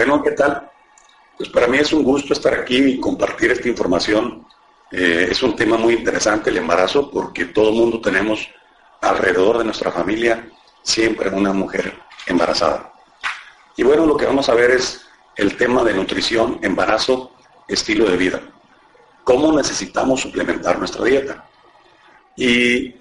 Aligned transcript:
Bueno, 0.00 0.22
¿qué 0.22 0.30
tal? 0.30 0.66
Pues 1.36 1.50
para 1.50 1.66
mí 1.66 1.76
es 1.76 1.92
un 1.92 2.02
gusto 2.02 2.32
estar 2.32 2.54
aquí 2.54 2.78
y 2.78 2.98
compartir 2.98 3.50
esta 3.50 3.68
información. 3.68 4.46
Eh, 4.90 5.28
es 5.30 5.42
un 5.42 5.54
tema 5.54 5.76
muy 5.76 5.92
interesante 5.92 6.48
el 6.48 6.56
embarazo 6.56 7.10
porque 7.10 7.44
todo 7.44 7.68
el 7.68 7.74
mundo 7.74 8.00
tenemos 8.00 8.48
alrededor 9.02 9.58
de 9.58 9.64
nuestra 9.64 9.92
familia 9.92 10.48
siempre 10.82 11.28
una 11.28 11.52
mujer 11.52 11.92
embarazada. 12.26 12.94
Y 13.76 13.82
bueno, 13.82 14.06
lo 14.06 14.16
que 14.16 14.24
vamos 14.24 14.48
a 14.48 14.54
ver 14.54 14.70
es 14.70 15.04
el 15.36 15.58
tema 15.58 15.84
de 15.84 15.92
nutrición, 15.92 16.58
embarazo, 16.62 17.32
estilo 17.68 18.08
de 18.08 18.16
vida. 18.16 18.40
¿Cómo 19.22 19.52
necesitamos 19.52 20.22
suplementar 20.22 20.78
nuestra 20.78 21.04
dieta? 21.04 21.44
Y 22.36 22.94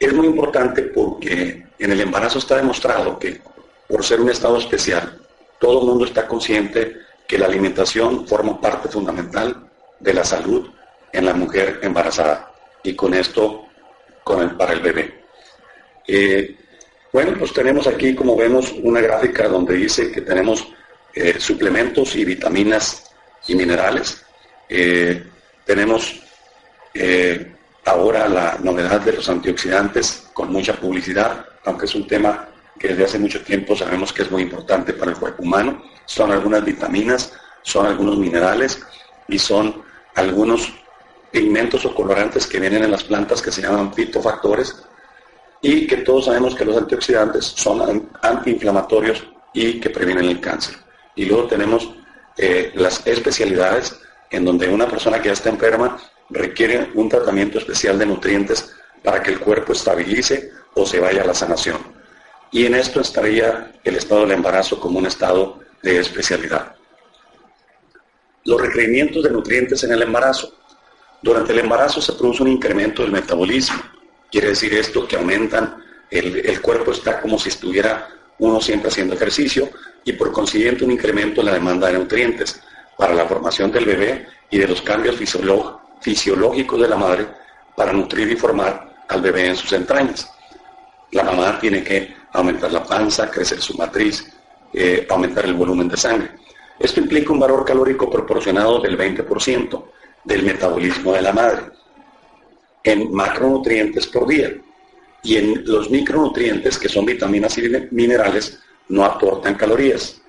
es 0.00 0.12
muy 0.12 0.26
importante 0.26 0.82
porque 0.82 1.64
en 1.78 1.92
el 1.92 2.00
embarazo 2.00 2.38
está 2.38 2.56
demostrado 2.56 3.20
que 3.20 3.40
por 3.88 4.04
ser 4.04 4.20
un 4.20 4.30
estado 4.30 4.58
especial, 4.58 5.23
todo 5.58 5.80
el 5.80 5.86
mundo 5.86 6.04
está 6.04 6.26
consciente 6.26 6.98
que 7.26 7.38
la 7.38 7.46
alimentación 7.46 8.26
forma 8.26 8.60
parte 8.60 8.88
fundamental 8.88 9.70
de 9.98 10.14
la 10.14 10.24
salud 10.24 10.68
en 11.12 11.24
la 11.24 11.34
mujer 11.34 11.80
embarazada 11.82 12.52
y 12.82 12.94
con 12.94 13.14
esto 13.14 13.66
con 14.22 14.42
el, 14.42 14.56
para 14.56 14.72
el 14.72 14.80
bebé. 14.80 15.22
Eh, 16.06 16.56
bueno, 17.12 17.34
pues 17.38 17.52
tenemos 17.52 17.86
aquí, 17.86 18.14
como 18.14 18.36
vemos, 18.36 18.72
una 18.82 19.00
gráfica 19.00 19.48
donde 19.48 19.74
dice 19.74 20.10
que 20.10 20.20
tenemos 20.22 20.66
eh, 21.14 21.36
suplementos 21.38 22.16
y 22.16 22.24
vitaminas 22.24 23.10
y 23.46 23.54
minerales. 23.54 24.24
Eh, 24.68 25.24
tenemos 25.64 26.20
ahora 27.84 28.28
la 28.28 28.58
novedad 28.62 29.00
de 29.00 29.14
los 29.14 29.28
antioxidantes 29.28 30.28
con 30.32 30.52
mucha 30.52 30.74
publicidad, 30.74 31.44
aunque 31.64 31.86
es 31.86 31.94
un 31.94 32.06
tema 32.06 32.48
que 32.78 32.88
desde 32.88 33.04
hace 33.04 33.18
mucho 33.18 33.42
tiempo 33.42 33.76
sabemos 33.76 34.12
que 34.12 34.22
es 34.22 34.30
muy 34.30 34.42
importante 34.42 34.92
para 34.92 35.12
el 35.12 35.16
cuerpo 35.16 35.42
humano. 35.42 35.82
Son 36.06 36.30
algunas 36.32 36.64
vitaminas, 36.64 37.32
son 37.62 37.86
algunos 37.86 38.18
minerales 38.18 38.82
y 39.28 39.38
son 39.38 39.82
algunos 40.14 40.72
pigmentos 41.30 41.84
o 41.84 41.94
colorantes 41.94 42.46
que 42.46 42.60
vienen 42.60 42.84
en 42.84 42.90
las 42.90 43.04
plantas 43.04 43.42
que 43.42 43.50
se 43.50 43.62
llaman 43.62 43.92
fitofactores 43.92 44.76
y 45.60 45.86
que 45.86 45.98
todos 45.98 46.26
sabemos 46.26 46.54
que 46.54 46.64
los 46.64 46.76
antioxidantes 46.76 47.44
son 47.44 48.08
antiinflamatorios 48.22 49.26
y 49.52 49.80
que 49.80 49.90
previenen 49.90 50.26
el 50.26 50.40
cáncer. 50.40 50.76
Y 51.16 51.24
luego 51.24 51.46
tenemos 51.46 51.94
eh, 52.36 52.72
las 52.74 53.06
especialidades 53.06 53.98
en 54.30 54.44
donde 54.44 54.68
una 54.68 54.88
persona 54.88 55.20
que 55.20 55.28
ya 55.28 55.32
está 55.32 55.48
enferma 55.48 55.96
requiere 56.28 56.90
un 56.94 57.08
tratamiento 57.08 57.58
especial 57.58 57.98
de 57.98 58.06
nutrientes 58.06 58.74
para 59.02 59.22
que 59.22 59.32
el 59.32 59.40
cuerpo 59.40 59.72
estabilice 59.72 60.50
o 60.74 60.84
se 60.84 61.00
vaya 61.00 61.22
a 61.22 61.26
la 61.26 61.34
sanación 61.34 61.93
y 62.54 62.66
en 62.66 62.76
esto 62.76 63.00
estaría 63.00 63.72
el 63.82 63.96
estado 63.96 64.20
del 64.20 64.30
embarazo 64.30 64.78
como 64.78 65.00
un 65.00 65.06
estado 65.06 65.58
de 65.82 65.98
especialidad. 65.98 66.76
Los 68.44 68.60
requerimientos 68.60 69.24
de 69.24 69.30
nutrientes 69.30 69.82
en 69.82 69.90
el 69.90 70.02
embarazo. 70.02 70.54
Durante 71.20 71.52
el 71.52 71.58
embarazo 71.58 72.00
se 72.00 72.12
produce 72.12 72.44
un 72.44 72.50
incremento 72.50 73.02
del 73.02 73.10
metabolismo. 73.10 73.82
Quiere 74.30 74.50
decir 74.50 74.72
esto 74.72 75.08
que 75.08 75.16
aumentan, 75.16 75.82
el, 76.08 76.46
el 76.46 76.62
cuerpo 76.62 76.92
está 76.92 77.20
como 77.20 77.40
si 77.40 77.48
estuviera 77.48 78.08
uno 78.38 78.60
siempre 78.60 78.88
haciendo 78.88 79.16
ejercicio 79.16 79.68
y 80.04 80.12
por 80.12 80.30
consiguiente 80.30 80.84
un 80.84 80.92
incremento 80.92 81.40
en 81.40 81.46
la 81.46 81.54
demanda 81.54 81.88
de 81.88 81.94
nutrientes 81.94 82.62
para 82.96 83.14
la 83.14 83.26
formación 83.26 83.72
del 83.72 83.84
bebé 83.84 84.28
y 84.48 84.58
de 84.58 84.68
los 84.68 84.80
cambios 84.80 85.16
fisiológicos 85.16 86.80
de 86.80 86.88
la 86.88 86.96
madre 86.96 87.26
para 87.74 87.92
nutrir 87.92 88.30
y 88.30 88.36
formar 88.36 88.94
al 89.08 89.20
bebé 89.20 89.48
en 89.48 89.56
sus 89.56 89.72
entrañas. 89.72 90.30
La 91.10 91.24
mamá 91.24 91.58
tiene 91.58 91.82
que 91.82 92.23
aumentar 92.34 92.72
la 92.72 92.84
panza, 92.84 93.30
crecer 93.30 93.60
su 93.60 93.74
matriz, 93.74 94.30
eh, 94.72 95.06
aumentar 95.08 95.46
el 95.46 95.54
volumen 95.54 95.88
de 95.88 95.96
sangre. 95.96 96.30
Esto 96.78 97.00
implica 97.00 97.32
un 97.32 97.38
valor 97.38 97.64
calórico 97.64 98.10
proporcionado 98.10 98.80
del 98.80 98.98
20% 98.98 99.84
del 100.24 100.42
metabolismo 100.42 101.12
de 101.12 101.22
la 101.22 101.32
madre 101.32 101.62
en 102.82 103.12
macronutrientes 103.12 104.06
por 104.08 104.26
día. 104.26 104.52
Y 105.22 105.36
en 105.36 105.64
los 105.64 105.90
micronutrientes, 105.90 106.78
que 106.78 106.88
son 106.88 107.06
vitaminas 107.06 107.56
y 107.56 107.62
minerales, 107.92 108.58
no 108.88 109.04
aportan 109.04 109.54
calorías. 109.54 110.20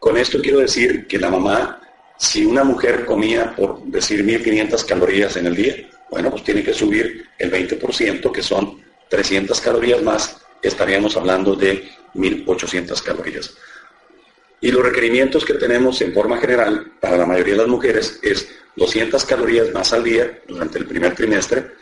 Con 0.00 0.16
esto 0.16 0.40
quiero 0.40 0.58
decir 0.58 1.06
que 1.06 1.18
la 1.18 1.30
mamá, 1.30 1.80
si 2.16 2.44
una 2.44 2.64
mujer 2.64 3.04
comía, 3.04 3.54
por 3.54 3.82
decir, 3.84 4.24
1500 4.24 4.84
calorías 4.84 5.36
en 5.36 5.46
el 5.46 5.54
día, 5.54 5.76
bueno, 6.10 6.30
pues 6.30 6.42
tiene 6.42 6.64
que 6.64 6.74
subir 6.74 7.28
el 7.38 7.52
20%, 7.52 8.32
que 8.32 8.42
son 8.42 8.82
300 9.10 9.60
calorías 9.60 10.02
más 10.02 10.43
estaríamos 10.68 11.16
hablando 11.16 11.54
de 11.54 11.88
1.800 12.14 13.02
calorías. 13.02 13.54
Y 14.60 14.70
los 14.70 14.82
requerimientos 14.82 15.44
que 15.44 15.54
tenemos 15.54 16.00
en 16.00 16.14
forma 16.14 16.38
general 16.38 16.92
para 17.00 17.16
la 17.16 17.26
mayoría 17.26 17.54
de 17.54 17.60
las 17.60 17.68
mujeres 17.68 18.18
es 18.22 18.48
200 18.76 19.24
calorías 19.24 19.72
más 19.72 19.92
al 19.92 20.04
día 20.04 20.40
durante 20.48 20.78
el 20.78 20.86
primer 20.86 21.14
trimestre, 21.14 21.72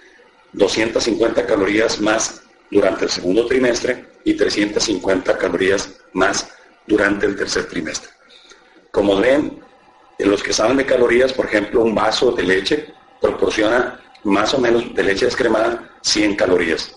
250 0.53 1.47
calorías 1.47 2.01
más 2.01 2.43
durante 2.71 3.05
el 3.05 3.11
segundo 3.11 3.47
trimestre 3.47 4.07
y 4.25 4.35
350 4.35 5.39
calorías 5.39 5.91
más 6.13 6.49
durante 6.87 7.27
el 7.27 7.37
tercer 7.37 7.67
trimestre. 7.69 8.11
Como 8.91 9.17
ven, 9.17 9.63
en 10.19 10.31
los 10.31 10.43
que 10.43 10.53
saben 10.53 10.77
de 10.77 10.87
calorías, 10.87 11.33
por 11.33 11.47
ejemplo, 11.47 11.83
un 11.83 11.95
vaso 11.95 12.33
de 12.33 12.43
leche 12.43 12.93
proporciona 13.21 14.01
más 14.25 14.53
o 14.55 14.59
menos 14.59 14.95
de 14.95 15.03
leche 15.03 15.25
descremada 15.25 15.97
100 16.03 16.37
calorías. 16.37 16.95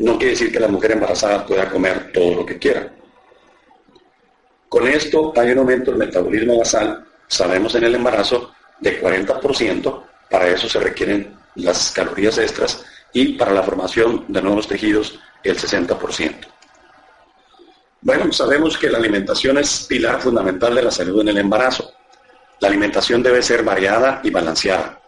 No 0.00 0.16
quiere 0.16 0.30
decir 0.30 0.50
que 0.50 0.60
la 0.60 0.68
mujer 0.68 0.92
embarazada 0.92 1.44
pueda 1.44 1.68
comer 1.68 2.10
todo 2.10 2.36
lo 2.36 2.46
que 2.46 2.58
quiera. 2.58 2.90
Con 4.66 4.88
esto 4.88 5.34
hay 5.36 5.50
un 5.50 5.58
aumento 5.58 5.90
del 5.90 5.98
metabolismo 5.98 6.58
basal, 6.58 7.04
sabemos 7.28 7.74
en 7.74 7.84
el 7.84 7.94
embarazo, 7.96 8.50
de 8.80 8.98
40%, 8.98 10.02
para 10.30 10.48
eso 10.48 10.70
se 10.70 10.80
requieren 10.80 11.36
las 11.56 11.90
calorías 11.90 12.38
extras 12.38 12.82
y 13.12 13.34
para 13.34 13.52
la 13.52 13.62
formación 13.62 14.24
de 14.28 14.40
nuevos 14.40 14.66
tejidos 14.66 15.18
el 15.42 15.58
60%. 15.58 16.46
Bueno, 18.00 18.32
sabemos 18.32 18.78
que 18.78 18.88
la 18.88 18.96
alimentación 18.96 19.58
es 19.58 19.84
pilar 19.86 20.18
fundamental 20.22 20.74
de 20.74 20.82
la 20.82 20.90
salud 20.90 21.20
en 21.20 21.28
el 21.28 21.38
embarazo. 21.38 21.92
La 22.60 22.68
alimentación 22.68 23.22
debe 23.22 23.42
ser 23.42 23.62
variada 23.62 24.22
y 24.24 24.30
balanceada. 24.30 24.98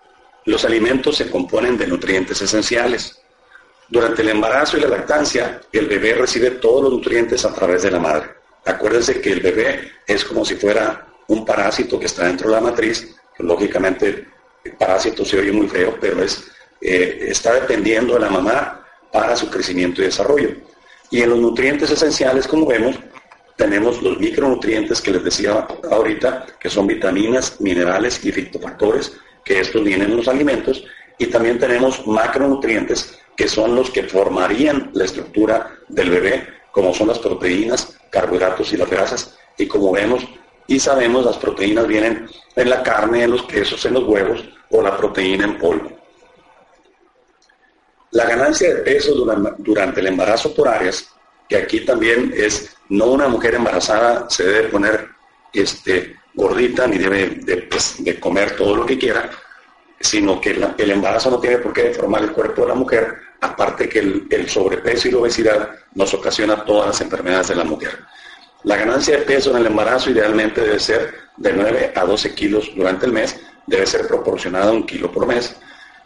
Los 0.44 0.66
alimentos 0.66 1.16
se 1.16 1.31
componen 1.31 1.78
de 1.78 1.86
nutrientes 1.86 2.42
esenciales, 2.42 3.21
durante 3.88 4.22
el 4.22 4.31
embarazo 4.31 4.76
y 4.76 4.81
la 4.81 4.88
lactancia, 4.88 5.60
el 5.72 5.87
bebé 5.87 6.15
recibe 6.15 6.53
todos 6.53 6.84
los 6.84 6.93
nutrientes 6.93 7.44
a 7.44 7.54
través 7.54 7.82
de 7.82 7.91
la 7.91 7.98
madre. 7.98 8.31
Acuérdense 8.65 9.20
que 9.20 9.32
el 9.32 9.41
bebé 9.41 9.91
es 10.06 10.25
como 10.25 10.44
si 10.44 10.54
fuera 10.54 11.06
un 11.28 11.44
parásito 11.44 11.98
que 11.98 12.06
está 12.06 12.26
dentro 12.26 12.48
de 12.48 12.54
la 12.54 12.60
matriz. 12.60 13.15
Lógicamente, 13.38 14.26
el 14.65 14.72
parásito 14.72 15.25
se 15.25 15.38
oye 15.38 15.53
muy 15.53 15.69
feo, 15.69 15.97
pero 16.00 16.22
es, 16.22 16.50
eh, 16.81 17.26
está 17.28 17.54
dependiendo 17.54 18.15
de 18.15 18.20
la 18.20 18.31
mamá 18.31 18.87
para 19.10 19.37
su 19.37 19.50
crecimiento 19.50 20.00
y 20.00 20.06
desarrollo. 20.06 20.50
Y 21.10 21.20
en 21.20 21.31
los 21.31 21.38
nutrientes 21.38 21.91
esenciales, 21.91 22.47
como 22.47 22.66
vemos, 22.66 22.97
tenemos 23.56 24.00
los 24.03 24.19
micronutrientes 24.19 25.00
que 25.00 25.10
les 25.10 25.25
decía 25.25 25.66
ahorita, 25.91 26.47
que 26.59 26.70
son 26.70 26.87
vitaminas, 26.87 27.60
minerales 27.60 28.25
y 28.25 28.32
fitofactores, 28.32 29.12
que 29.44 29.60
estos 29.60 29.84
vienen 29.84 30.10
en 30.10 30.16
los 30.16 30.28
alimentos, 30.28 30.84
y 31.19 31.26
también 31.26 31.59
tenemos 31.59 32.06
macronutrientes 32.06 33.19
que 33.42 33.48
son 33.48 33.75
los 33.75 33.91
que 33.91 34.04
formarían 34.04 34.92
la 34.94 35.04
estructura 35.04 35.76
del 35.88 36.10
bebé, 36.10 36.47
como 36.70 36.94
son 36.94 37.08
las 37.08 37.19
proteínas, 37.19 37.98
carbohidratos 38.08 38.72
y 38.72 38.76
las 38.76 38.88
grasas. 38.88 39.36
Y 39.58 39.66
como 39.66 39.91
vemos 39.91 40.25
y 40.69 40.78
sabemos, 40.78 41.25
las 41.25 41.38
proteínas 41.38 41.88
vienen 41.88 42.28
en 42.54 42.70
la 42.70 42.84
carne, 42.84 43.25
en 43.25 43.32
los 43.32 43.42
quesos, 43.42 43.84
en 43.84 43.94
los 43.94 44.04
huevos 44.04 44.44
o 44.70 44.81
la 44.81 44.97
proteína 44.97 45.42
en 45.47 45.58
polvo. 45.58 45.91
La 48.12 48.26
ganancia 48.26 48.72
de 48.76 48.82
peso 48.82 49.12
durante 49.58 49.98
el 49.98 50.06
embarazo 50.06 50.54
por 50.54 50.69
áreas, 50.69 51.08
que 51.48 51.56
aquí 51.56 51.81
también 51.81 52.32
es, 52.36 52.76
no 52.91 53.06
una 53.06 53.26
mujer 53.26 53.56
embarazada 53.56 54.31
se 54.31 54.44
debe 54.44 54.69
poner 54.69 55.08
este, 55.52 56.14
gordita 56.34 56.87
ni 56.87 56.96
debe 56.96 57.26
de, 57.43 57.56
pues, 57.62 57.96
comer 58.20 58.55
todo 58.55 58.76
lo 58.76 58.87
que 58.87 58.96
quiera, 58.96 59.28
sino 60.02 60.40
que 60.40 60.50
el 60.50 60.90
embarazo 60.90 61.31
no 61.31 61.40
tiene 61.40 61.58
por 61.58 61.72
qué 61.72 61.84
deformar 61.84 62.22
el 62.22 62.32
cuerpo 62.32 62.62
de 62.62 62.69
la 62.69 62.75
mujer, 62.75 63.31
aparte 63.42 63.88
que 63.88 63.98
el, 63.98 64.48
sobrepeso 64.48 65.08
y 65.08 65.10
la 65.10 65.18
obesidad 65.18 65.70
nos 65.94 66.14
ocasiona 66.14 66.64
todas 66.64 66.86
las 66.86 67.00
enfermedades 67.00 67.48
de 67.48 67.56
la 67.56 67.64
mujer. 67.64 67.98
La 68.62 68.76
ganancia 68.76 69.18
de 69.18 69.24
peso 69.24 69.50
en 69.50 69.56
el 69.58 69.66
embarazo 69.66 70.10
idealmente 70.10 70.60
debe 70.60 70.78
ser 70.78 71.12
de 71.36 71.52
9 71.52 71.92
a 71.94 72.04
12 72.04 72.34
kilos 72.34 72.70
durante 72.76 73.06
el 73.06 73.12
mes, 73.12 73.38
debe 73.66 73.84
ser 73.84 74.06
proporcionada 74.06 74.70
un 74.70 74.86
kilo 74.86 75.10
por 75.10 75.26
mes, 75.26 75.56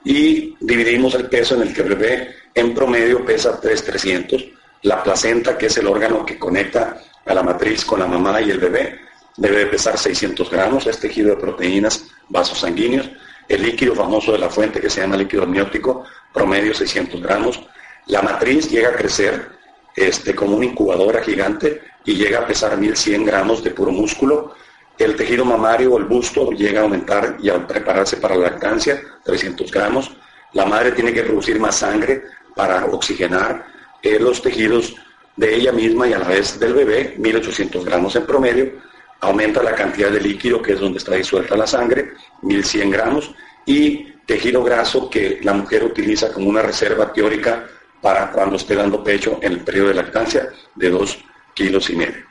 y 0.02 0.56
dividimos 0.60 1.14
el 1.14 1.28
peso 1.28 1.56
en 1.56 1.62
el 1.62 1.74
que 1.74 1.82
el 1.82 1.88
bebé 1.90 2.34
en 2.54 2.74
promedio 2.74 3.24
pesa 3.24 3.60
3,300. 3.60 4.44
La 4.82 5.02
placenta, 5.02 5.58
que 5.58 5.66
es 5.66 5.76
el 5.76 5.86
órgano 5.86 6.24
que 6.24 6.38
conecta 6.38 7.02
a 7.24 7.34
la 7.34 7.42
matriz 7.42 7.84
con 7.84 8.00
la 8.00 8.06
mamá 8.06 8.40
y 8.40 8.50
el 8.50 8.58
bebé, 8.58 8.98
debe 9.36 9.66
pesar 9.66 9.98
600 9.98 10.48
gramos, 10.50 10.86
es 10.86 10.98
tejido 10.98 11.30
de 11.30 11.36
proteínas, 11.36 12.06
vasos 12.28 12.60
sanguíneos, 12.60 13.10
el 13.48 13.62
líquido 13.62 13.94
famoso 13.94 14.32
de 14.32 14.38
la 14.38 14.50
fuente 14.50 14.80
que 14.80 14.90
se 14.90 15.00
llama 15.00 15.16
líquido 15.16 15.44
amniótico, 15.44 16.04
promedio 16.32 16.74
600 16.74 17.20
gramos. 17.22 17.62
La 18.06 18.22
matriz 18.22 18.70
llega 18.70 18.90
a 18.90 18.96
crecer 18.96 19.48
este, 19.94 20.34
como 20.34 20.56
una 20.56 20.66
incubadora 20.66 21.22
gigante 21.22 21.82
y 22.04 22.14
llega 22.14 22.40
a 22.40 22.46
pesar 22.46 22.76
1100 22.76 23.24
gramos 23.24 23.62
de 23.62 23.70
puro 23.70 23.92
músculo. 23.92 24.54
El 24.98 25.16
tejido 25.16 25.44
mamario 25.44 25.94
o 25.94 25.98
el 25.98 26.04
busto 26.04 26.50
llega 26.52 26.80
a 26.80 26.82
aumentar 26.84 27.36
y 27.40 27.50
a 27.50 27.66
prepararse 27.66 28.16
para 28.16 28.34
la 28.34 28.50
lactancia, 28.50 29.00
300 29.24 29.70
gramos. 29.70 30.16
La 30.52 30.64
madre 30.64 30.92
tiene 30.92 31.12
que 31.12 31.22
producir 31.22 31.60
más 31.60 31.76
sangre 31.76 32.22
para 32.54 32.86
oxigenar 32.86 33.66
eh, 34.02 34.18
los 34.18 34.40
tejidos 34.40 34.94
de 35.36 35.54
ella 35.54 35.72
misma 35.72 36.08
y 36.08 36.14
a 36.14 36.18
la 36.18 36.28
vez 36.28 36.58
del 36.58 36.72
bebé, 36.72 37.14
1800 37.18 37.84
gramos 37.84 38.16
en 38.16 38.26
promedio. 38.26 38.72
Aumenta 39.20 39.62
la 39.62 39.74
cantidad 39.74 40.10
de 40.10 40.20
líquido, 40.20 40.60
que 40.60 40.72
es 40.72 40.80
donde 40.80 40.98
está 40.98 41.14
disuelta 41.14 41.56
la 41.56 41.66
sangre, 41.66 42.12
1100 42.42 42.90
gramos. 42.90 43.34
Y 43.64 44.12
tejido 44.26 44.62
graso 44.62 45.08
que 45.08 45.40
la 45.42 45.52
mujer 45.52 45.84
utiliza 45.84 46.32
como 46.32 46.48
una 46.48 46.62
reserva 46.62 47.12
teórica 47.12 47.66
para 48.00 48.30
cuando 48.30 48.56
esté 48.56 48.74
dando 48.74 49.02
pecho 49.02 49.38
en 49.42 49.52
el 49.52 49.60
periodo 49.60 49.88
de 49.88 49.94
lactancia 49.94 50.48
de 50.74 50.90
2 50.90 51.18
kilos 51.54 51.88
y 51.90 51.96
medio. 51.96 52.24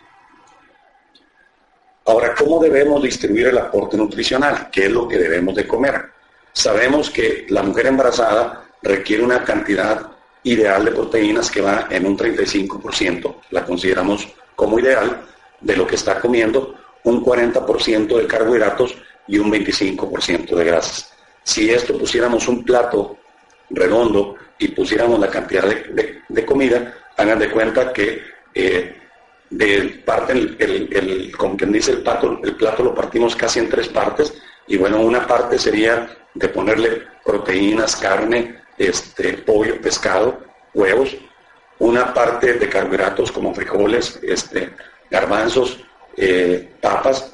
Ahora, 2.05 2.35
¿cómo 2.35 2.61
debemos 2.61 3.01
distribuir 3.01 3.47
el 3.47 3.57
aporte 3.57 3.97
nutricional? 3.97 4.69
¿Qué 4.71 4.85
es 4.85 4.91
lo 4.91 5.07
que 5.07 5.17
debemos 5.17 5.55
de 5.55 5.65
comer? 5.65 6.11
Sabemos 6.53 7.09
que 7.09 7.47
la 7.49 7.63
mujer 7.63 7.88
embarazada 7.88 8.65
requiere 8.83 9.23
una 9.23 9.43
cantidad 9.43 10.11
ideal 10.43 10.85
de 10.85 10.91
proteínas 10.91 11.49
que 11.49 11.61
va 11.61 11.88
en 11.89 12.05
un 12.05 12.15
35%, 12.15 13.35
la 13.49 13.65
consideramos 13.65 14.27
como 14.55 14.79
ideal, 14.79 15.25
de 15.61 15.77
lo 15.77 15.87
que 15.87 15.95
está 15.95 16.19
comiendo, 16.19 16.75
un 17.03 17.23
40% 17.23 18.17
de 18.17 18.27
carbohidratos 18.27 18.95
y 19.27 19.37
un 19.37 19.51
25% 19.51 20.55
de 20.55 20.63
grasas. 20.63 21.13
Si 21.43 21.69
esto 21.69 21.97
pusiéramos 21.97 22.47
un 22.47 22.63
plato 22.63 23.17
redondo 23.69 24.35
y 24.57 24.69
pusiéramos 24.69 25.19
la 25.19 25.29
cantidad 25.29 25.63
de, 25.63 26.45
comida, 26.45 26.93
hagan 27.17 27.39
de 27.39 27.49
cuenta 27.51 27.93
que 27.93 28.21
eh, 28.53 28.95
de 29.49 30.01
parte, 30.05 30.33
el, 30.33 31.31
como 31.37 31.55
quien 31.55 31.71
dice 31.71 31.91
el 31.91 32.01
plato, 32.01 32.39
el 32.43 32.55
plato 32.55 32.83
lo 32.83 32.95
partimos 32.95 33.35
casi 33.35 33.59
en 33.59 33.69
tres 33.69 33.87
partes 33.89 34.33
y 34.67 34.77
bueno, 34.77 34.99
una 34.99 35.27
parte 35.27 35.59
sería 35.59 36.09
de 36.33 36.47
ponerle 36.49 37.03
proteínas, 37.23 37.95
carne, 37.95 38.61
este, 38.77 39.33
pollo, 39.33 39.79
pescado, 39.79 40.39
huevos, 40.73 41.15
una 41.79 42.13
parte 42.13 42.53
de 42.53 42.69
carbohidratos 42.69 43.31
como 43.31 43.53
frijoles, 43.53 44.19
este, 44.23 44.71
garbanzos, 45.09 45.79
eh, 46.17 46.75
papas 46.81 47.33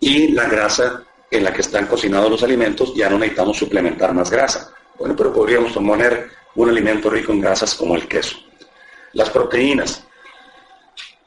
y 0.00 0.28
la 0.28 0.48
grasa 0.48 1.04
en 1.30 1.44
la 1.44 1.52
que 1.52 1.60
están 1.60 1.86
cocinados 1.86 2.30
los 2.30 2.42
alimentos, 2.42 2.94
ya 2.94 3.08
no 3.08 3.18
necesitamos 3.18 3.56
suplementar 3.56 4.12
más 4.12 4.30
grasa. 4.30 4.72
Bueno, 4.98 5.14
pero 5.16 5.32
podríamos 5.32 5.72
poner 5.72 6.28
un 6.56 6.68
alimento 6.68 7.08
rico 7.08 7.32
en 7.32 7.40
grasas 7.40 7.74
como 7.74 7.94
el 7.94 8.08
queso. 8.08 8.36
Las 9.12 9.30
proteínas. 9.30 10.04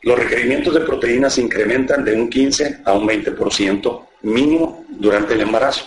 Los 0.01 0.19
requerimientos 0.19 0.73
de 0.73 0.81
proteínas 0.81 1.35
se 1.35 1.41
incrementan 1.41 2.03
de 2.03 2.13
un 2.13 2.29
15 2.29 2.81
a 2.83 2.93
un 2.93 3.07
20% 3.07 4.07
mínimo 4.23 4.85
durante 4.89 5.33
el 5.33 5.41
embarazo. 5.41 5.85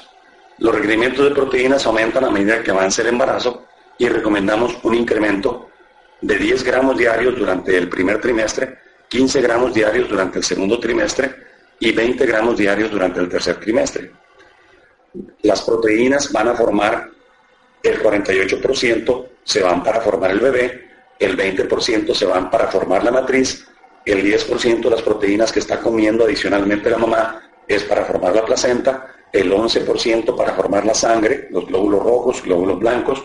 Los 0.58 0.74
requerimientos 0.74 1.24
de 1.24 1.34
proteínas 1.34 1.84
aumentan 1.84 2.24
a 2.24 2.30
medida 2.30 2.62
que 2.62 2.70
avance 2.70 3.02
el 3.02 3.08
embarazo 3.08 3.66
y 3.98 4.08
recomendamos 4.08 4.78
un 4.82 4.94
incremento 4.94 5.68
de 6.20 6.38
10 6.38 6.64
gramos 6.64 6.96
diarios 6.96 7.38
durante 7.38 7.76
el 7.76 7.88
primer 7.90 8.20
trimestre, 8.20 8.78
15 9.08 9.41
gramos 9.41 9.75
diarios 9.75 10.08
durante 10.08 10.38
el 10.38 10.44
segundo 10.44 10.79
trimestre 10.81 11.35
y 11.79 11.93
20 11.93 12.26
gramos 12.26 12.56
diarios 12.56 12.91
durante 12.91 13.20
el 13.20 13.29
tercer 13.29 13.61
trimestre. 13.61 14.11
Las 15.43 15.62
proteínas 15.62 16.32
van 16.32 16.49
a 16.49 16.55
formar 16.55 17.11
el 17.82 18.03
48% 18.03 19.26
se 19.44 19.62
van 19.62 19.82
para 19.82 20.00
formar 20.00 20.32
el 20.32 20.41
bebé, 20.41 20.88
el 21.19 21.37
20% 21.37 22.14
se 22.14 22.26
van 22.26 22.50
para 22.50 22.67
formar 22.67 23.05
la 23.05 23.12
matriz, 23.12 23.67
el 24.05 24.25
10% 24.25 24.81
de 24.81 24.91
las 24.91 25.03
proteínas 25.03 25.53
que 25.53 25.61
está 25.61 25.81
comiendo 25.81 26.25
adicionalmente 26.25 26.91
la 26.91 26.99
mamá 26.99 27.43
es 27.67 27.85
para 27.85 28.05
formar 28.05 28.35
la 28.35 28.44
placenta, 28.44 29.14
el 29.32 29.53
11% 29.53 30.37
para 30.37 30.55
formar 30.55 30.85
la 30.85 30.94
sangre, 30.94 31.49
los 31.50 31.67
glóbulos 31.67 32.03
rojos, 32.03 32.43
glóbulos 32.43 32.79
blancos, 32.79 33.25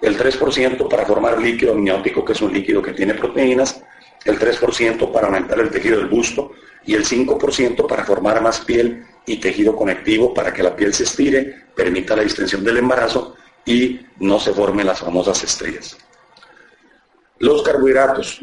el 0.00 0.16
3% 0.16 0.88
para 0.88 1.04
formar 1.04 1.40
líquido 1.40 1.72
amniótico, 1.72 2.24
que 2.24 2.32
es 2.32 2.40
un 2.40 2.52
líquido 2.52 2.80
que 2.80 2.92
tiene 2.92 3.14
proteínas, 3.14 3.82
el 4.24 4.38
3% 4.38 5.12
para 5.12 5.26
aumentar 5.26 5.58
el 5.60 5.70
tejido 5.70 5.98
del 5.98 6.08
busto 6.08 6.52
y 6.84 6.94
el 6.94 7.04
5% 7.04 7.86
para 7.86 8.04
formar 8.04 8.40
más 8.40 8.60
piel 8.60 9.04
y 9.26 9.36
tejido 9.36 9.76
conectivo 9.76 10.32
para 10.32 10.52
que 10.52 10.62
la 10.62 10.74
piel 10.74 10.94
se 10.94 11.04
estire, 11.04 11.66
permita 11.74 12.16
la 12.16 12.22
distensión 12.22 12.64
del 12.64 12.78
embarazo 12.78 13.36
y 13.64 14.00
no 14.18 14.40
se 14.40 14.52
formen 14.52 14.86
las 14.86 15.00
famosas 15.00 15.42
estrellas. 15.44 15.96
Los 17.38 17.62
carbohidratos. 17.62 18.40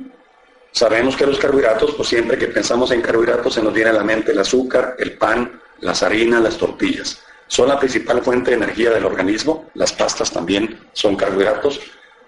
Sabemos 0.72 1.16
que 1.16 1.25
los 1.25 1.39
carbohidratos, 1.39 1.95
pues 1.95 2.10
siempre 2.10 2.38
que 2.38 2.48
pensamos 2.48 2.92
en 2.92 3.01
carbohidratos 3.01 3.54
se 3.54 3.63
nos 3.63 3.74
viene 3.74 3.89
a 3.89 3.94
la 3.94 4.04
mente 4.04 4.31
el 4.31 4.39
azúcar, 4.39 4.95
el 5.00 5.18
pan, 5.18 5.62
las 5.80 6.04
harinas, 6.04 6.42
las 6.42 6.57
tortillas. 6.57 7.22
Son 7.48 7.69
la 7.69 7.80
principal 7.80 8.22
fuente 8.22 8.51
de 8.51 8.57
energía 8.57 8.92
del 8.92 9.06
organismo, 9.06 9.69
las 9.74 9.94
pastas 9.94 10.31
también 10.31 10.80
son 10.94 11.16
carbohidratos. 11.16 11.80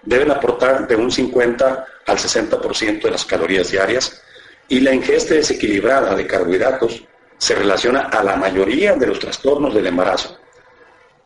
Deben 0.02 0.30
aportar 0.30 0.86
de 0.86 0.96
un 0.96 1.10
50 1.10 1.86
al 2.06 2.16
60% 2.16 3.02
de 3.02 3.10
las 3.10 3.24
calorías 3.24 3.70
diarias 3.70 4.22
y 4.68 4.80
la 4.80 4.94
ingesta 4.94 5.34
desequilibrada 5.34 6.14
de 6.14 6.26
carbohidratos 6.26 7.04
se 7.38 7.54
relaciona 7.54 8.02
a 8.02 8.22
la 8.22 8.36
mayoría 8.36 8.94
de 8.94 9.06
los 9.06 9.18
trastornos 9.18 9.74
del 9.74 9.86
embarazo. 9.86 10.36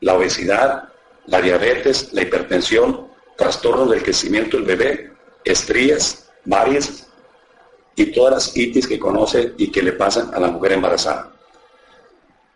La 0.00 0.14
obesidad, 0.14 0.88
la 1.26 1.40
diabetes, 1.40 2.12
la 2.12 2.22
hipertensión, 2.22 3.08
trastornos 3.36 3.90
del 3.90 4.02
crecimiento 4.02 4.56
del 4.56 4.66
bebé, 4.66 5.12
estrías, 5.44 6.30
varias 6.44 7.08
y 7.94 8.06
todas 8.06 8.32
las 8.34 8.56
itis 8.56 8.86
que 8.86 8.98
conoce 8.98 9.54
y 9.56 9.70
que 9.70 9.82
le 9.82 9.92
pasan 9.92 10.34
a 10.34 10.40
la 10.40 10.48
mujer 10.48 10.72
embarazada. 10.72 11.32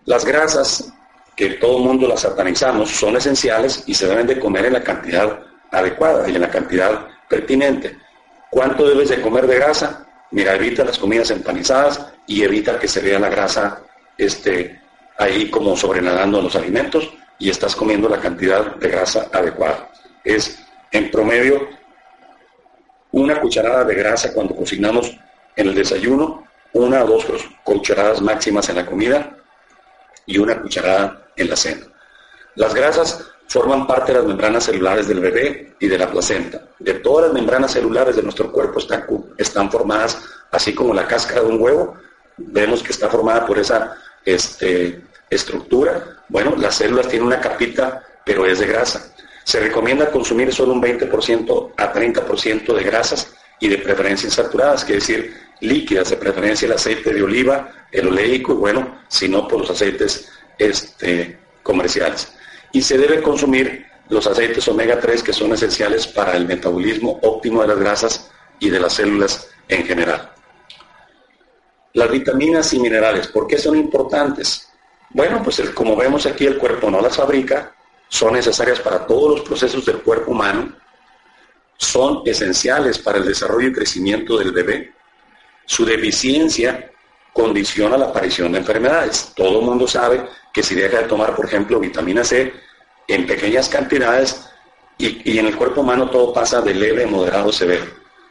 Las 0.04 0.24
grasas, 0.24 0.92
que 1.34 1.50
todo 1.54 1.78
el 1.78 1.84
mundo 1.84 2.06
las 2.06 2.20
satanizamos, 2.20 2.90
son 2.90 3.16
esenciales 3.16 3.84
y 3.86 3.94
se 3.94 4.06
deben 4.06 4.26
de 4.26 4.38
comer 4.38 4.66
en 4.66 4.74
la 4.74 4.84
cantidad 4.84 5.45
adecuada 5.70 6.28
y 6.28 6.34
en 6.34 6.40
la 6.40 6.50
cantidad 6.50 7.06
pertinente. 7.28 7.98
¿Cuánto 8.50 8.88
debes 8.88 9.08
de 9.08 9.20
comer 9.20 9.46
de 9.46 9.56
grasa? 9.56 10.06
Mira, 10.30 10.54
evita 10.54 10.84
las 10.84 10.98
comidas 10.98 11.30
empanizadas 11.30 12.12
y 12.26 12.42
evita 12.42 12.78
que 12.78 12.88
se 12.88 13.00
vea 13.00 13.18
la 13.18 13.28
grasa 13.28 13.82
este, 14.18 14.80
ahí 15.18 15.50
como 15.50 15.76
sobrenadando 15.76 16.40
los 16.40 16.56
alimentos 16.56 17.12
y 17.38 17.50
estás 17.50 17.76
comiendo 17.76 18.08
la 18.08 18.20
cantidad 18.20 18.76
de 18.76 18.88
grasa 18.88 19.28
adecuada. 19.32 19.90
Es 20.24 20.64
en 20.90 21.10
promedio 21.10 21.68
una 23.12 23.40
cucharada 23.40 23.84
de 23.84 23.94
grasa 23.94 24.32
cuando 24.32 24.54
cocinamos 24.54 25.16
en 25.54 25.68
el 25.68 25.74
desayuno, 25.74 26.46
una 26.72 27.04
o 27.04 27.06
dos 27.06 27.26
cucharadas 27.64 28.20
máximas 28.20 28.68
en 28.68 28.76
la 28.76 28.86
comida 28.86 29.36
y 30.26 30.38
una 30.38 30.60
cucharada 30.60 31.28
en 31.36 31.48
la 31.48 31.56
cena. 31.56 31.86
Las 32.54 32.74
grasas 32.74 33.30
forman 33.48 33.86
parte 33.86 34.12
de 34.12 34.18
las 34.18 34.26
membranas 34.26 34.64
celulares 34.64 35.08
del 35.08 35.20
bebé 35.20 35.74
y 35.78 35.86
de 35.86 35.98
la 35.98 36.10
placenta. 36.10 36.62
De 36.78 36.94
todas 36.94 37.26
las 37.26 37.34
membranas 37.34 37.72
celulares 37.72 38.16
de 38.16 38.22
nuestro 38.22 38.50
cuerpo 38.50 38.78
están, 38.78 39.04
están 39.36 39.70
formadas, 39.70 40.18
así 40.50 40.74
como 40.74 40.92
la 40.94 41.06
cáscara 41.06 41.42
de 41.42 41.46
un 41.48 41.60
huevo, 41.60 41.94
vemos 42.36 42.82
que 42.82 42.92
está 42.92 43.08
formada 43.08 43.46
por 43.46 43.58
esa 43.58 43.96
este, 44.24 45.02
estructura. 45.30 46.24
Bueno, 46.28 46.54
las 46.56 46.76
células 46.76 47.08
tienen 47.08 47.26
una 47.26 47.40
capita, 47.40 48.02
pero 48.24 48.44
es 48.46 48.58
de 48.58 48.66
grasa. 48.66 49.12
Se 49.44 49.60
recomienda 49.60 50.10
consumir 50.10 50.52
solo 50.52 50.72
un 50.72 50.82
20% 50.82 51.72
a 51.76 51.92
30% 51.92 52.74
de 52.74 52.82
grasas 52.82 53.32
y 53.60 53.68
de 53.68 53.78
preferencia 53.78 54.26
insaturadas, 54.26 54.84
que 54.84 54.96
es 54.96 55.06
decir, 55.06 55.34
líquidas, 55.60 56.10
de 56.10 56.16
preferencia 56.16 56.66
el 56.66 56.72
aceite 56.72 57.14
de 57.14 57.22
oliva, 57.22 57.70
el 57.92 58.08
oleico 58.08 58.52
y 58.52 58.56
bueno, 58.56 58.98
si 59.08 59.28
no, 59.28 59.46
por 59.46 59.60
los 59.60 59.70
aceites 59.70 60.28
este, 60.58 61.38
comerciales. 61.62 62.35
Y 62.76 62.82
se 62.82 62.98
debe 62.98 63.22
consumir 63.22 63.86
los 64.10 64.26
aceites 64.26 64.68
omega 64.68 65.00
3 65.00 65.22
que 65.22 65.32
son 65.32 65.50
esenciales 65.50 66.06
para 66.06 66.36
el 66.36 66.46
metabolismo 66.46 67.18
óptimo 67.22 67.62
de 67.62 67.68
las 67.68 67.78
grasas 67.78 68.30
y 68.58 68.68
de 68.68 68.78
las 68.78 68.92
células 68.92 69.48
en 69.66 69.86
general. 69.86 70.30
Las 71.94 72.10
vitaminas 72.10 72.74
y 72.74 72.78
minerales, 72.78 73.28
¿por 73.28 73.46
qué 73.46 73.56
son 73.56 73.78
importantes? 73.78 74.68
Bueno, 75.08 75.42
pues 75.42 75.58
como 75.70 75.96
vemos 75.96 76.26
aquí 76.26 76.44
el 76.44 76.58
cuerpo 76.58 76.90
no 76.90 77.00
las 77.00 77.16
fabrica, 77.16 77.74
son 78.08 78.34
necesarias 78.34 78.78
para 78.80 79.06
todos 79.06 79.38
los 79.38 79.48
procesos 79.48 79.86
del 79.86 80.02
cuerpo 80.02 80.32
humano, 80.32 80.76
son 81.78 82.20
esenciales 82.26 82.98
para 82.98 83.16
el 83.16 83.24
desarrollo 83.24 83.68
y 83.68 83.72
crecimiento 83.72 84.36
del 84.36 84.52
bebé. 84.52 84.92
Su 85.64 85.86
deficiencia 85.86 86.90
condiciona 87.32 87.96
la 87.96 88.08
aparición 88.08 88.52
de 88.52 88.58
enfermedades. 88.58 89.32
Todo 89.34 89.60
el 89.60 89.64
mundo 89.64 89.88
sabe 89.88 90.28
que 90.52 90.62
si 90.62 90.74
deja 90.74 90.98
de 90.98 91.08
tomar, 91.08 91.34
por 91.34 91.46
ejemplo, 91.46 91.80
vitamina 91.80 92.22
C 92.22 92.65
en 93.08 93.26
pequeñas 93.26 93.68
cantidades 93.68 94.48
y, 94.98 95.38
en 95.38 95.46
el 95.46 95.56
cuerpo 95.56 95.82
humano 95.82 96.10
todo 96.10 96.32
pasa 96.32 96.60
de 96.60 96.74
leve, 96.74 97.06
moderado, 97.06 97.52
severo. 97.52 97.84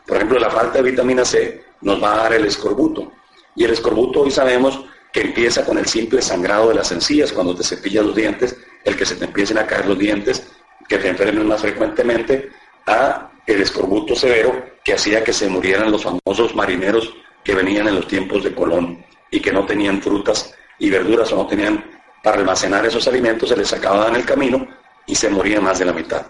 Por 0.06 0.18
ejemplo, 0.18 0.40
la 0.40 0.50
falta 0.50 0.80
de 0.80 0.90
vitamina 0.90 1.24
C 1.24 1.64
nos 1.82 2.02
va 2.02 2.14
a 2.14 2.18
dar 2.18 2.34
el 2.34 2.46
escorbuto. 2.46 3.12
Y 3.56 3.64
el 3.64 3.72
escorbuto 3.72 4.22
hoy 4.22 4.32
sabemos 4.32 4.84
que 5.14 5.22
empieza 5.22 5.64
con 5.64 5.78
el 5.78 5.86
simple 5.86 6.22
sangrado 6.22 6.70
de 6.70 6.76
las 6.76 6.92
encías 6.92 7.32
cuando 7.32 7.56
te 7.56 7.64
cepillas 7.64 8.06
los 8.06 8.16
dientes, 8.16 8.58
el 8.84 8.98
que 8.98 9.06
se 9.06 9.16
te 9.16 9.26
empiecen 9.26 9.58
a 9.58 9.66
caer 9.66 9.86
los 9.86 9.98
dientes, 9.98 10.48
que 10.88 10.98
te 10.98 11.08
enfermen 11.08 11.48
más 11.48 11.62
frecuentemente, 11.62 12.50
a 12.88 13.32
el 13.46 13.62
escorbuto 13.62 14.16
severo 14.16 14.66
que 14.84 14.94
hacía 14.94 15.24
que 15.24 15.34
se 15.34 15.48
murieran 15.48 15.92
los 15.92 16.04
famosos 16.04 16.56
marineros 16.56 17.14
que 17.44 17.56
venían 17.56 17.88
en 17.88 17.96
los 17.96 18.08
tiempos 18.08 18.44
de 18.44 18.54
Colón 18.54 19.06
y 19.32 19.40
que 19.40 19.54
no 19.54 19.66
tenían 19.66 20.02
frutas 20.02 20.54
y 20.80 20.90
verduras 20.90 21.32
o 21.32 21.38
no 21.38 21.48
tenían 21.48 21.95
para 22.26 22.40
almacenar 22.40 22.84
esos 22.84 23.08
alimentos, 23.08 23.50
se 23.50 23.56
les 23.56 23.72
acababan 23.72 24.16
en 24.16 24.22
el 24.22 24.26
camino 24.26 24.68
y 25.06 25.14
se 25.14 25.30
morían 25.30 25.64
más 25.64 25.78
de 25.78 25.86
la 25.86 25.94
mitad. 25.94 26.26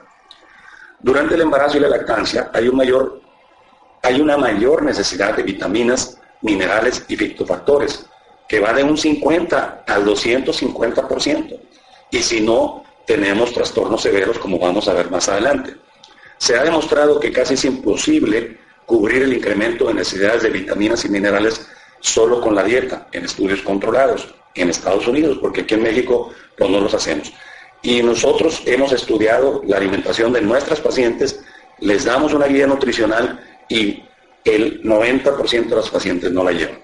Durante 0.99 1.35
el 1.35 1.41
embarazo 1.41 1.77
y 1.77 1.79
la 1.79 1.87
lactancia 1.87 2.51
hay, 2.53 2.67
un 2.67 2.75
mayor, 2.75 3.21
hay 4.03 4.19
una 4.19 4.35
mayor 4.35 4.83
necesidad 4.83 5.37
de 5.37 5.43
vitaminas, 5.43 6.19
minerales 6.41 7.05
y 7.07 7.15
fitofactores, 7.15 8.07
que 8.45 8.59
va 8.59 8.73
de 8.73 8.83
un 8.83 8.97
50 8.97 9.85
al 9.87 10.05
250%. 10.05 11.61
Y 12.11 12.21
si 12.21 12.41
no, 12.41 12.83
tenemos 13.07 13.53
trastornos 13.53 14.01
severos 14.01 14.37
como 14.37 14.59
vamos 14.59 14.89
a 14.89 14.93
ver 14.93 15.09
más 15.09 15.29
adelante. 15.29 15.77
Se 16.37 16.57
ha 16.57 16.63
demostrado 16.65 17.21
que 17.21 17.31
casi 17.31 17.53
es 17.53 17.63
imposible 17.63 18.59
cubrir 18.85 19.23
el 19.23 19.31
incremento 19.31 19.87
de 19.87 19.93
necesidades 19.93 20.43
de 20.43 20.49
vitaminas 20.49 21.05
y 21.05 21.09
minerales 21.09 21.65
solo 22.05 22.39
con 22.39 22.53
la 22.53 22.63
dieta, 22.63 23.07
en 23.12 23.25
estudios 23.25 23.62
controlados, 23.63 24.33
en 24.53 24.69
Estados 24.69 25.07
Unidos, 25.07 25.39
porque 25.41 25.62
aquí 25.62 25.74
en 25.74 25.83
México 25.83 26.31
pues 26.55 26.69
no 26.69 26.79
los 26.79 26.93
hacemos. 26.93 27.33
Y 27.81 28.03
nosotros 28.03 28.62
hemos 28.65 28.91
estudiado 28.91 29.62
la 29.65 29.77
alimentación 29.77 30.31
de 30.31 30.41
nuestras 30.41 30.79
pacientes, 30.79 31.39
les 31.79 32.05
damos 32.05 32.31
una 32.33 32.45
guía 32.45 32.67
nutricional 32.67 33.39
y 33.67 34.03
el 34.43 34.83
90% 34.83 35.65
de 35.67 35.75
los 35.75 35.89
pacientes 35.89 36.31
no 36.31 36.43
la 36.43 36.51
llevan. 36.51 36.79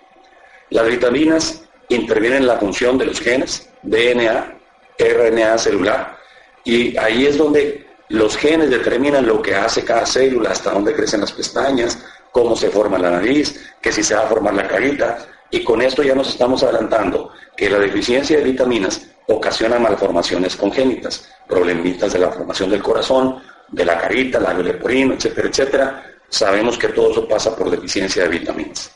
Las 0.71 0.87
vitaminas 0.87 1.63
intervienen 1.89 2.39
en 2.39 2.47
la 2.47 2.57
función 2.57 2.97
de 2.97 3.05
los 3.05 3.19
genes, 3.19 3.69
DNA, 3.83 4.57
RNA 4.97 5.57
celular, 5.59 6.17
y 6.63 6.97
ahí 6.97 7.27
es 7.27 7.37
donde 7.37 7.87
los 8.09 8.35
genes 8.37 8.71
determinan 8.71 9.25
lo 9.27 9.41
que 9.41 9.53
hace 9.53 9.83
cada 9.83 10.05
célula, 10.05 10.49
hasta 10.49 10.71
dónde 10.71 10.93
crecen 10.93 11.21
las 11.21 11.31
pestañas, 11.31 11.99
cómo 12.31 12.55
se 12.55 12.69
forma 12.69 12.97
la 12.97 13.11
nariz, 13.11 13.73
que 13.81 13.91
si 13.91 14.03
se 14.03 14.15
va 14.15 14.21
a 14.21 14.27
formar 14.27 14.53
la 14.53 14.67
carita, 14.67 15.25
y 15.49 15.63
con 15.63 15.81
esto 15.81 16.01
ya 16.01 16.15
nos 16.15 16.29
estamos 16.29 16.63
adelantando 16.63 17.31
que 17.55 17.69
la 17.69 17.79
deficiencia 17.79 18.37
de 18.37 18.43
vitaminas 18.43 19.07
ocasiona 19.27 19.77
malformaciones 19.79 20.55
congénitas, 20.55 21.29
problemitas 21.47 22.13
de 22.13 22.19
la 22.19 22.31
formación 22.31 22.69
del 22.69 22.81
corazón, 22.81 23.41
de 23.69 23.85
la 23.85 23.97
carita, 23.97 24.39
la 24.39 24.53
leporino, 24.53 25.13
etcétera, 25.13 25.47
etcétera. 25.49 26.03
Sabemos 26.29 26.77
que 26.77 26.89
todo 26.89 27.11
eso 27.11 27.27
pasa 27.27 27.55
por 27.55 27.69
deficiencia 27.69 28.23
de 28.23 28.29
vitaminas. 28.29 28.91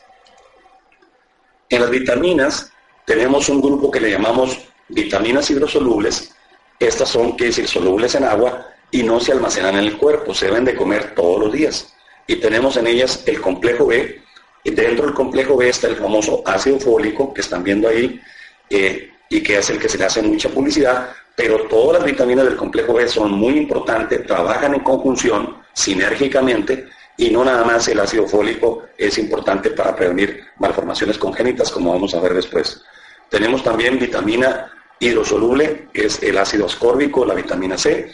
En 1.68 1.80
las 1.80 1.90
vitaminas 1.90 2.72
tenemos 3.04 3.48
un 3.48 3.60
grupo 3.60 3.90
que 3.90 4.00
le 4.00 4.10
llamamos 4.10 4.58
vitaminas 4.88 5.50
hidrosolubles. 5.50 6.34
Estas 6.78 7.08
son, 7.08 7.36
que 7.36 7.46
decir, 7.46 7.66
solubles 7.68 8.14
en 8.14 8.24
agua 8.24 8.66
y 8.90 9.02
no 9.02 9.20
se 9.20 9.32
almacenan 9.32 9.76
en 9.76 9.84
el 9.84 9.98
cuerpo, 9.98 10.34
se 10.34 10.46
deben 10.46 10.64
de 10.64 10.74
comer 10.74 11.14
todos 11.14 11.40
los 11.40 11.52
días. 11.52 11.92
Y 12.26 12.36
tenemos 12.36 12.76
en 12.76 12.86
ellas 12.86 13.22
el 13.26 13.40
complejo 13.40 13.86
B, 13.86 14.22
y 14.64 14.70
dentro 14.70 15.06
del 15.06 15.14
complejo 15.14 15.56
B 15.56 15.68
está 15.68 15.86
el 15.86 15.96
famoso 15.96 16.42
ácido 16.44 16.80
fólico 16.80 17.32
que 17.32 17.40
están 17.40 17.62
viendo 17.62 17.88
ahí, 17.88 18.20
eh, 18.68 19.10
y 19.28 19.42
que 19.42 19.58
es 19.58 19.70
el 19.70 19.78
que 19.78 19.88
se 19.88 19.98
le 19.98 20.04
hace 20.04 20.22
mucha 20.22 20.48
publicidad, 20.48 21.10
pero 21.36 21.64
todas 21.68 21.98
las 21.98 22.04
vitaminas 22.04 22.46
del 22.46 22.56
complejo 22.56 22.94
B 22.94 23.06
son 23.06 23.32
muy 23.32 23.58
importantes, 23.58 24.26
trabajan 24.26 24.74
en 24.74 24.80
conjunción, 24.80 25.58
sinérgicamente, 25.72 26.86
y 27.16 27.30
no 27.30 27.44
nada 27.44 27.64
más 27.64 27.86
el 27.88 28.00
ácido 28.00 28.26
fólico 28.26 28.84
es 28.96 29.18
importante 29.18 29.70
para 29.70 29.94
prevenir 29.94 30.42
malformaciones 30.58 31.18
congénitas, 31.18 31.70
como 31.70 31.92
vamos 31.92 32.14
a 32.14 32.20
ver 32.20 32.34
después. 32.34 32.82
Tenemos 33.28 33.62
también 33.62 33.98
vitamina 33.98 34.72
hidrosoluble, 34.98 35.88
que 35.92 36.06
es 36.06 36.22
el 36.22 36.38
ácido 36.38 36.66
ascórbico, 36.66 37.24
la 37.24 37.34
vitamina 37.34 37.76
C, 37.76 38.10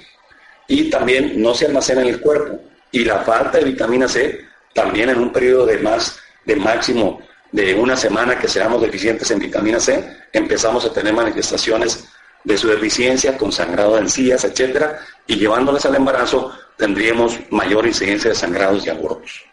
y 0.69 0.91
también 0.91 1.41
no 1.41 1.55
se 1.55 1.67
almacena 1.67 2.03
en 2.03 2.09
el 2.09 2.21
cuerpo. 2.21 2.61
Y 2.93 3.05
la 3.05 3.21
falta 3.21 3.59
de 3.59 3.65
vitamina 3.65 4.07
C, 4.07 4.47
también 4.75 5.11
en 5.11 5.19
un 5.19 5.33
periodo 5.33 5.67
de 5.67 5.79
más, 5.79 6.19
de 6.45 6.57
máximo 6.57 7.21
de 7.51 7.75
una 7.75 7.97
semana 7.97 8.39
que 8.39 8.49
seamos 8.49 8.81
deficientes 8.81 9.31
en 9.31 9.39
vitamina 9.39 9.81
C, 9.81 10.05
empezamos 10.33 10.85
a 10.87 10.93
tener 10.93 11.13
manifestaciones 11.13 12.09
de 12.45 12.57
su 12.57 12.69
deficiencia 12.69 13.37
con 13.37 13.53
sangrado 13.53 13.95
de 13.95 14.03
encías, 14.03 14.45
etcétera, 14.45 14.99
y 15.27 15.37
llevándoles 15.37 15.85
al 15.87 15.95
embarazo 15.95 16.53
tendríamos 16.77 17.39
mayor 17.51 17.87
incidencia 17.87 18.31
de 18.31 18.37
sangrados 18.37 18.87
y 18.87 18.91
abortos. 18.91 19.45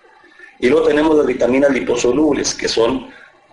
Y 0.60 0.70
luego 0.70 0.88
tenemos 0.88 1.16
las 1.16 1.26
vitaminas 1.26 1.72
liposolubles, 1.72 2.54
que 2.54 2.68
son, 2.68 3.10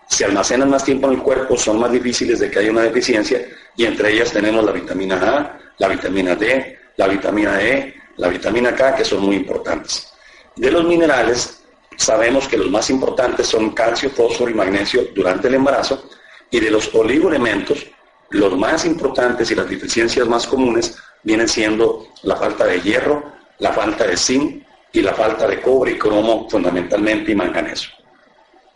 se 0.09 0.25
almacenan 0.25 0.71
más 0.71 0.85
tiempo 0.85 1.09
en 1.09 1.15
el 1.15 1.23
cuerpo, 1.23 1.57
son 1.57 1.79
más 1.79 1.93
difíciles 1.93 2.39
de 2.39 2.51
que 2.51 2.61
haya 2.61 2.71
una 2.71 2.83
deficiencia, 2.83 3.47
y 3.77 3.85
entre 3.85 4.13
ellas 4.13 4.33
tenemos 4.33 4.65
la 4.65 4.73
vitamina 4.73 5.17
A, 5.17 5.59
la 5.79 5.89
vitamina 5.89 6.35
D, 6.35 6.79
la 6.97 7.09
vitamina 7.09 7.61
E, 7.63 7.95
la 8.17 8.29
vitamina 8.29 8.75
K, 8.75 8.95
que 8.95 9.05
son 9.05 9.23
muy 9.23 9.37
importantes. 9.37 10.13
De 10.55 10.71
los 10.71 10.85
minerales, 10.85 11.63
sabemos 11.97 12.49
que 12.49 12.57
los 12.57 12.71
más 12.71 12.89
importantes 12.91 13.47
son 13.47 13.71
calcio, 13.71 14.11
fósforo 14.11 14.51
y 14.51 14.55
magnesio 14.55 15.09
durante 15.15 15.49
el 15.49 15.55
embarazo, 15.55 16.09
y 16.51 16.61
de 16.61 16.71
los 16.71 16.95
oligoelementos, 16.95 17.87
los 18.31 18.57
más 18.57 18.85
importantes 18.85 19.51
y 19.51 19.55
las 19.55 19.69
deficiencias 19.69 20.27
más 20.27 20.47
comunes 20.47 20.97
vienen 21.23 21.49
siendo 21.49 22.09
la 22.23 22.37
falta 22.37 22.65
de 22.65 22.81
hierro, 22.81 23.33
la 23.59 23.73
falta 23.73 24.07
de 24.07 24.17
zinc 24.17 24.65
y 24.93 25.03
la 25.03 25.13
falta 25.13 25.47
de 25.47 25.61
cobre 25.61 25.93
y 25.93 25.99
cromo 25.99 26.49
fundamentalmente 26.49 27.33
y 27.33 27.35
manganeso. 27.35 27.91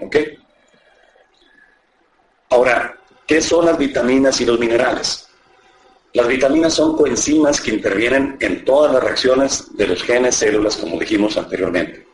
¿Ok? 0.00 0.16
Ahora, 2.50 2.98
¿qué 3.26 3.40
son 3.40 3.66
las 3.66 3.78
vitaminas 3.78 4.40
y 4.40 4.46
los 4.46 4.58
minerales? 4.58 5.29
Las 6.12 6.26
vitaminas 6.26 6.74
son 6.74 6.96
coenzimas 6.96 7.60
que 7.60 7.70
intervienen 7.70 8.36
en 8.40 8.64
todas 8.64 8.92
las 8.92 9.02
reacciones 9.02 9.76
de 9.76 9.86
los 9.86 10.02
genes, 10.02 10.34
células, 10.34 10.76
como 10.76 10.98
dijimos 10.98 11.36
anteriormente. 11.36 12.04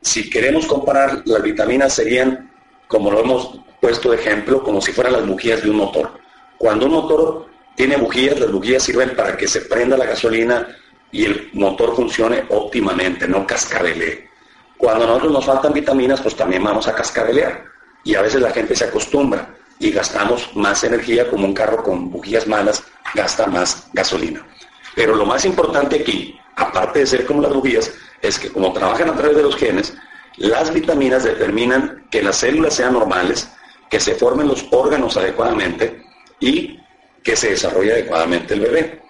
Si 0.00 0.30
queremos 0.30 0.64
comparar, 0.66 1.22
las 1.26 1.42
vitaminas 1.42 1.92
serían, 1.92 2.50
como 2.88 3.10
lo 3.10 3.20
hemos 3.20 3.60
puesto 3.78 4.10
de 4.10 4.16
ejemplo, 4.16 4.62
como 4.62 4.80
si 4.80 4.92
fueran 4.92 5.12
las 5.12 5.26
bujías 5.26 5.62
de 5.62 5.68
un 5.68 5.76
motor. 5.76 6.12
Cuando 6.56 6.86
un 6.86 6.92
motor 6.92 7.46
tiene 7.76 7.98
bujías, 7.98 8.40
las 8.40 8.50
bujías 8.50 8.82
sirven 8.82 9.14
para 9.14 9.36
que 9.36 9.48
se 9.48 9.60
prenda 9.62 9.98
la 9.98 10.06
gasolina 10.06 10.66
y 11.12 11.26
el 11.26 11.50
motor 11.52 11.94
funcione 11.94 12.44
óptimamente, 12.48 13.28
no 13.28 13.46
cascabelee. 13.46 14.30
Cuando 14.78 15.04
a 15.04 15.08
nosotros 15.08 15.32
nos 15.32 15.44
faltan 15.44 15.74
vitaminas, 15.74 16.22
pues 16.22 16.34
también 16.34 16.64
vamos 16.64 16.88
a 16.88 16.94
cascabelear. 16.94 17.64
Y 18.02 18.14
a 18.14 18.22
veces 18.22 18.40
la 18.40 18.50
gente 18.50 18.74
se 18.74 18.84
acostumbra 18.84 19.54
y 19.78 19.90
gastamos 19.90 20.54
más 20.54 20.84
energía 20.84 21.28
como 21.28 21.46
un 21.46 21.54
carro 21.54 21.82
con 21.82 22.10
bujías 22.10 22.46
malas 22.46 22.82
gasta 23.14 23.46
más 23.46 23.88
gasolina. 23.92 24.46
Pero 24.94 25.14
lo 25.14 25.26
más 25.26 25.44
importante 25.44 26.00
aquí, 26.00 26.38
aparte 26.56 27.00
de 27.00 27.06
ser 27.06 27.26
como 27.26 27.42
las 27.42 27.52
bujías, 27.52 27.92
es 28.22 28.38
que 28.38 28.50
como 28.50 28.72
trabajan 28.72 29.10
a 29.10 29.16
través 29.16 29.36
de 29.36 29.42
los 29.42 29.56
genes, 29.56 29.94
las 30.36 30.72
vitaminas 30.72 31.24
determinan 31.24 32.06
que 32.10 32.22
las 32.22 32.36
células 32.36 32.74
sean 32.74 32.94
normales, 32.94 33.48
que 33.90 34.00
se 34.00 34.14
formen 34.14 34.48
los 34.48 34.66
órganos 34.70 35.16
adecuadamente 35.16 36.02
y 36.40 36.80
que 37.22 37.36
se 37.36 37.50
desarrolle 37.50 37.92
adecuadamente 37.92 38.54
el 38.54 38.60
bebé. 38.60 39.02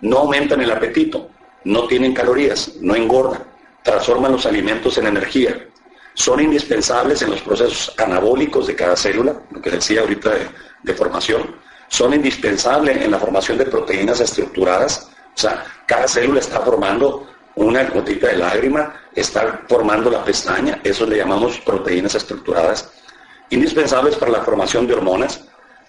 No 0.00 0.18
aumentan 0.18 0.60
el 0.60 0.70
apetito, 0.70 1.30
no 1.64 1.86
tienen 1.86 2.14
calorías, 2.14 2.74
no 2.80 2.94
engordan, 2.94 3.44
transforman 3.82 4.32
los 4.32 4.46
alimentos 4.46 4.98
en 4.98 5.06
energía, 5.06 5.66
son 6.16 6.40
indispensables 6.40 7.20
en 7.20 7.30
los 7.30 7.42
procesos 7.42 7.94
anabólicos 7.98 8.66
de 8.66 8.74
cada 8.74 8.96
célula, 8.96 9.36
lo 9.50 9.60
que 9.60 9.70
decía 9.70 10.00
ahorita 10.00 10.30
de, 10.82 10.94
formación, 10.94 11.54
son 11.88 12.14
indispensables 12.14 12.96
en 13.04 13.10
la 13.10 13.18
formación 13.18 13.58
de 13.58 13.66
proteínas 13.66 14.20
estructuradas, 14.20 15.10
o 15.36 15.38
sea, 15.38 15.62
cada 15.86 16.08
célula 16.08 16.40
está 16.40 16.60
formando 16.60 17.28
una 17.56 17.84
gotita 17.84 18.28
de 18.28 18.38
lágrima, 18.38 18.94
está 19.14 19.60
formando 19.68 20.10
la 20.10 20.24
pestaña, 20.24 20.80
eso 20.82 21.04
le 21.04 21.18
llamamos 21.18 21.60
proteínas 21.60 22.14
estructuradas, 22.14 22.90
indispensables 23.50 24.16
para 24.16 24.32
la 24.32 24.42
formación 24.42 24.86
de 24.86 24.94
hormonas. 24.94 25.44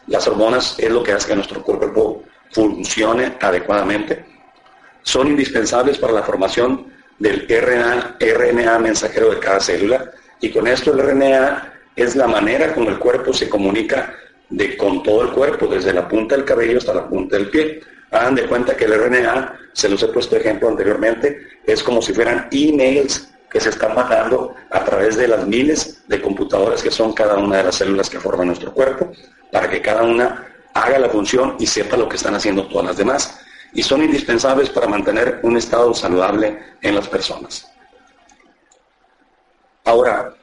Las 0.07 0.27
hormonas 0.27 0.75
es 0.77 0.91
lo 0.91 1.03
que 1.03 1.13
hace 1.13 1.29
que 1.29 1.35
nuestro 1.35 1.63
cuerpo 1.63 2.23
funcione 2.51 3.37
adecuadamente 3.41 4.25
son 5.03 5.27
indispensables 5.27 5.97
para 5.97 6.11
la 6.11 6.23
formación 6.23 6.93
del 7.19 7.47
RNA, 7.47 8.17
RNA 8.19 8.79
mensajero 8.79 9.31
de 9.31 9.39
cada 9.39 9.59
célula 9.59 10.11
y 10.39 10.51
con 10.51 10.67
esto 10.67 10.93
el 10.93 10.99
RNA 10.99 11.73
es 11.95 12.15
la 12.15 12.27
manera 12.27 12.73
como 12.73 12.89
el 12.89 12.99
cuerpo 12.99 13.33
se 13.33 13.49
comunica 13.49 14.13
de, 14.49 14.77
con 14.77 15.01
todo 15.03 15.23
el 15.23 15.31
cuerpo, 15.31 15.67
desde 15.67 15.93
la 15.93 16.07
punta 16.07 16.35
del 16.35 16.45
cabello 16.45 16.77
hasta 16.77 16.93
la 16.93 17.07
punta 17.07 17.37
del 17.37 17.49
pie. 17.49 17.81
Hagan 18.11 18.35
de 18.35 18.45
cuenta 18.45 18.77
que 18.77 18.85
el 18.85 18.93
RNA, 18.93 19.59
se 19.73 19.89
los 19.89 20.01
he 20.03 20.07
puesto 20.07 20.37
ejemplo 20.37 20.69
anteriormente, 20.69 21.45
es 21.65 21.83
como 21.83 22.01
si 22.01 22.13
fueran 22.13 22.47
emails 22.51 23.29
que 23.49 23.59
se 23.59 23.69
están 23.69 23.95
mandando 23.95 24.55
a 24.69 24.83
través 24.83 25.17
de 25.17 25.27
las 25.27 25.45
miles 25.47 26.03
de 26.07 26.21
computadoras 26.21 26.83
que 26.83 26.91
son 26.91 27.13
cada 27.13 27.35
una 27.37 27.57
de 27.57 27.63
las 27.63 27.75
células 27.75 28.09
que 28.09 28.19
forman 28.19 28.47
nuestro 28.47 28.73
cuerpo, 28.73 29.11
para 29.51 29.69
que 29.69 29.81
cada 29.81 30.03
una 30.03 30.45
haga 30.73 30.99
la 30.99 31.09
función 31.09 31.55
y 31.59 31.65
sepa 31.65 31.97
lo 31.97 32.07
que 32.07 32.17
están 32.17 32.35
haciendo 32.35 32.67
todas 32.67 32.87
las 32.87 32.97
demás 32.97 33.39
y 33.77 33.83
son 33.83 34.03
indispensables 34.03 34.71
para 34.71 34.87
mantener 34.87 35.39
un 35.43 35.55
estado 35.55 35.93
saludable 35.93 36.77
en 36.81 36.95
las 36.95 37.07
personas. 37.07 37.71
Ahora, 39.85 40.33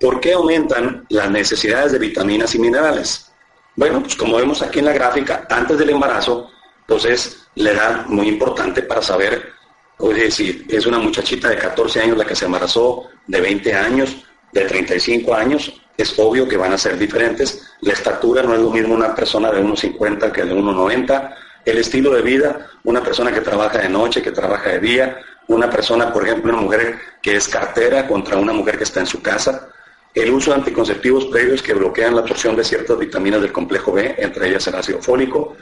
¿por 0.00 0.18
qué 0.18 0.32
aumentan 0.32 1.04
las 1.10 1.30
necesidades 1.30 1.92
de 1.92 1.98
vitaminas 1.98 2.54
y 2.54 2.60
minerales? 2.60 3.30
Bueno, 3.76 4.00
pues 4.00 4.16
como 4.16 4.38
vemos 4.38 4.62
aquí 4.62 4.78
en 4.78 4.86
la 4.86 4.94
gráfica, 4.94 5.46
antes 5.50 5.76
del 5.76 5.90
embarazo, 5.90 6.50
pues 6.86 7.04
es 7.04 7.46
la 7.56 7.72
edad 7.72 8.06
muy 8.06 8.28
importante 8.28 8.80
para 8.80 9.02
saber, 9.02 9.52
oye, 9.98 10.30
si 10.30 10.64
es 10.70 10.86
una 10.86 10.98
muchachita 10.98 11.50
de 11.50 11.58
14 11.58 12.00
años 12.00 12.16
la 12.16 12.24
que 12.24 12.34
se 12.34 12.46
embarazó, 12.46 13.10
de 13.26 13.38
20 13.38 13.74
años, 13.74 14.24
de 14.50 14.62
35 14.62 15.34
años, 15.34 15.78
es 15.98 16.18
obvio 16.18 16.48
que 16.48 16.56
van 16.56 16.72
a 16.72 16.78
ser 16.78 16.96
diferentes. 16.96 17.70
La 17.82 17.92
estatura 17.92 18.42
no 18.42 18.54
es 18.54 18.60
lo 18.60 18.70
mismo 18.70 18.94
una 18.94 19.14
persona 19.14 19.50
de 19.50 19.62
1,50 19.62 20.32
que 20.32 20.42
de 20.42 20.54
1,90. 20.54 21.45
El 21.66 21.78
estilo 21.78 22.14
de 22.14 22.22
vida, 22.22 22.70
una 22.84 23.02
persona 23.02 23.32
que 23.32 23.40
trabaja 23.40 23.78
de 23.78 23.88
noche, 23.88 24.22
que 24.22 24.30
trabaja 24.30 24.70
de 24.70 24.78
día, 24.78 25.18
una 25.48 25.68
persona, 25.68 26.12
por 26.12 26.24
ejemplo, 26.24 26.52
una 26.52 26.62
mujer 26.62 26.96
que 27.20 27.34
es 27.34 27.48
cartera 27.48 28.06
contra 28.06 28.36
una 28.36 28.52
mujer 28.52 28.78
que 28.78 28.84
está 28.84 29.00
en 29.00 29.06
su 29.06 29.20
casa. 29.20 29.68
El 30.14 30.30
uso 30.30 30.52
de 30.52 30.58
anticonceptivos 30.58 31.26
previos 31.26 31.62
que 31.62 31.74
bloquean 31.74 32.14
la 32.14 32.20
absorción 32.20 32.54
de 32.54 32.62
ciertas 32.62 32.96
vitaminas 32.96 33.42
del 33.42 33.50
complejo 33.50 33.92
B, 33.92 34.14
entre 34.16 34.48
ellas 34.48 34.64
el 34.68 34.76
ácido 34.76 35.02
fólico, 35.02 35.56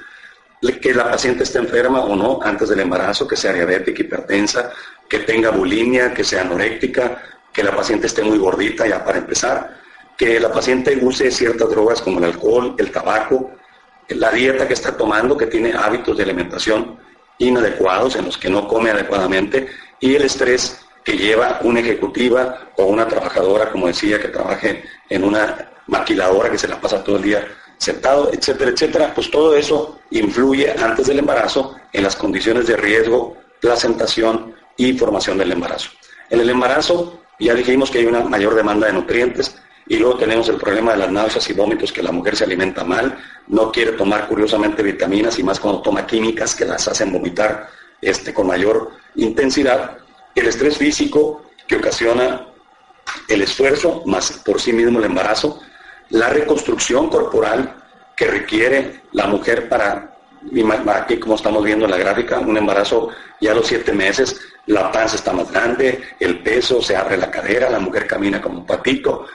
que 0.82 0.92
la 0.92 1.10
paciente 1.10 1.44
esté 1.44 1.58
enferma 1.58 2.04
o 2.04 2.14
no 2.14 2.38
antes 2.42 2.68
del 2.68 2.80
embarazo, 2.80 3.26
que 3.26 3.36
sea 3.36 3.54
diabética, 3.54 4.02
hipertensa, 4.02 4.72
que 5.08 5.20
tenga 5.20 5.50
bulimia, 5.52 6.12
que 6.12 6.22
sea 6.22 6.42
anoréctica, 6.42 7.22
que 7.50 7.64
la 7.64 7.74
paciente 7.74 8.08
esté 8.08 8.22
muy 8.22 8.36
gordita 8.36 8.86
ya 8.86 9.02
para 9.02 9.16
empezar, 9.16 9.80
que 10.18 10.38
la 10.38 10.52
paciente 10.52 10.98
use 11.00 11.30
ciertas 11.30 11.70
drogas 11.70 12.02
como 12.02 12.18
el 12.18 12.24
alcohol, 12.26 12.74
el 12.76 12.90
tabaco, 12.90 13.52
la 14.08 14.30
dieta 14.30 14.66
que 14.66 14.74
está 14.74 14.96
tomando, 14.96 15.36
que 15.36 15.46
tiene 15.46 15.72
hábitos 15.72 16.16
de 16.16 16.22
alimentación 16.24 16.98
inadecuados 17.38 18.16
en 18.16 18.26
los 18.26 18.38
que 18.38 18.50
no 18.50 18.68
come 18.68 18.90
adecuadamente 18.90 19.66
y 20.00 20.14
el 20.14 20.22
estrés 20.22 20.80
que 21.02 21.16
lleva 21.16 21.60
una 21.62 21.80
ejecutiva 21.80 22.70
o 22.76 22.86
una 22.86 23.06
trabajadora, 23.06 23.70
como 23.70 23.88
decía, 23.88 24.20
que 24.20 24.28
trabaje 24.28 24.84
en 25.08 25.24
una 25.24 25.70
maquiladora 25.86 26.50
que 26.50 26.58
se 26.58 26.68
la 26.68 26.80
pasa 26.80 27.04
todo 27.04 27.16
el 27.16 27.22
día 27.22 27.46
sentado, 27.76 28.30
etcétera, 28.32 28.70
etcétera, 28.70 29.12
pues 29.14 29.30
todo 29.30 29.54
eso 29.54 30.00
influye 30.10 30.70
antes 30.70 31.06
del 31.06 31.18
embarazo 31.18 31.76
en 31.92 32.02
las 32.02 32.16
condiciones 32.16 32.66
de 32.66 32.76
riesgo, 32.76 33.36
placentación 33.60 34.54
y 34.76 34.96
formación 34.96 35.36
del 35.38 35.52
embarazo. 35.52 35.90
En 36.30 36.40
el 36.40 36.48
embarazo 36.48 37.20
ya 37.38 37.54
dijimos 37.54 37.90
que 37.90 37.98
hay 37.98 38.06
una 38.06 38.20
mayor 38.20 38.54
demanda 38.54 38.86
de 38.86 38.94
nutrientes 38.94 39.56
y 39.86 39.96
luego 39.96 40.16
tenemos 40.16 40.48
el 40.48 40.56
problema 40.56 40.92
de 40.92 40.98
las 40.98 41.10
náuseas 41.10 41.48
y 41.50 41.52
vómitos, 41.52 41.92
que 41.92 42.02
la 42.02 42.12
mujer 42.12 42.36
se 42.36 42.44
alimenta 42.44 42.84
mal, 42.84 43.18
no 43.48 43.70
quiere 43.70 43.92
tomar 43.92 44.26
curiosamente 44.28 44.82
vitaminas 44.82 45.38
y 45.38 45.42
más 45.42 45.60
cuando 45.60 45.82
toma 45.82 46.06
químicas 46.06 46.54
que 46.54 46.64
las 46.64 46.88
hacen 46.88 47.12
vomitar 47.12 47.68
este, 48.00 48.32
con 48.32 48.46
mayor 48.46 48.90
intensidad. 49.16 49.98
El 50.34 50.48
estrés 50.48 50.78
físico 50.78 51.46
que 51.66 51.76
ocasiona 51.76 52.46
el 53.28 53.42
esfuerzo, 53.42 54.02
más 54.06 54.32
por 54.44 54.60
sí 54.60 54.72
mismo 54.72 54.98
el 54.98 55.04
embarazo, 55.04 55.60
la 56.10 56.30
reconstrucción 56.30 57.08
corporal 57.08 57.76
que 58.16 58.26
requiere 58.26 59.02
la 59.12 59.26
mujer 59.26 59.68
para, 59.68 60.16
aquí 60.94 61.18
como 61.18 61.34
estamos 61.34 61.62
viendo 61.64 61.84
en 61.84 61.90
la 61.90 61.96
gráfica, 61.98 62.38
un 62.38 62.56
embarazo 62.56 63.10
ya 63.40 63.52
a 63.52 63.54
los 63.54 63.66
siete 63.66 63.92
meses, 63.92 64.40
la 64.66 64.90
panza 64.90 65.16
está 65.16 65.32
más 65.32 65.50
grande, 65.50 66.02
el 66.20 66.42
peso, 66.42 66.80
se 66.80 66.96
abre 66.96 67.16
la 67.16 67.30
cadera, 67.30 67.68
la 67.68 67.80
mujer 67.80 68.06
camina 68.06 68.40
como 68.40 68.60
un 68.60 68.66
patito, 68.66 69.26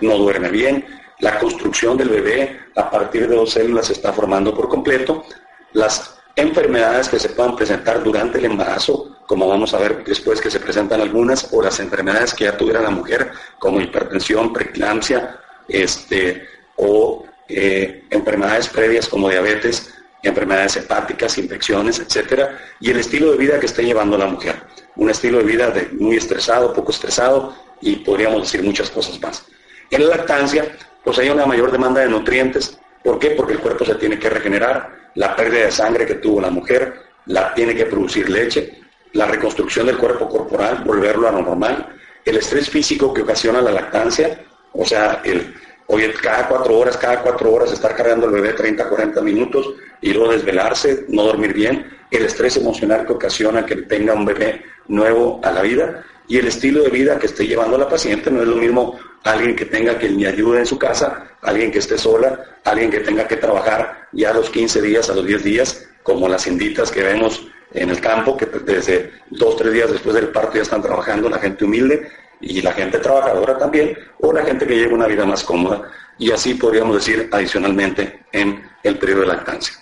no 0.00 0.18
duerme 0.18 0.50
bien, 0.50 0.84
la 1.18 1.38
construcción 1.38 1.96
del 1.96 2.08
bebé 2.10 2.60
a 2.74 2.90
partir 2.90 3.28
de 3.28 3.36
dos 3.36 3.52
células 3.52 3.86
se 3.86 3.94
está 3.94 4.12
formando 4.12 4.54
por 4.54 4.68
completo, 4.68 5.24
las 5.72 6.18
enfermedades 6.34 7.08
que 7.08 7.18
se 7.18 7.30
puedan 7.30 7.56
presentar 7.56 8.02
durante 8.02 8.38
el 8.38 8.44
embarazo, 8.44 9.16
como 9.26 9.48
vamos 9.48 9.72
a 9.72 9.78
ver 9.78 10.04
después 10.04 10.40
que 10.40 10.50
se 10.50 10.60
presentan 10.60 11.00
algunas, 11.00 11.48
o 11.52 11.62
las 11.62 11.80
enfermedades 11.80 12.34
que 12.34 12.44
ya 12.44 12.56
tuviera 12.56 12.82
la 12.82 12.90
mujer, 12.90 13.30
como 13.58 13.80
hipertensión, 13.80 14.52
preeclampsia, 14.52 15.40
este, 15.66 16.46
o 16.76 17.24
eh, 17.48 18.04
enfermedades 18.10 18.68
previas 18.68 19.08
como 19.08 19.30
diabetes, 19.30 19.94
enfermedades 20.22 20.76
hepáticas, 20.76 21.38
infecciones, 21.38 21.98
etcétera, 21.98 22.58
y 22.80 22.90
el 22.90 22.98
estilo 22.98 23.30
de 23.30 23.38
vida 23.38 23.58
que 23.58 23.66
esté 23.66 23.84
llevando 23.84 24.18
la 24.18 24.26
mujer. 24.26 24.56
Un 24.96 25.10
estilo 25.10 25.38
de 25.38 25.44
vida 25.44 25.70
de 25.70 25.88
muy 25.92 26.16
estresado, 26.16 26.72
poco 26.74 26.90
estresado, 26.90 27.54
y 27.80 27.96
podríamos 27.96 28.42
decir 28.42 28.62
muchas 28.62 28.90
cosas 28.90 29.20
más. 29.20 29.46
En 29.90 30.08
la 30.08 30.16
lactancia, 30.16 30.64
pues 31.04 31.18
hay 31.18 31.28
una 31.28 31.46
mayor 31.46 31.70
demanda 31.70 32.00
de 32.00 32.08
nutrientes. 32.08 32.78
¿Por 33.02 33.18
qué? 33.18 33.30
Porque 33.30 33.54
el 33.54 33.60
cuerpo 33.60 33.84
se 33.84 33.94
tiene 33.94 34.18
que 34.18 34.28
regenerar, 34.28 34.90
la 35.14 35.34
pérdida 35.34 35.66
de 35.66 35.70
sangre 35.70 36.06
que 36.06 36.14
tuvo 36.14 36.40
la 36.40 36.50
mujer, 36.50 36.94
la 37.26 37.54
tiene 37.54 37.74
que 37.74 37.86
producir 37.86 38.28
leche, 38.28 38.80
la 39.12 39.26
reconstrucción 39.26 39.86
del 39.86 39.98
cuerpo 39.98 40.28
corporal, 40.28 40.82
volverlo 40.84 41.28
a 41.28 41.32
lo 41.32 41.42
normal, 41.42 41.88
el 42.24 42.36
estrés 42.36 42.68
físico 42.68 43.14
que 43.14 43.22
ocasiona 43.22 43.60
la 43.60 43.70
lactancia, 43.70 44.44
o 44.72 44.84
sea, 44.84 45.22
el, 45.24 45.54
Oye, 45.88 46.12
cada 46.14 46.48
cuatro 46.48 46.78
horas, 46.78 46.96
cada 46.96 47.22
cuatro 47.22 47.52
horas 47.52 47.72
estar 47.72 47.94
cargando 47.94 48.26
el 48.26 48.32
bebé 48.32 48.54
30, 48.54 48.88
40 48.88 49.20
minutos 49.20 49.74
y 50.00 50.12
luego 50.12 50.32
desvelarse, 50.32 51.04
no 51.08 51.22
dormir 51.22 51.52
bien, 51.52 51.86
el 52.10 52.24
estrés 52.24 52.56
emocional 52.56 53.06
que 53.06 53.12
ocasiona 53.12 53.64
que 53.64 53.76
tenga 53.76 54.14
un 54.14 54.24
bebé 54.24 54.64
nuevo 54.88 55.40
a 55.44 55.52
la 55.52 55.62
vida 55.62 56.04
y 56.28 56.38
el 56.38 56.46
estilo 56.46 56.82
de 56.82 56.90
vida 56.90 57.18
que 57.18 57.26
esté 57.26 57.46
llevando 57.46 57.78
la 57.78 57.88
paciente 57.88 58.30
no 58.30 58.42
es 58.42 58.48
lo 58.48 58.56
mismo 58.56 58.98
alguien 59.24 59.54
que 59.56 59.66
tenga 59.66 59.98
que 59.98 60.08
le 60.08 60.26
ayude 60.26 60.60
en 60.60 60.66
su 60.66 60.78
casa, 60.78 61.36
alguien 61.42 61.70
que 61.70 61.78
esté 61.78 61.98
sola, 61.98 62.58
alguien 62.64 62.90
que 62.90 63.00
tenga 63.00 63.26
que 63.26 63.36
trabajar 63.36 64.08
ya 64.12 64.30
a 64.30 64.34
los 64.34 64.50
15 64.50 64.82
días, 64.82 65.10
a 65.10 65.14
los 65.14 65.26
10 65.26 65.44
días, 65.44 65.88
como 66.02 66.28
las 66.28 66.46
inditas 66.46 66.90
que 66.90 67.02
vemos 67.02 67.46
en 67.72 67.90
el 67.90 68.00
campo, 68.00 68.36
que 68.36 68.46
desde 68.46 69.12
dos, 69.30 69.56
tres 69.56 69.72
días 69.72 69.90
después 69.90 70.14
del 70.14 70.28
parto 70.28 70.56
ya 70.56 70.62
están 70.62 70.82
trabajando, 70.82 71.28
la 71.28 71.38
gente 71.38 71.64
humilde, 71.64 72.08
y 72.40 72.60
la 72.60 72.72
gente 72.72 72.98
trabajadora 72.98 73.56
también, 73.58 73.96
o 74.20 74.32
la 74.32 74.44
gente 74.44 74.66
que 74.66 74.76
lleva 74.76 74.94
una 74.94 75.06
vida 75.06 75.24
más 75.24 75.42
cómoda, 75.42 75.90
y 76.18 76.30
así 76.30 76.54
podríamos 76.54 76.96
decir 76.96 77.28
adicionalmente 77.32 78.24
en 78.32 78.62
el 78.82 78.98
periodo 78.98 79.22
de 79.22 79.26
lactancia. 79.28 79.74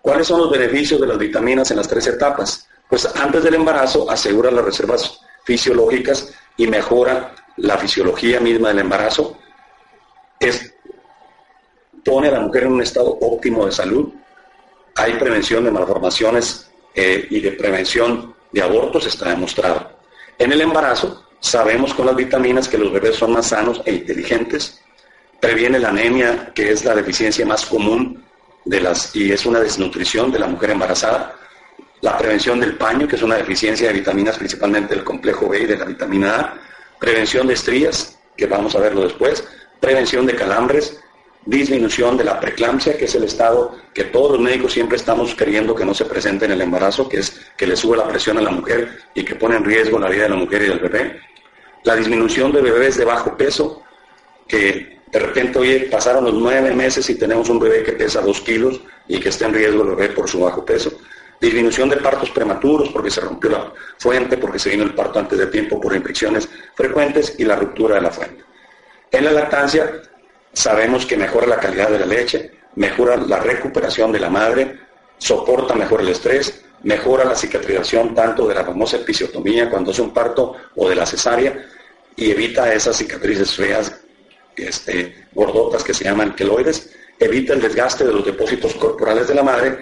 ¿Cuáles 0.00 0.26
son 0.26 0.40
los 0.40 0.50
beneficios 0.50 1.00
de 1.00 1.06
las 1.06 1.18
vitaminas 1.18 1.70
en 1.70 1.76
las 1.76 1.88
tres 1.88 2.06
etapas? 2.06 2.68
Pues 2.88 3.06
antes 3.16 3.42
del 3.42 3.54
embarazo 3.54 4.10
asegura 4.10 4.50
las 4.50 4.64
reservas 4.64 5.20
fisiológicas 5.44 6.32
y 6.56 6.66
mejora 6.66 7.34
la 7.56 7.76
fisiología 7.78 8.40
misma 8.40 8.68
del 8.68 8.80
embarazo, 8.80 9.36
es, 10.40 10.74
pone 12.04 12.28
a 12.28 12.32
la 12.32 12.40
mujer 12.40 12.64
en 12.64 12.72
un 12.72 12.82
estado 12.82 13.18
óptimo 13.20 13.66
de 13.66 13.72
salud, 13.72 14.12
hay 14.94 15.14
prevención 15.14 15.64
de 15.64 15.70
malformaciones 15.70 16.70
eh, 16.94 17.26
y 17.30 17.40
de 17.40 17.52
prevención 17.52 18.34
de 18.52 18.62
abortos, 18.62 19.06
está 19.06 19.30
demostrado. 19.30 19.98
En 20.38 20.52
el 20.52 20.60
embarazo 20.60 21.28
Sabemos 21.40 21.94
con 21.94 22.06
las 22.06 22.16
vitaminas 22.16 22.68
que 22.68 22.78
los 22.78 22.92
bebés 22.92 23.16
son 23.16 23.32
más 23.32 23.46
sanos 23.46 23.80
e 23.84 23.94
inteligentes. 23.94 24.80
Previene 25.40 25.78
la 25.78 25.90
anemia, 25.90 26.50
que 26.52 26.72
es 26.72 26.84
la 26.84 26.94
deficiencia 26.94 27.46
más 27.46 27.64
común 27.64 28.24
de 28.64 28.80
las, 28.80 29.14
y 29.14 29.30
es 29.30 29.46
una 29.46 29.60
desnutrición 29.60 30.32
de 30.32 30.40
la 30.40 30.48
mujer 30.48 30.70
embarazada. 30.70 31.36
La 32.00 32.16
prevención 32.16 32.60
del 32.60 32.76
paño, 32.76 33.08
que 33.08 33.16
es 33.16 33.22
una 33.22 33.36
deficiencia 33.36 33.88
de 33.88 33.94
vitaminas, 33.94 34.38
principalmente 34.38 34.94
del 34.94 35.04
complejo 35.04 35.48
B 35.48 35.60
y 35.60 35.66
de 35.66 35.76
la 35.76 35.84
vitamina 35.84 36.36
A. 36.36 36.54
Prevención 36.98 37.46
de 37.46 37.54
estrías, 37.54 38.18
que 38.36 38.46
vamos 38.46 38.74
a 38.76 38.80
verlo 38.80 39.02
después. 39.02 39.44
Prevención 39.80 40.26
de 40.26 40.34
calambres, 40.36 41.00
disminución 41.44 42.16
de 42.16 42.24
la 42.24 42.38
preeclampsia, 42.38 42.96
que 42.96 43.06
es 43.06 43.14
el 43.14 43.24
estado 43.24 43.76
que 43.94 44.04
todos 44.04 44.32
los 44.32 44.40
médicos 44.40 44.72
siempre 44.72 44.96
estamos 44.96 45.34
queriendo 45.34 45.74
que 45.74 45.84
no 45.84 45.94
se 45.94 46.04
presente 46.04 46.44
en 46.44 46.52
el 46.52 46.60
embarazo, 46.60 47.08
que 47.08 47.18
es 47.18 47.40
que 47.56 47.66
le 47.66 47.74
sube 47.74 47.96
la 47.96 48.06
presión 48.06 48.38
a 48.38 48.42
la 48.42 48.50
mujer 48.50 48.98
y 49.14 49.24
que 49.24 49.34
pone 49.34 49.56
en 49.56 49.64
riesgo 49.64 49.98
la 49.98 50.08
vida 50.08 50.24
de 50.24 50.28
la 50.28 50.36
mujer 50.36 50.62
y 50.62 50.66
del 50.66 50.78
bebé. 50.78 51.20
La 51.84 51.96
disminución 51.96 52.52
de 52.52 52.60
bebés 52.60 52.96
de 52.96 53.04
bajo 53.04 53.36
peso, 53.36 53.82
que 54.46 54.98
de 55.10 55.18
repente, 55.18 55.58
oye, 55.58 55.88
pasaron 55.90 56.24
los 56.24 56.34
nueve 56.34 56.74
meses 56.74 57.08
y 57.08 57.14
tenemos 57.14 57.48
un 57.48 57.58
bebé 57.58 57.82
que 57.82 57.92
pesa 57.92 58.20
dos 58.20 58.40
kilos 58.40 58.80
y 59.06 59.18
que 59.18 59.30
está 59.30 59.46
en 59.46 59.54
riesgo 59.54 59.82
el 59.82 59.96
bebé 59.96 60.10
por 60.10 60.28
su 60.28 60.40
bajo 60.40 60.64
peso. 60.64 60.92
Disminución 61.40 61.88
de 61.88 61.98
partos 61.98 62.30
prematuros 62.30 62.88
porque 62.90 63.10
se 63.10 63.20
rompió 63.20 63.50
la 63.50 63.72
fuente, 63.98 64.36
porque 64.36 64.58
se 64.58 64.70
vino 64.70 64.84
el 64.84 64.94
parto 64.94 65.18
antes 65.18 65.38
de 65.38 65.46
tiempo 65.46 65.80
por 65.80 65.94
infecciones 65.94 66.48
frecuentes 66.74 67.34
y 67.38 67.44
la 67.44 67.56
ruptura 67.56 67.96
de 67.96 68.00
la 68.00 68.10
fuente. 68.10 68.44
En 69.10 69.24
la 69.24 69.32
lactancia 69.32 70.02
sabemos 70.52 71.06
que 71.06 71.16
mejora 71.16 71.46
la 71.46 71.58
calidad 71.58 71.90
de 71.90 72.00
la 72.00 72.06
leche, 72.06 72.50
mejora 72.74 73.16
la 73.16 73.38
recuperación 73.38 74.10
de 74.12 74.20
la 74.20 74.30
madre, 74.30 74.78
soporta 75.18 75.74
mejor 75.74 76.00
el 76.00 76.08
estrés, 76.08 76.64
mejora 76.82 77.24
la 77.24 77.34
cicatrización 77.34 78.14
tanto 78.14 78.46
de 78.46 78.54
la 78.54 78.64
famosa 78.64 78.96
episiotomía 78.96 79.68
cuando 79.70 79.90
es 79.90 79.98
un 79.98 80.12
parto 80.12 80.54
o 80.76 80.88
de 80.88 80.94
la 80.94 81.06
cesárea 81.06 81.66
y 82.16 82.30
evita 82.30 82.72
esas 82.72 82.96
cicatrices 82.96 83.54
feas, 83.54 84.00
este, 84.56 85.28
gordotas 85.32 85.84
que 85.84 85.94
se 85.94 86.04
llaman 86.04 86.34
queloides, 86.34 86.94
evita 87.18 87.54
el 87.54 87.60
desgaste 87.60 88.04
de 88.04 88.12
los 88.12 88.24
depósitos 88.24 88.74
corporales 88.74 89.28
de 89.28 89.34
la 89.34 89.42
madre, 89.42 89.78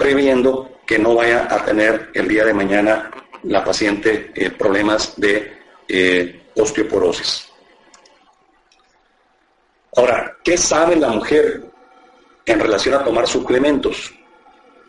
previendo 0.00 0.80
que 0.86 0.98
no 0.98 1.14
vaya 1.14 1.46
a 1.50 1.62
tener 1.62 2.08
el 2.14 2.26
día 2.26 2.46
de 2.46 2.54
mañana 2.54 3.10
la 3.42 3.62
paciente 3.62 4.32
eh, 4.34 4.48
problemas 4.48 5.12
de 5.20 5.52
eh, 5.86 6.46
osteoporosis. 6.56 7.46
Ahora, 9.94 10.38
¿qué 10.42 10.56
sabe 10.56 10.96
la 10.96 11.10
mujer 11.10 11.70
en 12.46 12.60
relación 12.60 12.94
a 12.94 13.04
tomar 13.04 13.26
suplementos? 13.26 14.14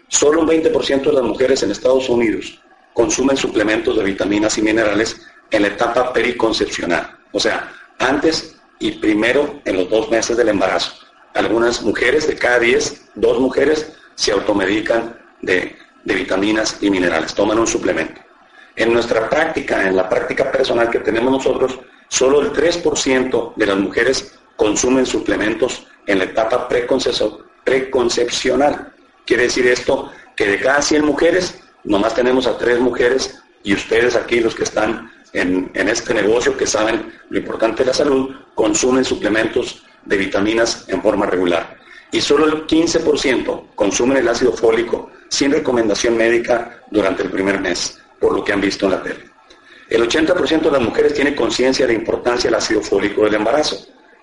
Solo 0.07 0.39
un 0.39 0.47
20% 0.47 1.01
de 1.01 1.13
las 1.13 1.23
mujeres 1.23 1.61
en 1.61 1.71
Estados 1.71 2.07
Unidos 2.07 2.61
consumen 2.93 3.35
suplementos 3.35 3.97
de 3.97 4.05
vitaminas 4.05 4.57
y 4.57 4.61
minerales 4.61 5.27
en 5.49 5.63
la 5.63 5.67
etapa 5.67 6.13
periconcepcional, 6.13 7.19
o 7.33 7.39
sea, 7.39 7.69
antes 7.99 8.55
y 8.79 8.91
primero 8.91 9.59
en 9.65 9.75
los 9.75 9.89
dos 9.89 10.09
meses 10.09 10.37
del 10.37 10.47
embarazo. 10.47 10.93
Algunas 11.33 11.81
mujeres, 11.81 12.27
de 12.27 12.35
cada 12.35 12.59
10, 12.59 13.09
dos 13.15 13.39
mujeres 13.39 13.97
se 14.21 14.31
automedican 14.31 15.17
de, 15.41 15.75
vitaminas 16.03 16.77
y 16.81 16.89
minerales, 16.89 17.33
toman 17.33 17.59
un 17.59 17.67
suplemento. 17.67 18.21
En 18.75 18.93
nuestra 18.93 19.29
práctica, 19.29 19.87
en 19.87 19.95
la 19.95 20.07
práctica 20.07 20.51
personal 20.51 20.89
que 20.89 20.99
tenemos 20.99 21.31
nosotros, 21.31 21.79
Solo 22.11 22.41
el 22.41 22.51
3% 22.51 23.53
de 23.55 23.65
las 23.65 23.77
mujeres 23.77 24.37
consumen 24.57 25.05
suplementos 25.05 25.87
en 26.07 26.17
la 26.17 26.25
etapa 26.25 26.67
preconcepcional. 26.67 28.93
Quiere 29.25 29.43
decir 29.43 29.65
esto 29.67 30.11
que 30.35 30.45
de 30.45 30.59
cada 30.59 30.81
100 30.81 31.05
mujeres, 31.05 31.63
nomás 31.85 32.13
tenemos 32.13 32.47
a 32.47 32.57
3 32.57 32.81
mujeres 32.81 33.41
y 33.63 33.73
ustedes 33.73 34.17
aquí, 34.17 34.41
los 34.41 34.55
que 34.55 34.63
están 34.63 35.09
en, 35.31 35.71
este 35.73 36.13
negocio, 36.13 36.57
que 36.57 36.67
saben 36.67 37.13
lo 37.29 37.39
importante 37.39 37.83
de 37.83 37.87
la 37.87 37.93
salud, 37.93 38.35
consumen 38.55 39.05
suplementos 39.05 39.85
de 40.03 40.17
vitaminas 40.17 40.89
en 40.89 41.01
forma 41.01 41.27
regular. 41.27 41.77
Y 42.11 42.19
solo 42.19 42.45
el 42.45 42.67
15% 42.67 43.67
consumen 43.75 44.17
el 44.17 44.27
ácido 44.27 44.51
fólico 44.51 45.11
sin 45.29 45.51
recomendación 45.51 46.17
médica 46.17 46.83
durante 46.91 47.23
el 47.23 47.29
primer 47.29 47.59
mes, 47.61 47.99
por 48.19 48.33
lo 48.35 48.43
que 48.43 48.51
han 48.51 48.61
visto 48.61 48.85
en 48.85 48.91
la 48.91 49.01
tele. 49.01 49.31
El 49.89 50.07
80% 50.07 50.61
de 50.61 50.71
las 50.71 50.81
mujeres 50.81 51.13
tiene 51.13 51.35
conciencia 51.35 51.85
de 51.85 51.93
la 51.93 51.99
importancia 51.99 52.49
del 52.49 52.57
ácido 52.57 52.81
fólico 52.81 53.23
del 53.23 53.35
embarazo, 53.35 53.77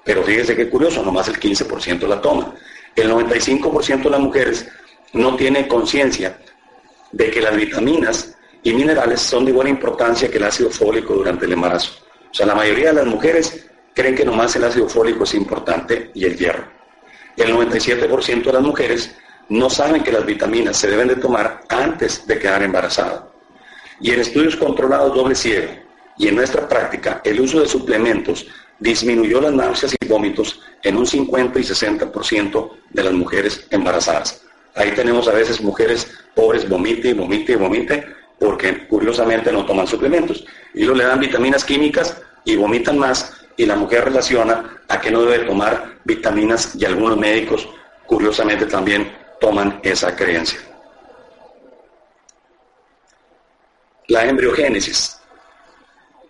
pero 0.05 0.22
fíjense 0.22 0.57
qué 0.57 0.68
curioso, 0.68 1.03
nomás 1.03 1.29
el 1.29 1.38
15% 1.38 2.07
la 2.07 2.20
toma. 2.20 2.55
El 2.94 3.11
95% 3.11 4.03
de 4.05 4.11
las 4.11 4.20
mujeres 4.20 4.68
no 5.12 5.37
tiene 5.37 5.68
conciencia 5.68 6.38
de 7.12 7.31
que 7.31 7.40
las 7.40 7.57
vitaminas 7.57 8.35
y 8.62 8.72
minerales 8.72 9.20
son 9.20 9.44
de 9.44 9.51
igual 9.51 9.68
importancia 9.68 10.31
que 10.31 10.38
el 10.38 10.44
ácido 10.44 10.70
fólico 10.70 11.14
durante 11.14 11.46
el 11.46 11.53
embarazo. 11.53 11.92
O 12.31 12.35
sea, 12.35 12.46
la 12.46 12.55
mayoría 12.55 12.88
de 12.88 12.94
las 12.94 13.07
mujeres 13.07 13.66
creen 13.94 14.14
que 14.14 14.24
nomás 14.24 14.55
el 14.57 14.64
ácido 14.64 14.88
fólico 14.88 15.24
es 15.24 15.35
importante 15.35 16.11
y 16.14 16.24
el 16.24 16.37
hierro. 16.37 16.77
El 17.38 17.55
97% 17.55 18.44
de 18.44 18.53
las 18.53 18.62
mujeres 18.62 19.14
no 19.48 19.70
saben 19.70 20.03
que 20.03 20.11
las 20.11 20.27
vitaminas 20.27 20.77
se 20.77 20.88
deben 20.88 21.07
de 21.07 21.14
tomar 21.14 21.61
antes 21.68 22.27
de 22.27 22.37
quedar 22.37 22.64
embarazada. 22.64 23.29
Y 24.01 24.11
en 24.11 24.20
estudios 24.20 24.57
controlados 24.57 25.14
doble 25.14 25.37
ciego 25.37 25.68
y 26.16 26.27
en 26.27 26.35
nuestra 26.35 26.68
práctica, 26.68 27.20
el 27.24 27.40
uso 27.40 27.61
de 27.61 27.68
suplementos 27.68 28.48
disminuyó 28.81 29.40
las 29.40 29.53
náuseas 29.53 29.94
y 30.01 30.09
vómitos 30.09 30.61
en 30.83 30.96
un 30.96 31.07
50 31.07 31.61
y 31.61 31.62
60% 31.62 32.70
de 32.90 33.05
las 33.05 33.12
mujeres 33.12 33.68
embarazadas. 33.70 34.42
Ahí 34.74 34.90
tenemos 34.90 35.29
a 35.29 35.33
veces 35.33 35.61
mujeres 35.61 36.11
pobres, 36.35 36.68
vomite, 36.68 37.14
vomite, 37.14 37.55
vomite, 37.55 38.05
porque 38.40 38.88
curiosamente 38.88 39.53
no 39.53 39.64
toman 39.64 39.87
suplementos. 39.87 40.44
Y 40.74 40.81
luego 40.81 40.96
le 40.96 41.05
dan 41.05 41.20
vitaminas 41.20 41.64
químicas 41.64 42.20
y 42.44 42.57
vomitan 42.57 42.98
más 42.98 43.38
y 43.58 43.66
la 43.66 43.76
mujer 43.76 44.04
relaciona 44.04 44.82
a 44.88 45.00
que 45.00 45.10
no 45.10 45.22
debe 45.22 45.44
tomar 45.44 45.98
vitaminas 46.04 46.74
y 46.76 46.84
algunos 46.86 47.18
médicos 47.18 47.68
curiosamente 48.06 48.64
también 48.64 49.12
toman 49.40 49.80
esa 49.82 50.16
creencia. 50.16 50.60
La 54.06 54.24
embriogénesis. 54.24 55.20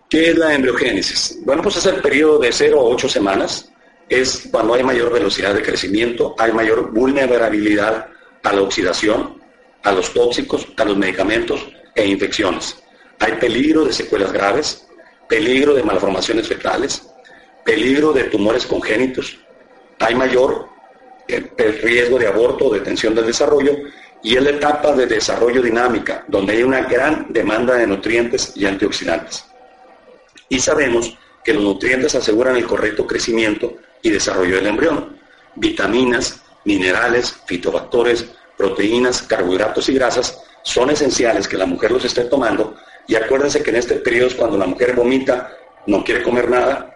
¿Qué 0.09 0.31
es 0.31 0.37
la 0.37 0.53
embriogénesis? 0.55 1.39
Bueno, 1.45 1.61
pues 1.61 1.77
es 1.77 1.85
el 1.85 2.01
periodo 2.01 2.39
de 2.39 2.51
0 2.51 2.79
a 2.79 2.83
8 2.83 3.07
semanas. 3.07 3.71
Es 4.09 4.47
cuando 4.51 4.73
hay 4.73 4.83
mayor 4.83 5.13
velocidad 5.13 5.53
de 5.53 5.61
crecimiento, 5.61 6.35
hay 6.37 6.51
mayor 6.51 6.91
vulnerabilidad 6.91 8.07
a 8.43 8.53
la 8.53 8.61
oxidación, 8.63 9.39
a 9.83 9.91
los 9.91 10.11
tóxicos, 10.11 10.67
a 10.75 10.83
los 10.83 10.97
medicamentos 10.97 11.65
e 11.93 12.07
infecciones. 12.07 12.75
Hay 13.19 13.33
peligro 13.33 13.85
de 13.85 13.93
secuelas 13.93 14.31
graves, 14.31 14.87
peligro 15.27 15.75
de 15.75 15.83
malformaciones 15.83 16.47
fetales, 16.47 17.07
peligro 17.69 18.11
de 18.13 18.23
tumores 18.23 18.65
congénitos, 18.65 19.37
hay 19.99 20.15
mayor 20.15 20.69
eh, 21.27 21.51
riesgo 21.83 22.17
de 22.17 22.25
aborto 22.25 22.65
o 22.65 22.73
detención 22.73 23.13
del 23.13 23.27
desarrollo 23.27 23.77
y 24.23 24.35
es 24.35 24.43
la 24.43 24.49
etapa 24.49 24.95
de 24.95 25.05
desarrollo 25.05 25.61
dinámica, 25.61 26.25
donde 26.27 26.53
hay 26.53 26.63
una 26.63 26.81
gran 26.81 27.27
demanda 27.29 27.75
de 27.75 27.85
nutrientes 27.85 28.53
y 28.55 28.65
antioxidantes. 28.65 29.45
Y 30.49 30.59
sabemos 30.59 31.15
que 31.43 31.53
los 31.53 31.63
nutrientes 31.63 32.15
aseguran 32.15 32.55
el 32.55 32.65
correcto 32.65 33.05
crecimiento 33.05 33.75
y 34.01 34.09
desarrollo 34.09 34.55
del 34.55 34.65
embrión. 34.65 35.19
Vitaminas, 35.53 36.41
minerales, 36.65 37.35
fitofactores, 37.45 38.25
proteínas, 38.57 39.21
carbohidratos 39.21 39.87
y 39.89 39.93
grasas 39.93 40.41
son 40.63 40.89
esenciales 40.89 41.47
que 41.47 41.55
la 41.55 41.67
mujer 41.67 41.91
los 41.91 42.03
esté 42.03 42.23
tomando 42.23 42.75
y 43.07 43.13
acuérdense 43.13 43.61
que 43.61 43.69
en 43.69 43.75
este 43.75 43.95
periodo 43.97 44.29
es 44.29 44.33
cuando 44.35 44.57
la 44.57 44.65
mujer 44.65 44.95
vomita, 44.95 45.55
no 45.85 46.03
quiere 46.03 46.23
comer 46.23 46.49
nada 46.49 46.95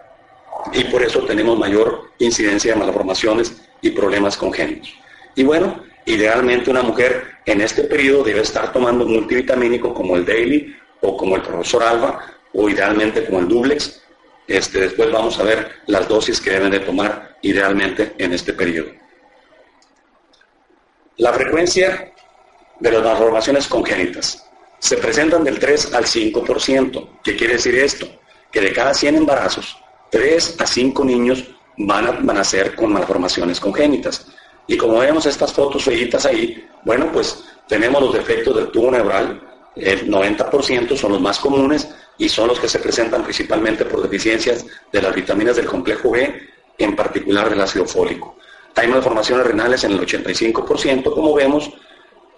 y 0.72 0.84
por 0.84 1.02
eso 1.02 1.20
tenemos 1.20 1.58
mayor 1.58 2.10
incidencia 2.18 2.72
de 2.72 2.80
malformaciones 2.80 3.56
y 3.80 3.90
problemas 3.90 4.36
congénitos. 4.36 4.94
Y 5.34 5.44
bueno, 5.44 5.84
idealmente 6.06 6.70
una 6.70 6.82
mujer 6.82 7.38
en 7.44 7.60
este 7.60 7.84
periodo 7.84 8.24
debe 8.24 8.40
estar 8.40 8.72
tomando 8.72 9.04
multivitamínico 9.06 9.92
como 9.92 10.16
el 10.16 10.24
Daily 10.24 10.74
o 11.00 11.16
como 11.16 11.36
el 11.36 11.42
profesor 11.42 11.82
Alba 11.82 12.20
o 12.52 12.68
idealmente 12.68 13.24
como 13.26 13.40
el 13.40 13.48
Dublex. 13.48 14.00
Este, 14.46 14.80
después 14.80 15.10
vamos 15.10 15.38
a 15.38 15.42
ver 15.42 15.70
las 15.86 16.08
dosis 16.08 16.40
que 16.40 16.50
deben 16.50 16.70
de 16.70 16.80
tomar 16.80 17.38
idealmente 17.42 18.14
en 18.18 18.32
este 18.32 18.52
periodo. 18.52 18.90
La 21.16 21.32
frecuencia 21.32 22.12
de 22.80 22.90
las 22.90 23.02
malformaciones 23.02 23.66
congénitas 23.68 24.44
se 24.78 24.96
presentan 24.96 25.44
del 25.44 25.58
3 25.58 25.94
al 25.94 26.04
5%. 26.04 27.20
¿Qué 27.22 27.36
quiere 27.36 27.54
decir 27.54 27.74
esto? 27.76 28.06
Que 28.50 28.60
de 28.60 28.72
cada 28.72 28.92
100 28.92 29.16
embarazos, 29.16 29.76
3 30.14 30.60
a 30.60 30.66
5 30.66 31.04
niños 31.04 31.42
van 31.76 32.06
a, 32.06 32.12
van 32.12 32.36
a 32.36 32.44
ser 32.44 32.76
con 32.76 32.92
malformaciones 32.92 33.58
congénitas. 33.58 34.28
Y 34.68 34.76
como 34.76 35.00
vemos 35.00 35.26
estas 35.26 35.52
fotos 35.52 35.82
feitas 35.82 36.24
ahí, 36.24 36.68
bueno, 36.84 37.10
pues 37.12 37.42
tenemos 37.66 38.00
los 38.00 38.14
defectos 38.14 38.54
del 38.54 38.70
tubo 38.70 38.92
neural, 38.92 39.42
el 39.74 40.08
90% 40.08 40.96
son 40.96 41.12
los 41.12 41.20
más 41.20 41.40
comunes 41.40 41.92
y 42.16 42.28
son 42.28 42.46
los 42.46 42.60
que 42.60 42.68
se 42.68 42.78
presentan 42.78 43.24
principalmente 43.24 43.84
por 43.86 44.02
deficiencias 44.02 44.64
de 44.92 45.02
las 45.02 45.12
vitaminas 45.12 45.56
del 45.56 45.66
complejo 45.66 46.12
B, 46.12 46.48
en 46.78 46.94
particular 46.94 47.50
del 47.50 47.60
ácido 47.60 47.84
fólico. 47.84 48.36
Hay 48.76 48.86
malformaciones 48.86 49.44
renales 49.44 49.82
en 49.82 49.92
el 49.92 50.00
85%, 50.00 51.12
como 51.12 51.34
vemos. 51.34 51.72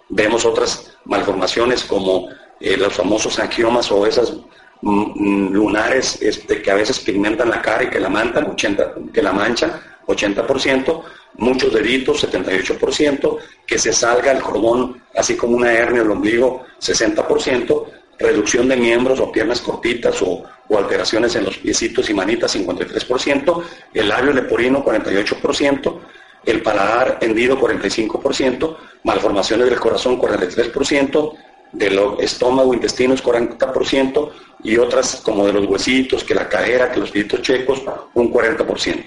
Vemos 0.09 0.45
otras 0.45 0.97
malformaciones 1.05 1.83
como 1.83 2.27
eh, 2.59 2.75
los 2.75 2.93
famosos 2.93 3.37
angiomas 3.37 3.91
o 3.91 4.07
esas 4.07 4.33
lunares 4.81 6.21
este, 6.21 6.61
que 6.61 6.71
a 6.71 6.75
veces 6.75 6.99
pigmentan 6.99 7.49
la 7.49 7.61
cara 7.61 7.83
y 7.83 7.89
que 7.89 7.99
la, 7.99 8.09
mantan, 8.09 8.45
80, 8.45 8.95
que 9.13 9.21
la 9.21 9.33
manchan, 9.33 9.71
80%, 10.05 11.03
muchos 11.37 11.73
deditos, 11.73 12.23
78%, 12.23 13.37
que 13.65 13.77
se 13.77 13.91
salga 13.91 14.31
el 14.31 14.41
cordón, 14.41 15.01
así 15.15 15.35
como 15.35 15.57
una 15.57 15.73
hernia 15.73 16.01
del 16.01 16.11
ombligo, 16.11 16.65
60%, 16.79 17.85
reducción 18.19 18.67
de 18.67 18.77
miembros 18.77 19.19
o 19.19 19.31
piernas 19.31 19.61
cortitas 19.61 20.21
o, 20.21 20.43
o 20.67 20.77
alteraciones 20.77 21.35
en 21.35 21.45
los 21.45 21.57
piecitos 21.57 22.09
y 22.09 22.13
manitas, 22.13 22.55
53%, 22.55 23.63
el 23.93 24.09
labio 24.09 24.33
leporino, 24.33 24.83
48%, 24.83 25.99
el 26.45 26.61
paladar 26.61 27.17
hendido 27.21 27.59
45%, 27.59 28.77
malformaciones 29.03 29.69
del 29.69 29.79
corazón 29.79 30.19
43%, 30.19 31.33
del 31.71 31.99
estómago, 32.19 32.73
intestinos 32.73 33.23
40% 33.23 34.31
y 34.63 34.77
otras 34.77 35.17
como 35.17 35.45
de 35.45 35.53
los 35.53 35.65
huesitos, 35.65 36.23
que 36.23 36.33
la 36.33 36.49
cadera, 36.49 36.91
que 36.91 36.99
los 36.99 37.11
pieditos 37.11 37.41
checos, 37.41 37.81
un 38.13 38.33
40%. 38.33 39.03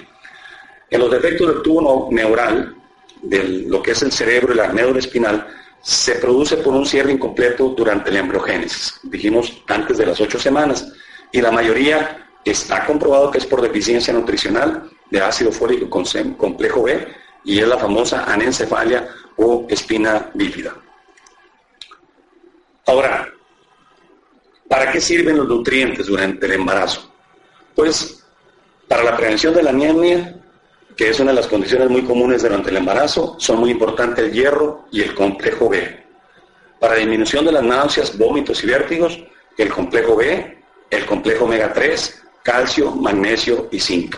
En 0.90 1.00
los 1.00 1.10
defectos 1.10 1.48
del 1.48 1.62
tubo 1.62 2.08
neural, 2.10 2.74
de 3.22 3.44
lo 3.66 3.82
que 3.82 3.92
es 3.92 4.02
el 4.02 4.12
cerebro 4.12 4.52
y 4.52 4.56
la 4.56 4.72
médula 4.72 4.98
espinal, 4.98 5.46
se 5.82 6.16
produce 6.16 6.58
por 6.58 6.74
un 6.74 6.84
cierre 6.84 7.12
incompleto 7.12 7.68
durante 7.70 8.10
la 8.10 8.20
embriogénesis, 8.20 9.00
dijimos 9.04 9.62
antes 9.66 9.98
de 9.98 10.06
las 10.06 10.20
ocho 10.20 10.38
semanas, 10.38 10.92
y 11.32 11.40
la 11.40 11.50
mayoría 11.50 12.26
está 12.44 12.84
comprobado 12.86 13.30
que 13.30 13.38
es 13.38 13.46
por 13.46 13.62
deficiencia 13.62 14.12
nutricional 14.12 14.90
de 15.10 15.20
ácido 15.20 15.52
fólico 15.52 15.88
complejo 15.88 16.82
B 16.82 17.06
y 17.44 17.58
es 17.58 17.68
la 17.68 17.78
famosa 17.78 18.24
anencefalia 18.24 19.08
o 19.36 19.66
espina 19.68 20.30
bífida. 20.34 20.74
Ahora, 22.86 23.32
¿para 24.68 24.92
qué 24.92 25.00
sirven 25.00 25.36
los 25.36 25.48
nutrientes 25.48 26.06
durante 26.06 26.46
el 26.46 26.52
embarazo? 26.52 27.12
Pues 27.74 28.24
para 28.88 29.04
la 29.04 29.16
prevención 29.16 29.54
de 29.54 29.62
la 29.62 29.70
anemia, 29.70 30.36
que 30.96 31.10
es 31.10 31.20
una 31.20 31.30
de 31.30 31.36
las 31.36 31.46
condiciones 31.46 31.88
muy 31.88 32.02
comunes 32.02 32.42
durante 32.42 32.70
el 32.70 32.78
embarazo, 32.78 33.36
son 33.38 33.60
muy 33.60 33.70
importantes 33.70 34.24
el 34.24 34.32
hierro 34.32 34.86
y 34.90 35.02
el 35.02 35.14
complejo 35.14 35.68
B. 35.68 36.04
Para 36.78 36.96
disminución 36.96 37.44
de 37.44 37.52
las 37.52 37.62
náuseas, 37.62 38.18
vómitos 38.18 38.62
y 38.64 38.66
vértigos, 38.66 39.22
el 39.56 39.70
complejo 39.70 40.16
B, 40.16 40.58
el 40.90 41.06
complejo 41.06 41.44
omega 41.44 41.72
3, 41.72 42.22
calcio, 42.42 42.90
magnesio 42.90 43.68
y 43.70 43.78
zinc. 43.78 44.16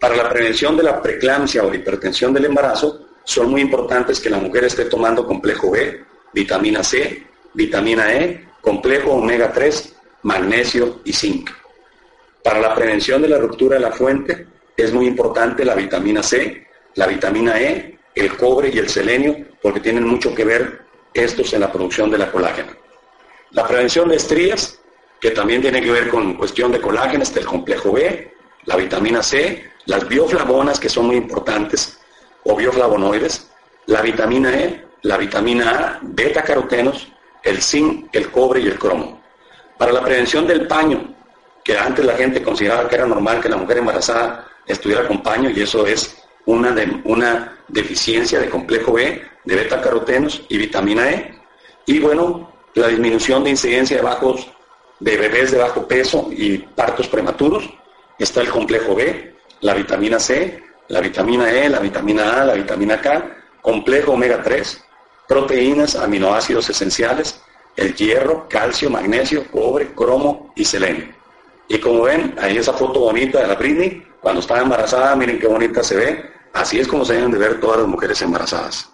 Para 0.00 0.16
la 0.16 0.30
prevención 0.30 0.76
de 0.76 0.84
la 0.84 1.02
preeclampsia 1.02 1.64
o 1.64 1.74
hipertensión 1.74 2.32
del 2.32 2.46
embarazo, 2.46 3.06
son 3.24 3.50
muy 3.50 3.60
importantes 3.60 4.20
que 4.20 4.30
la 4.30 4.38
mujer 4.38 4.64
esté 4.64 4.86
tomando 4.86 5.26
complejo 5.26 5.70
B, 5.70 6.04
vitamina 6.32 6.82
C, 6.82 7.26
vitamina 7.54 8.12
E, 8.12 8.48
complejo 8.60 9.12
omega 9.12 9.52
3, 9.52 9.96
magnesio 10.22 11.00
y 11.04 11.12
zinc. 11.12 11.50
Para 12.42 12.60
la 12.60 12.74
prevención 12.74 13.22
de 13.22 13.28
la 13.28 13.38
ruptura 13.38 13.76
de 13.76 13.82
la 13.82 13.92
fuente, 13.92 14.46
es 14.76 14.92
muy 14.92 15.06
importante 15.06 15.64
la 15.64 15.74
vitamina 15.74 16.22
C, 16.22 16.66
la 16.94 17.06
vitamina 17.06 17.60
E, 17.60 17.98
el 18.14 18.36
cobre 18.36 18.70
y 18.72 18.78
el 18.78 18.88
selenio, 18.88 19.36
porque 19.62 19.80
tienen 19.80 20.06
mucho 20.06 20.34
que 20.34 20.44
ver 20.44 20.82
estos 21.14 21.52
en 21.52 21.60
la 21.60 21.72
producción 21.72 22.10
de 22.10 22.18
la 22.18 22.30
colágena. 22.30 22.76
La 23.50 23.66
prevención 23.66 24.08
de 24.08 24.16
estrías, 24.16 24.80
que 25.20 25.30
también 25.30 25.62
tiene 25.62 25.80
que 25.80 25.90
ver 25.90 26.08
con 26.08 26.34
cuestión 26.34 26.70
de 26.70 26.80
colágeno, 26.80 27.22
está 27.22 27.40
el 27.40 27.46
complejo 27.46 27.92
B, 27.92 28.32
la 28.64 28.76
vitamina 28.76 29.22
C, 29.22 29.70
las 29.86 30.06
bioflavonas 30.06 30.78
que 30.78 30.88
son 30.88 31.06
muy 31.06 31.16
importantes, 31.16 31.98
o 32.44 32.54
bioflavonoides, 32.54 33.50
la 33.86 34.02
vitamina 34.02 34.52
E, 34.54 34.84
la 35.02 35.16
vitamina 35.16 35.70
A, 35.70 35.98
beta 36.02 36.42
carotenos, 36.42 37.12
el 37.48 37.62
zinc, 37.62 38.08
el 38.12 38.30
cobre 38.30 38.60
y 38.60 38.66
el 38.66 38.78
cromo. 38.78 39.20
Para 39.76 39.92
la 39.92 40.02
prevención 40.02 40.46
del 40.46 40.66
paño, 40.66 41.14
que 41.64 41.78
antes 41.78 42.04
la 42.04 42.14
gente 42.14 42.42
consideraba 42.42 42.88
que 42.88 42.96
era 42.96 43.06
normal 43.06 43.40
que 43.40 43.48
la 43.48 43.56
mujer 43.56 43.78
embarazada 43.78 44.46
estuviera 44.66 45.06
con 45.06 45.22
paño 45.22 45.50
y 45.50 45.60
eso 45.60 45.86
es 45.86 46.22
una, 46.46 46.74
una 47.04 47.58
deficiencia 47.68 48.40
de 48.40 48.48
complejo 48.48 48.92
B, 48.92 49.22
de 49.44 49.54
beta 49.54 49.80
carotenos 49.80 50.42
y 50.48 50.58
vitamina 50.58 51.10
E. 51.10 51.34
Y 51.86 52.00
bueno, 52.00 52.52
la 52.74 52.88
disminución 52.88 53.44
de 53.44 53.50
incidencia 53.50 53.96
de 53.96 54.02
bajos 54.02 54.48
de 55.00 55.16
bebés 55.16 55.50
de 55.52 55.58
bajo 55.58 55.86
peso 55.86 56.28
y 56.30 56.58
partos 56.58 57.08
prematuros, 57.08 57.68
está 58.18 58.40
el 58.40 58.50
complejo 58.50 58.94
B, 58.94 59.36
la 59.60 59.74
vitamina 59.74 60.18
C, 60.18 60.62
la 60.88 61.00
vitamina 61.00 61.50
E, 61.50 61.68
la 61.68 61.78
vitamina 61.78 62.42
A, 62.42 62.44
la 62.46 62.54
vitamina 62.54 63.00
K, 63.00 63.36
complejo 63.62 64.12
omega 64.12 64.42
3, 64.42 64.84
proteínas, 65.28 65.94
aminoácidos 65.94 66.68
esenciales, 66.70 67.40
el 67.76 67.94
hierro, 67.94 68.48
calcio, 68.48 68.90
magnesio, 68.90 69.48
cobre, 69.50 69.94
cromo 69.94 70.52
y 70.56 70.64
selenio. 70.64 71.14
Y 71.68 71.78
como 71.78 72.04
ven, 72.04 72.34
ahí 72.40 72.56
esa 72.56 72.72
foto 72.72 73.00
bonita 73.00 73.40
de 73.40 73.46
la 73.46 73.54
Britney, 73.54 74.04
cuando 74.20 74.40
estaba 74.40 74.62
embarazada, 74.62 75.14
miren 75.14 75.38
qué 75.38 75.46
bonita 75.46 75.84
se 75.84 75.96
ve. 75.96 76.30
Así 76.54 76.80
es 76.80 76.88
como 76.88 77.04
se 77.04 77.14
deben 77.14 77.30
de 77.30 77.38
ver 77.38 77.60
todas 77.60 77.78
las 77.78 77.86
mujeres 77.86 78.20
embarazadas. 78.22 78.90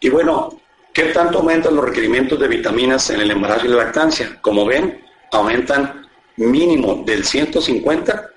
Y 0.00 0.08
bueno, 0.08 0.58
¿qué 0.92 1.04
tanto 1.04 1.38
aumentan 1.38 1.76
los 1.76 1.84
requerimientos 1.84 2.38
de 2.40 2.48
vitaminas 2.48 3.10
en 3.10 3.20
el 3.20 3.30
embarazo 3.30 3.66
y 3.66 3.68
la 3.68 3.84
lactancia? 3.84 4.38
Como 4.40 4.64
ven, 4.64 5.04
aumentan 5.30 6.08
mínimo 6.36 7.02
del 7.04 7.24
150 7.24 8.30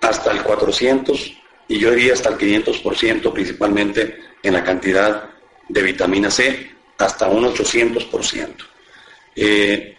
hasta 0.00 0.32
el 0.32 0.42
400 0.42 1.36
y 1.70 1.78
yo 1.78 1.92
diría 1.92 2.14
hasta 2.14 2.30
el 2.30 2.36
500% 2.36 3.32
principalmente 3.32 4.18
en 4.42 4.54
la 4.54 4.64
cantidad 4.64 5.30
de 5.68 5.82
vitamina 5.82 6.28
C, 6.28 6.68
hasta 6.98 7.28
un 7.28 7.44
800%. 7.44 8.48
Eh, 9.36 9.96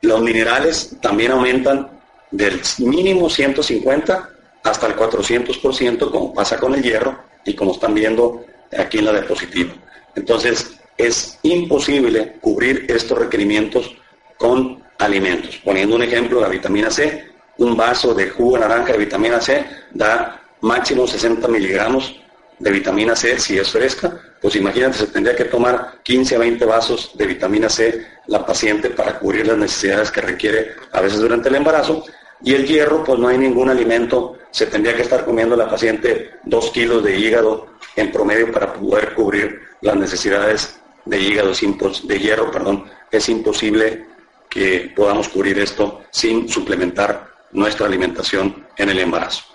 los 0.00 0.20
minerales 0.20 0.96
también 1.00 1.30
aumentan 1.30 2.00
del 2.32 2.60
mínimo 2.78 3.30
150 3.30 4.30
hasta 4.64 4.86
el 4.88 4.96
400%, 4.96 6.10
como 6.10 6.34
pasa 6.34 6.58
con 6.58 6.74
el 6.74 6.82
hierro 6.82 7.16
y 7.44 7.54
como 7.54 7.74
están 7.74 7.94
viendo 7.94 8.44
aquí 8.76 8.98
en 8.98 9.04
la 9.04 9.12
diapositiva. 9.12 9.72
Entonces, 10.16 10.80
es 10.98 11.38
imposible 11.44 12.38
cubrir 12.40 12.86
estos 12.88 13.16
requerimientos 13.16 13.94
con 14.36 14.82
alimentos. 14.98 15.60
Poniendo 15.64 15.94
un 15.94 16.02
ejemplo, 16.02 16.40
la 16.40 16.48
vitamina 16.48 16.90
C, 16.90 17.24
un 17.58 17.76
vaso 17.76 18.14
de 18.14 18.30
jugo 18.30 18.58
naranja 18.58 18.92
de 18.92 18.98
vitamina 18.98 19.40
C 19.40 19.64
da 19.92 20.41
máximo 20.62 21.06
60 21.06 21.46
miligramos 21.48 22.20
de 22.58 22.70
vitamina 22.70 23.14
C 23.14 23.38
si 23.38 23.58
es 23.58 23.70
fresca, 23.70 24.18
pues 24.40 24.56
imagínate, 24.56 24.98
se 24.98 25.06
tendría 25.08 25.36
que 25.36 25.44
tomar 25.44 26.00
15 26.02 26.36
a 26.36 26.38
20 26.38 26.64
vasos 26.64 27.10
de 27.14 27.26
vitamina 27.26 27.68
C 27.68 28.06
la 28.26 28.44
paciente 28.44 28.90
para 28.90 29.18
cubrir 29.18 29.46
las 29.46 29.58
necesidades 29.58 30.10
que 30.10 30.20
requiere 30.20 30.74
a 30.92 31.00
veces 31.00 31.20
durante 31.20 31.48
el 31.48 31.56
embarazo. 31.56 32.04
Y 32.44 32.54
el 32.54 32.66
hierro, 32.66 33.04
pues 33.04 33.18
no 33.20 33.28
hay 33.28 33.38
ningún 33.38 33.70
alimento, 33.70 34.38
se 34.50 34.66
tendría 34.66 34.96
que 34.96 35.02
estar 35.02 35.24
comiendo 35.24 35.54
la 35.54 35.70
paciente 35.70 36.32
2 36.44 36.70
kilos 36.70 37.04
de 37.04 37.16
hígado 37.16 37.68
en 37.94 38.10
promedio 38.10 38.50
para 38.50 38.72
poder 38.72 39.14
cubrir 39.14 39.60
las 39.80 39.96
necesidades 39.96 40.80
de 41.04 41.20
hígado, 41.20 41.52
de 41.52 42.18
hierro, 42.18 42.50
perdón. 42.50 42.84
Es 43.10 43.28
imposible 43.28 44.06
que 44.48 44.92
podamos 44.94 45.28
cubrir 45.28 45.58
esto 45.58 46.02
sin 46.10 46.48
suplementar 46.48 47.28
nuestra 47.52 47.86
alimentación 47.86 48.66
en 48.76 48.90
el 48.90 48.98
embarazo. 48.98 49.51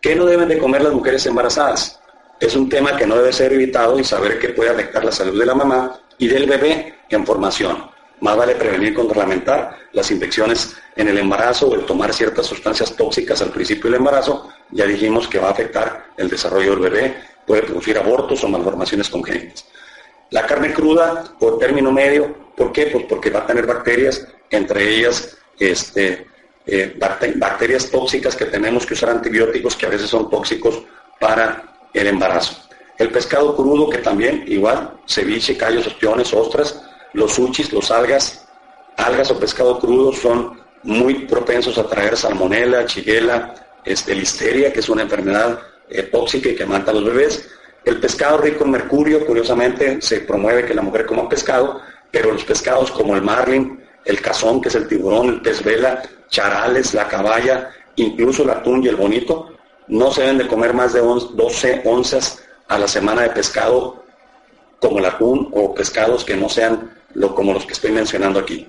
¿Qué 0.00 0.16
no 0.16 0.24
deben 0.24 0.48
de 0.48 0.58
comer 0.58 0.82
las 0.82 0.94
mujeres 0.94 1.26
embarazadas? 1.26 2.00
Es 2.40 2.56
un 2.56 2.70
tema 2.70 2.96
que 2.96 3.06
no 3.06 3.16
debe 3.16 3.34
ser 3.34 3.52
evitado 3.52 3.98
y 3.98 4.04
saber 4.04 4.38
que 4.38 4.48
puede 4.48 4.70
afectar 4.70 5.04
la 5.04 5.12
salud 5.12 5.38
de 5.38 5.44
la 5.44 5.54
mamá 5.54 6.00
y 6.16 6.26
del 6.26 6.48
bebé 6.48 7.00
en 7.10 7.26
formación. 7.26 7.90
Más 8.20 8.34
vale 8.34 8.54
prevenir 8.54 8.94
contra 8.94 9.18
lamentar 9.18 9.76
las 9.92 10.10
infecciones 10.10 10.74
en 10.96 11.08
el 11.08 11.18
embarazo 11.18 11.68
o 11.68 11.74
el 11.74 11.84
tomar 11.84 12.14
ciertas 12.14 12.46
sustancias 12.46 12.96
tóxicas 12.96 13.42
al 13.42 13.50
principio 13.50 13.90
del 13.90 13.98
embarazo. 13.98 14.48
Ya 14.70 14.86
dijimos 14.86 15.28
que 15.28 15.38
va 15.38 15.48
a 15.48 15.52
afectar 15.52 16.06
el 16.16 16.30
desarrollo 16.30 16.70
del 16.70 16.90
bebé, 16.90 17.16
puede 17.46 17.62
producir 17.62 17.98
abortos 17.98 18.42
o 18.42 18.48
malformaciones 18.48 19.10
congénitas. 19.10 19.66
La 20.30 20.46
carne 20.46 20.72
cruda 20.72 21.24
o 21.40 21.58
término 21.58 21.92
medio, 21.92 22.54
¿por 22.56 22.72
qué? 22.72 22.86
Pues 22.86 23.04
porque 23.04 23.28
va 23.28 23.40
a 23.40 23.46
tener 23.46 23.66
bacterias, 23.66 24.26
entre 24.48 24.96
ellas 24.96 25.36
este, 25.58 26.26
eh, 26.70 26.96
bacterias 27.36 27.90
tóxicas 27.90 28.36
que 28.36 28.46
tenemos 28.46 28.86
que 28.86 28.94
usar 28.94 29.10
antibióticos 29.10 29.76
que 29.76 29.86
a 29.86 29.88
veces 29.88 30.08
son 30.08 30.30
tóxicos 30.30 30.82
para 31.18 31.64
el 31.92 32.06
embarazo. 32.06 32.56
El 32.96 33.10
pescado 33.10 33.56
crudo, 33.56 33.88
que 33.90 33.98
también 33.98 34.44
igual, 34.46 35.00
ceviche, 35.06 35.56
callos, 35.56 35.86
ostiones, 35.86 36.32
ostras, 36.32 36.82
los 37.14 37.32
sushis, 37.32 37.72
los 37.72 37.90
algas, 37.90 38.46
algas 38.96 39.30
o 39.30 39.38
pescado 39.40 39.78
crudo 39.78 40.12
son 40.12 40.60
muy 40.82 41.26
propensos 41.26 41.76
a 41.78 41.86
traer 41.88 42.16
salmonela, 42.16 42.86
chiguela, 42.86 43.54
este, 43.84 44.14
listeria, 44.14 44.72
que 44.72 44.80
es 44.80 44.88
una 44.88 45.02
enfermedad 45.02 45.60
eh, 45.88 46.02
tóxica 46.04 46.50
y 46.50 46.54
que 46.54 46.66
mata 46.66 46.90
a 46.90 46.94
los 46.94 47.04
bebés. 47.04 47.48
El 47.84 47.98
pescado 47.98 48.38
rico 48.38 48.64
en 48.64 48.70
mercurio, 48.70 49.26
curiosamente, 49.26 50.00
se 50.00 50.20
promueve 50.20 50.66
que 50.66 50.74
la 50.74 50.82
mujer 50.82 51.06
coma 51.06 51.28
pescado, 51.28 51.80
pero 52.10 52.32
los 52.32 52.44
pescados 52.44 52.90
como 52.90 53.16
el 53.16 53.22
marlin, 53.22 53.82
el 54.04 54.20
cazón, 54.20 54.60
que 54.60 54.68
es 54.68 54.74
el 54.74 54.88
tiburón, 54.88 55.28
el 55.28 55.40
pez 55.40 55.62
vela, 55.62 56.02
charales, 56.28 56.94
la 56.94 57.08
caballa, 57.08 57.70
incluso 57.96 58.42
el 58.42 58.50
atún 58.50 58.82
y 58.84 58.88
el 58.88 58.96
bonito, 58.96 59.54
no 59.88 60.10
se 60.10 60.22
deben 60.22 60.38
de 60.38 60.46
comer 60.46 60.72
más 60.72 60.92
de 60.92 61.00
12 61.00 61.82
onzas 61.84 62.42
a 62.68 62.78
la 62.78 62.86
semana 62.86 63.22
de 63.22 63.30
pescado 63.30 64.04
como 64.80 64.98
el 64.98 65.04
atún 65.04 65.48
o 65.52 65.74
pescados 65.74 66.24
que 66.24 66.36
no 66.36 66.48
sean 66.48 66.96
como 67.34 67.52
los 67.52 67.66
que 67.66 67.72
estoy 67.72 67.90
mencionando 67.90 68.38
aquí. 68.40 68.68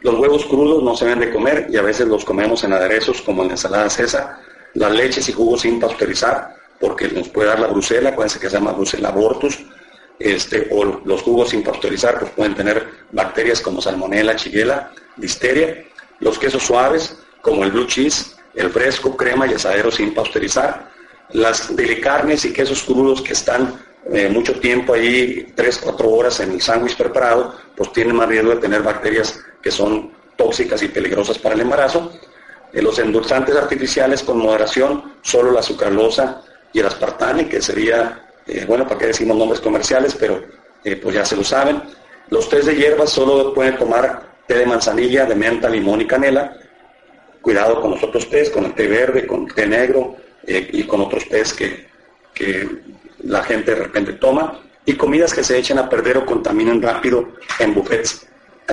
Los 0.00 0.18
huevos 0.18 0.44
crudos 0.46 0.82
no 0.82 0.96
se 0.96 1.04
deben 1.04 1.20
de 1.20 1.32
comer 1.32 1.66
y 1.70 1.76
a 1.76 1.82
veces 1.82 2.06
los 2.08 2.24
comemos 2.24 2.64
en 2.64 2.72
aderezos 2.72 3.22
como 3.22 3.42
en 3.42 3.48
la 3.48 3.54
ensalada 3.54 3.88
César. 3.88 4.38
Las 4.74 4.92
leches 4.92 5.28
y 5.28 5.32
jugos 5.32 5.60
sin 5.62 5.78
pasteurizar 5.78 6.54
porque 6.80 7.08
nos 7.08 7.28
puede 7.28 7.48
dar 7.48 7.60
la 7.60 7.68
brusela, 7.68 8.10
acuérdense 8.10 8.40
que 8.40 8.50
se 8.50 8.56
llama 8.56 8.72
brusela 8.72 9.08
abortus, 9.08 9.58
este, 10.18 10.68
o 10.70 10.84
los 11.04 11.22
jugos 11.22 11.50
sin 11.50 11.62
pasteurizar 11.62 12.18
pues 12.18 12.30
pueden 12.32 12.54
tener 12.54 12.88
bacterias 13.12 13.60
como 13.60 13.80
salmonella, 13.80 14.36
chiguela, 14.36 14.92
listeria. 15.16 15.84
Los 16.20 16.38
quesos 16.38 16.62
suaves 16.62 17.18
como 17.42 17.64
el 17.64 17.72
blue 17.72 17.86
cheese 17.86 18.34
el 18.54 18.70
fresco, 18.70 19.16
crema 19.16 19.46
y 19.46 19.54
asadero 19.54 19.90
sin 19.90 20.14
pasteurizar. 20.14 20.90
Las 21.30 21.74
delicarnes 21.74 22.44
y 22.44 22.52
quesos 22.52 22.82
crudos 22.82 23.22
que 23.22 23.32
están 23.32 23.80
eh, 24.12 24.28
mucho 24.28 24.58
tiempo 24.60 24.94
ahí, 24.94 25.52
3, 25.54 25.78
4 25.78 26.08
horas 26.08 26.40
en 26.40 26.52
el 26.52 26.60
sándwich 26.60 26.96
preparado, 26.96 27.54
pues 27.76 27.92
tienen 27.92 28.16
más 28.16 28.28
riesgo 28.28 28.50
de 28.50 28.60
tener 28.60 28.82
bacterias 28.82 29.40
que 29.62 29.70
son 29.70 30.12
tóxicas 30.36 30.82
y 30.82 30.88
peligrosas 30.88 31.38
para 31.38 31.54
el 31.54 31.62
embarazo. 31.62 32.12
Eh, 32.72 32.82
los 32.82 32.98
endulzantes 32.98 33.56
artificiales 33.56 34.22
con 34.22 34.38
moderación, 34.38 35.14
solo 35.22 35.50
la 35.50 35.62
sucralosa 35.62 36.42
y 36.72 36.80
el 36.80 36.86
aspartame, 36.86 37.48
que 37.48 37.62
sería, 37.62 38.23
eh, 38.46 38.64
bueno, 38.66 38.86
para 38.86 38.98
qué 38.98 39.06
decimos 39.06 39.36
nombres 39.36 39.60
comerciales, 39.60 40.14
pero 40.18 40.42
pues 41.00 41.14
ya 41.14 41.24
se 41.24 41.36
lo 41.36 41.44
saben. 41.44 41.82
Los 42.28 42.48
tés 42.48 42.66
de 42.66 42.76
hierbas 42.76 43.10
solo 43.10 43.54
pueden 43.54 43.76
tomar 43.76 44.34
té 44.46 44.58
de 44.58 44.66
manzanilla, 44.66 45.24
de 45.24 45.34
menta, 45.34 45.68
limón 45.68 46.02
y 46.02 46.06
canela, 46.06 46.56
cuidado 47.40 47.80
con 47.80 47.92
los 47.92 48.02
otros 48.02 48.26
pez, 48.26 48.50
con 48.50 48.64
el 48.64 48.74
té 48.74 48.86
verde, 48.86 49.26
con 49.26 49.44
el 49.44 49.54
té 49.54 49.66
negro 49.66 50.16
eh, 50.46 50.68
y 50.72 50.84
con 50.84 51.00
otros 51.00 51.24
pez 51.26 51.52
que, 51.52 51.86
que 52.34 52.68
la 53.22 53.42
gente 53.42 53.74
de 53.74 53.82
repente 53.82 54.12
toma, 54.14 54.60
y 54.86 54.94
comidas 54.94 55.32
que 55.32 55.44
se 55.44 55.58
echen 55.58 55.78
a 55.78 55.88
perder 55.88 56.18
o 56.18 56.26
contaminan 56.26 56.82
rápido 56.82 57.28
en 57.58 57.74
buffets 57.74 58.26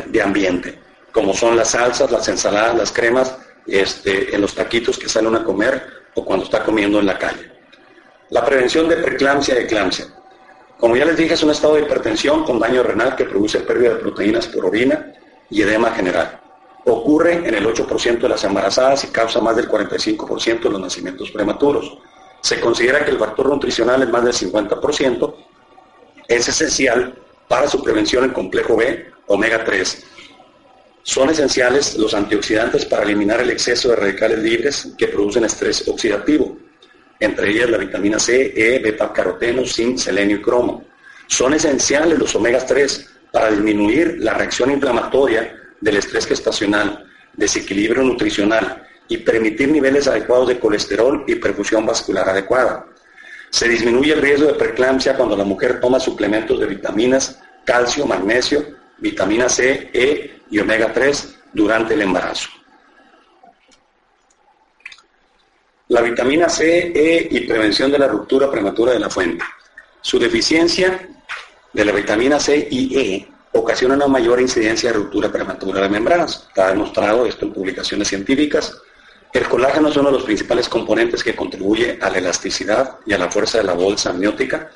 de 0.08 0.22
ambiente, 0.22 0.78
como 1.12 1.34
son 1.34 1.56
las 1.56 1.70
salsas, 1.70 2.12
las 2.12 2.28
ensaladas, 2.28 2.76
las 2.76 2.92
cremas, 2.92 3.38
este, 3.68 4.34
en 4.34 4.42
los 4.42 4.56
taquitos 4.56 4.98
que 4.98 5.08
salen 5.08 5.36
a 5.36 5.44
comer 5.44 5.84
o 6.16 6.26
cuando 6.26 6.46
está 6.46 6.64
comiendo 6.64 7.00
en 7.00 7.06
la 7.06 7.18
calle. 7.18 7.51
La 8.32 8.46
prevención 8.46 8.88
de 8.88 8.96
preeclampsia 8.96 9.60
y 9.60 9.64
eclampsia. 9.66 10.06
Como 10.80 10.96
ya 10.96 11.04
les 11.04 11.18
dije, 11.18 11.34
es 11.34 11.44
un 11.44 11.52
estado 11.52 11.76
de 11.76 11.82
hipertensión 11.82 12.46
con 12.46 12.60
daño 12.60 12.82
renal 12.82 13.14
que 13.18 13.26
produce 13.26 13.60
pérdida 13.60 13.90
de 13.90 13.96
proteínas 13.98 14.48
por 14.48 14.66
orina 14.66 15.14
y 15.50 15.62
edema 15.62 15.92
general. 15.92 16.40
Ocurre 16.86 17.34
en 17.34 17.54
el 17.54 17.68
8% 17.68 18.20
de 18.20 18.30
las 18.30 18.44
embarazadas 18.46 19.04
y 19.04 19.08
causa 19.08 19.42
más 19.42 19.58
del 19.58 19.68
45% 19.68 20.62
de 20.62 20.70
los 20.70 20.80
nacimientos 20.80 21.30
prematuros. 21.30 21.98
Se 22.40 22.62
considera 22.62 23.04
que 23.04 23.12
el 23.12 23.20
factor 23.20 23.50
nutricional 23.50 24.02
es 24.02 24.10
más 24.10 24.24
del 24.24 24.34
50%. 24.34 25.36
Es 26.30 26.48
esencial 26.48 27.14
para 27.50 27.68
su 27.68 27.84
prevención 27.84 28.24
en 28.24 28.32
complejo 28.32 28.78
B, 28.78 29.12
omega 29.28 29.66
3. 29.66 30.06
Son 31.04 31.30
esenciales 31.30 31.98
los 31.98 32.14
antioxidantes 32.14 32.86
para 32.86 33.04
eliminar 33.04 33.42
el 33.42 33.50
exceso 33.50 33.90
de 33.90 33.98
radicales 33.98 34.40
libres 34.40 34.94
que 34.98 35.10
producen 35.10 35.44
estrés 35.44 35.86
oxidativo, 35.86 36.58
entre 37.22 37.52
ellas 37.52 37.70
la 37.70 37.78
vitamina 37.78 38.20
C, 38.20 38.52
E, 38.56 38.80
beta-caroteno, 38.80 39.66
zinc, 39.66 39.98
selenio 39.98 40.38
y 40.38 40.42
cromo. 40.42 40.84
Son 41.28 41.54
esenciales 41.54 42.20
los 42.20 42.36
omega 42.36 42.66
3 42.66 43.10
para 43.32 43.52
disminuir 43.52 44.18
la 44.20 44.34
reacción 44.34 44.72
inflamatoria 44.72 45.56
del 45.80 45.98
estrés 45.98 46.26
gestacional, 46.26 47.06
desequilibrio 47.34 48.04
nutricional 48.04 48.84
y 49.08 49.18
permitir 49.18 49.70
niveles 49.70 50.08
adecuados 50.08 50.50
de 50.50 50.60
colesterol 50.60 51.24
y 51.28 51.36
perfusión 51.36 51.86
vascular 51.86 52.28
adecuada. 52.28 52.86
Se 53.52 53.70
disminuye 53.70 54.14
el 54.14 54.22
riesgo 54.22 54.48
de 54.48 54.54
preeclampsia 54.54 55.16
cuando 55.16 55.38
la 55.38 55.44
mujer 55.44 55.80
toma 55.80 56.00
suplementos 56.00 56.60
de 56.60 56.66
vitaminas, 56.66 57.40
calcio, 57.66 58.06
magnesio, 58.06 58.66
vitamina 58.98 59.48
C, 59.48 59.90
E 59.94 60.42
y 60.50 60.60
omega 60.60 60.92
3 60.92 61.36
durante 61.54 61.94
el 61.94 62.02
embarazo. 62.02 62.50
La 65.92 66.00
vitamina 66.00 66.48
C, 66.48 66.94
E 66.96 67.28
y 67.30 67.42
prevención 67.42 67.92
de 67.92 68.00
la 68.00 68.08
ruptura 68.08 68.50
prematura 68.50 68.94
de 68.94 69.00
la 69.00 69.10
fuente. 69.10 69.44
Su 70.00 70.18
deficiencia 70.18 71.06
de 71.74 71.84
la 71.84 71.92
vitamina 71.92 72.40
C 72.40 72.66
y 72.72 72.98
E 72.98 73.28
ocasiona 73.52 73.96
una 73.96 74.08
mayor 74.08 74.40
incidencia 74.40 74.90
de 74.90 74.96
ruptura 74.96 75.30
prematura 75.30 75.82
de 75.82 75.90
membranas. 75.90 76.46
Está 76.48 76.70
demostrado 76.70 77.26
esto 77.26 77.44
en 77.44 77.52
publicaciones 77.52 78.08
científicas. 78.08 78.74
El 79.34 79.50
colágeno 79.50 79.90
es 79.90 79.98
uno 79.98 80.12
de 80.12 80.14
los 80.14 80.24
principales 80.24 80.70
componentes 80.70 81.26
que 81.26 81.36
contribuye 81.36 82.00
a 82.02 82.10
la 82.10 82.20
elasticidad 82.20 83.00
y 83.06 83.12
a 83.12 83.18
la 83.18 83.30
fuerza 83.30 83.58
de 83.58 83.66
la 83.66 83.74
bolsa 83.74 84.12
amniótica. 84.12 84.72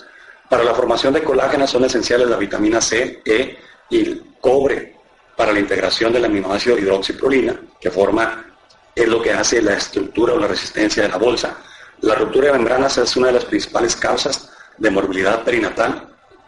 Para 0.50 0.66
la 0.66 0.76
formación 0.76 1.14
de 1.14 1.24
colágeno 1.24 1.66
son 1.66 1.86
esenciales 1.86 2.28
la 2.28 2.36
vitamina 2.36 2.82
C, 2.82 3.22
E 3.24 3.58
y 3.90 4.02
el 4.02 4.22
cobre 4.42 4.98
para 5.38 5.54
la 5.54 5.62
integración 5.62 6.12
del 6.12 6.26
aminoácido 6.26 6.78
hidroxiprolina, 6.78 7.58
que 7.80 7.90
forma, 7.90 8.55
es 8.96 9.08
lo 9.08 9.22
que 9.22 9.34
hace 9.34 9.62
la 9.62 9.74
estructura 9.74 10.34
o 10.34 10.40
la 10.40 10.48
resistencia 10.48 11.04
de 11.04 11.10
la 11.10 11.18
bolsa. 11.18 11.58
La 12.02 12.16
ruptura 12.16 12.48
de 12.48 12.54
membranas 12.54 12.98
es 12.98 13.16
una 13.18 13.28
de 13.28 13.34
las 13.34 13.46
principales 13.46 13.96
causas 13.96 14.50
de 14.78 14.90
morbilidad 14.90 15.44
perinatal 15.44 16.08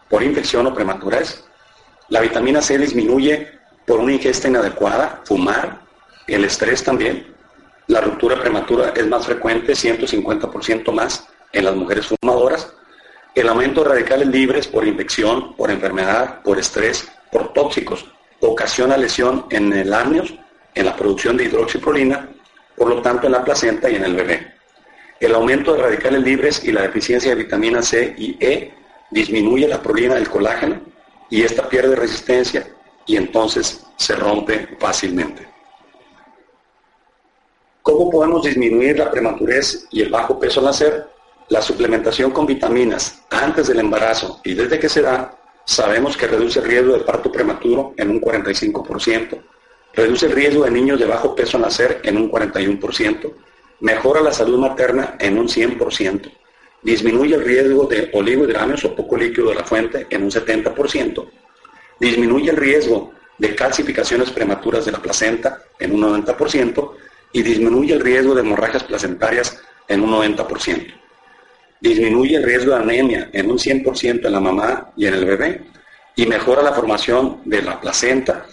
por 0.10 0.23
infección 0.23 0.65
o 0.67 0.73
prematurez. 0.73 1.43
La 2.10 2.21
vitamina 2.21 2.62
C 2.62 2.77
disminuye 2.77 3.51
por 3.86 3.99
una 3.99 4.13
ingesta 4.13 4.47
inadecuada, 4.47 5.21
fumar, 5.25 5.81
el 6.27 6.45
estrés 6.45 6.83
también. 6.83 7.36
La 7.88 8.01
ruptura 8.01 8.39
prematura 8.39 8.93
es 8.95 9.07
más 9.07 9.25
frecuente, 9.25 9.73
150% 9.73 10.91
más 10.91 11.27
en 11.51 11.65
las 11.65 11.75
mujeres 11.75 12.07
fumadoras. 12.07 12.73
El 13.36 13.49
aumento 13.49 13.83
de 13.83 13.89
radicales 13.89 14.27
libres 14.27 14.67
por 14.67 14.88
infección, 14.88 15.55
por 15.55 15.69
enfermedad, 15.69 16.41
por 16.43 16.60
estrés, 16.60 17.07
por 17.31 17.53
tóxicos, 17.53 18.05
ocasiona 18.41 18.97
lesión 18.97 19.45
en 19.49 19.71
el 19.73 19.93
amnios, 19.93 20.33
en 20.75 20.86
la 20.86 20.95
producción 20.95 21.38
de 21.38 21.45
hidroxiprolina, 21.45 22.29
por 22.78 22.88
lo 22.88 23.02
tanto 23.02 23.26
en 23.26 23.34
la 23.34 23.44
placenta 23.44 23.90
y 23.90 23.96
en 23.96 24.04
el 24.06 24.16
bebé. 24.16 24.54
El 25.20 25.34
aumento 25.34 25.74
de 25.74 25.82
radicales 25.82 26.22
libres 26.22 26.63
y 26.63 26.72
la 26.72 26.84
deficiencia 26.84 27.32
de 27.32 27.44
vitamina 27.44 27.82
C 27.82 28.13
y 28.18 28.38
E 28.40 28.72
disminuye 29.10 29.68
la 29.68 29.82
prolina 29.82 30.13
del 30.13 30.30
colágeno 30.30 30.80
y 31.30 31.42
esta 31.42 31.68
pierde 31.68 31.96
resistencia 31.96 32.68
y 33.08 33.16
entonces 33.18 33.84
se 33.96 34.16
rompe 34.16 34.78
fácilmente. 34.80 35.48
¿Cómo 37.82 38.12
podemos 38.12 38.44
disminuir 38.44 39.00
la 39.00 39.10
prematurez 39.10 39.88
y 39.92 40.02
el 40.02 40.10
bajo 40.10 40.38
peso 40.40 40.60
al 40.60 40.68
nacer? 40.68 41.08
La 41.50 41.62
suplementación 41.62 42.32
con 42.32 42.46
vitaminas 42.46 43.24
antes 43.32 43.68
del 43.68 43.80
embarazo 43.80 44.42
y 44.44 44.54
desde 44.54 44.78
que 44.78 44.90
se 44.90 45.02
da, 45.02 45.34
sabemos 45.66 46.16
que 46.16 46.28
reduce 46.28 46.60
el 46.60 46.66
riesgo 46.66 46.94
de 46.94 47.00
parto 47.00 47.32
prematuro 47.32 47.94
en 47.98 48.12
un 48.12 48.22
45%, 48.22 49.42
reduce 49.97 50.27
el 50.27 50.33
riesgo 50.33 50.63
de 50.63 50.69
niños 50.71 50.99
de 50.99 51.05
bajo 51.05 51.36
peso 51.36 51.57
nacer 51.57 52.01
en 52.03 52.17
un 52.17 52.31
41%, 52.31 53.33
mejora 53.79 54.21
la 54.21 54.31
salud 54.31 54.60
materna 54.60 55.17
en 55.19 55.39
un 55.39 55.47
100%, 55.47 56.31
disminuye 56.83 57.33
el 57.33 57.43
riesgo 57.43 57.88
de 57.88 58.12
oligohidramios 58.13 58.86
o 58.86 58.95
poco 58.95 59.17
líquido 59.17 59.49
de 59.49 59.55
la 59.55 59.63
fuente 59.63 60.05
en 60.12 60.23
un 60.23 60.29
70%, 60.29 61.27
disminuye 61.99 62.51
el 62.51 62.57
riesgo 62.57 63.12
de 63.39 63.55
calcificaciones 63.55 64.29
prematuras 64.29 64.86
de 64.86 64.91
la 64.91 64.99
placenta 64.99 65.63
en 65.79 65.95
un 65.95 66.23
90% 66.25 66.91
y 67.33 67.41
disminuye 67.41 67.95
el 67.95 68.01
riesgo 68.01 68.36
de 68.36 68.41
hemorragias 68.41 68.83
placentarias 68.83 69.60
en 69.88 70.01
un 70.01 70.12
90%. 70.12 70.93
Disminuye 71.81 72.36
el 72.36 72.43
riesgo 72.43 72.71
de 72.71 72.77
anemia 72.77 73.29
en 73.33 73.49
un 73.49 73.57
100% 73.57 74.25
en 74.25 74.31
la 74.31 74.39
mamá 74.39 74.91
y 74.95 75.07
en 75.07 75.15
el 75.15 75.25
bebé 75.25 75.62
y 76.15 76.27
mejora 76.27 76.62
la 76.62 76.73
formación 76.73 77.41
de 77.45 77.62
la 77.62 77.79
placenta, 77.79 78.45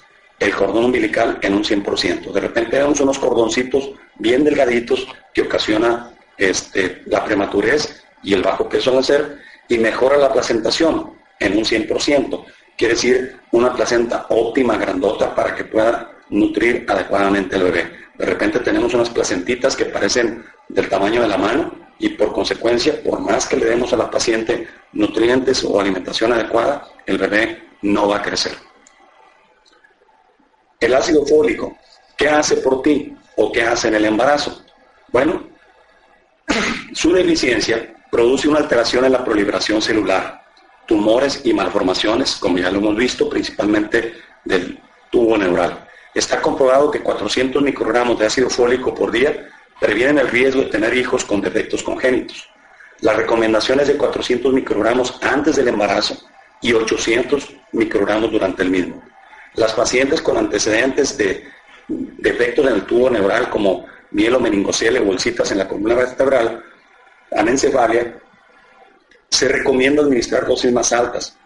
el 0.44 0.54
cordón 0.54 0.85
umbilical 0.85 1.38
en 1.40 1.54
un 1.54 1.64
100%. 1.64 2.30
De 2.30 2.40
repente 2.40 2.76
vemos 2.76 3.00
unos 3.00 3.18
cordoncitos 3.18 3.92
bien 4.16 4.44
delgaditos 4.44 5.07
que 5.33 5.42
ocasiona 5.42 6.12
este, 6.37 7.02
la 7.07 7.24
prematurez 7.24 8.04
y 8.22 8.35
el 8.35 8.42
bajo 8.42 8.68
peso 8.68 8.90
al 8.90 8.96
nacer 8.96 9.38
y 9.68 9.78
mejora 9.78 10.18
la 10.18 10.30
placentación 10.30 11.14
en 11.40 11.57
un 11.57 11.64
100%. 11.64 12.44
Quiere 12.76 12.94
decir 12.94 13.37
una 13.52 13.72
placenta 13.72 14.26
óptima, 14.28 14.76
grandota, 14.76 15.35
para 15.35 15.54
que 15.54 15.64
pueda 15.64 16.11
nutrir 16.28 16.85
adecuadamente 16.88 17.57
al 17.57 17.62
bebé. 17.62 17.90
De 18.18 18.26
repente 18.26 18.59
tenemos 18.61 18.92
unas 18.92 19.09
placentitas 19.09 19.74
que 19.74 19.87
parecen 19.87 20.44
del 20.68 20.90
tamaño 20.90 21.22
de 21.22 21.28
la 21.28 21.38
mano 21.38 21.72
y 21.98 22.11
por 22.11 22.33
consecuencia, 22.33 23.02
por 23.02 23.18
más 23.20 23.46
que 23.46 23.57
le 23.57 23.64
demos 23.64 23.94
a 23.94 23.96
la 23.96 24.11
paciente 24.11 24.68
nutrientes 24.92 25.64
o 25.64 25.80
alimentación 25.80 26.35
adecuada, 26.35 26.87
el 27.07 27.16
bebé 27.16 27.62
no 27.80 28.09
va 28.09 28.16
a 28.16 28.22
crecer. 28.22 28.52
El 30.85 30.92
ácido 30.92 31.25
fólico, 31.25 31.79
¿qué 32.14 32.29
hace 32.29 32.59
por 32.59 32.83
ti 32.83 33.16
o 33.37 33.51
qué 33.51 33.62
hace 33.62 33.88
en 33.88 33.94
el 33.94 34.05
embarazo? 34.05 34.62
Bueno, 35.09 35.49
su 36.92 37.11
deficiencia 37.11 37.94
produce 38.11 38.49
una 38.49 38.59
alteración 38.59 39.07
en 39.07 39.12
la 39.12 39.25
proliferación 39.25 39.81
celular, 39.81 40.44
tumores 40.87 41.40
y 41.42 41.55
malformaciones, 41.55 42.37
como 42.37 42.59
ya 42.59 42.70
lo 42.70 42.81
hemos 42.81 42.97
visto, 42.97 43.31
principalmente 43.31 44.12
del 44.44 44.79
tubo 45.11 45.38
neural. 45.38 45.88
Está 46.14 46.42
comprobado 46.42 46.90
que 46.90 47.01
400 47.01 47.62
microgramos 47.62 48.18
de 48.18 48.27
ácido 48.27 48.51
fólico 48.51 48.94
por 48.94 49.11
día 49.11 49.49
previenen 49.81 50.18
el 50.18 50.29
riesgo 50.29 50.61
de 50.61 50.68
tener 50.68 50.94
hijos 50.94 51.25
con 51.25 51.40
defectos 51.40 51.83
congénitos. 51.83 52.47
Las 53.01 53.16
recomendaciones 53.16 53.88
de 53.88 53.97
400 53.97 54.53
microgramos 54.53 55.18
antes 55.23 55.57
del 55.57 55.68
embarazo 55.68 56.14
y 56.61 56.75
800 56.75 57.57
microgramos 57.73 58.31
durante 58.31 58.62
el 58.62 58.68
mismo. 58.68 59.13
Las 59.55 59.73
pacientes 59.73 60.21
con 60.21 60.37
antecedentes 60.37 61.17
de 61.17 61.45
defectos 61.88 62.67
en 62.67 62.75
el 62.75 62.83
tubo 62.87 63.11
neural 63.11 63.51
como 63.51 63.87
mielomeningocele 64.11 65.01
o 65.01 65.05
bolsitas 65.05 65.51
en 65.53 65.59
la 65.59 65.69
columna 65.69 65.95
vertebral, 65.95 66.62
anencefalia, 67.33 68.17
se 69.29 69.49
recomienda 69.49 70.03
administrar 70.03 70.47
dosis 70.47 70.73
más 70.73 70.93
altas, 70.93 71.37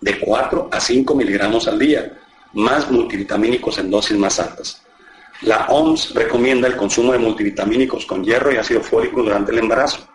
de 0.00 0.18
4 0.18 0.68
a 0.70 0.80
5 0.80 1.14
miligramos 1.14 1.68
al 1.68 1.78
día, 1.78 2.12
más 2.52 2.90
multivitamínicos 2.90 3.78
en 3.78 3.90
dosis 3.90 4.18
más 4.18 4.38
altas. 4.38 4.82
La 5.42 5.66
OMS 5.66 6.14
recomienda 6.14 6.68
el 6.68 6.76
consumo 6.76 7.12
de 7.12 7.18
multivitamínicos 7.18 8.06
con 8.06 8.24
hierro 8.24 8.52
y 8.52 8.56
ácido 8.56 8.80
fólico 8.80 9.22
durante 9.22 9.52
el 9.52 9.58
embarazo. 9.58 10.08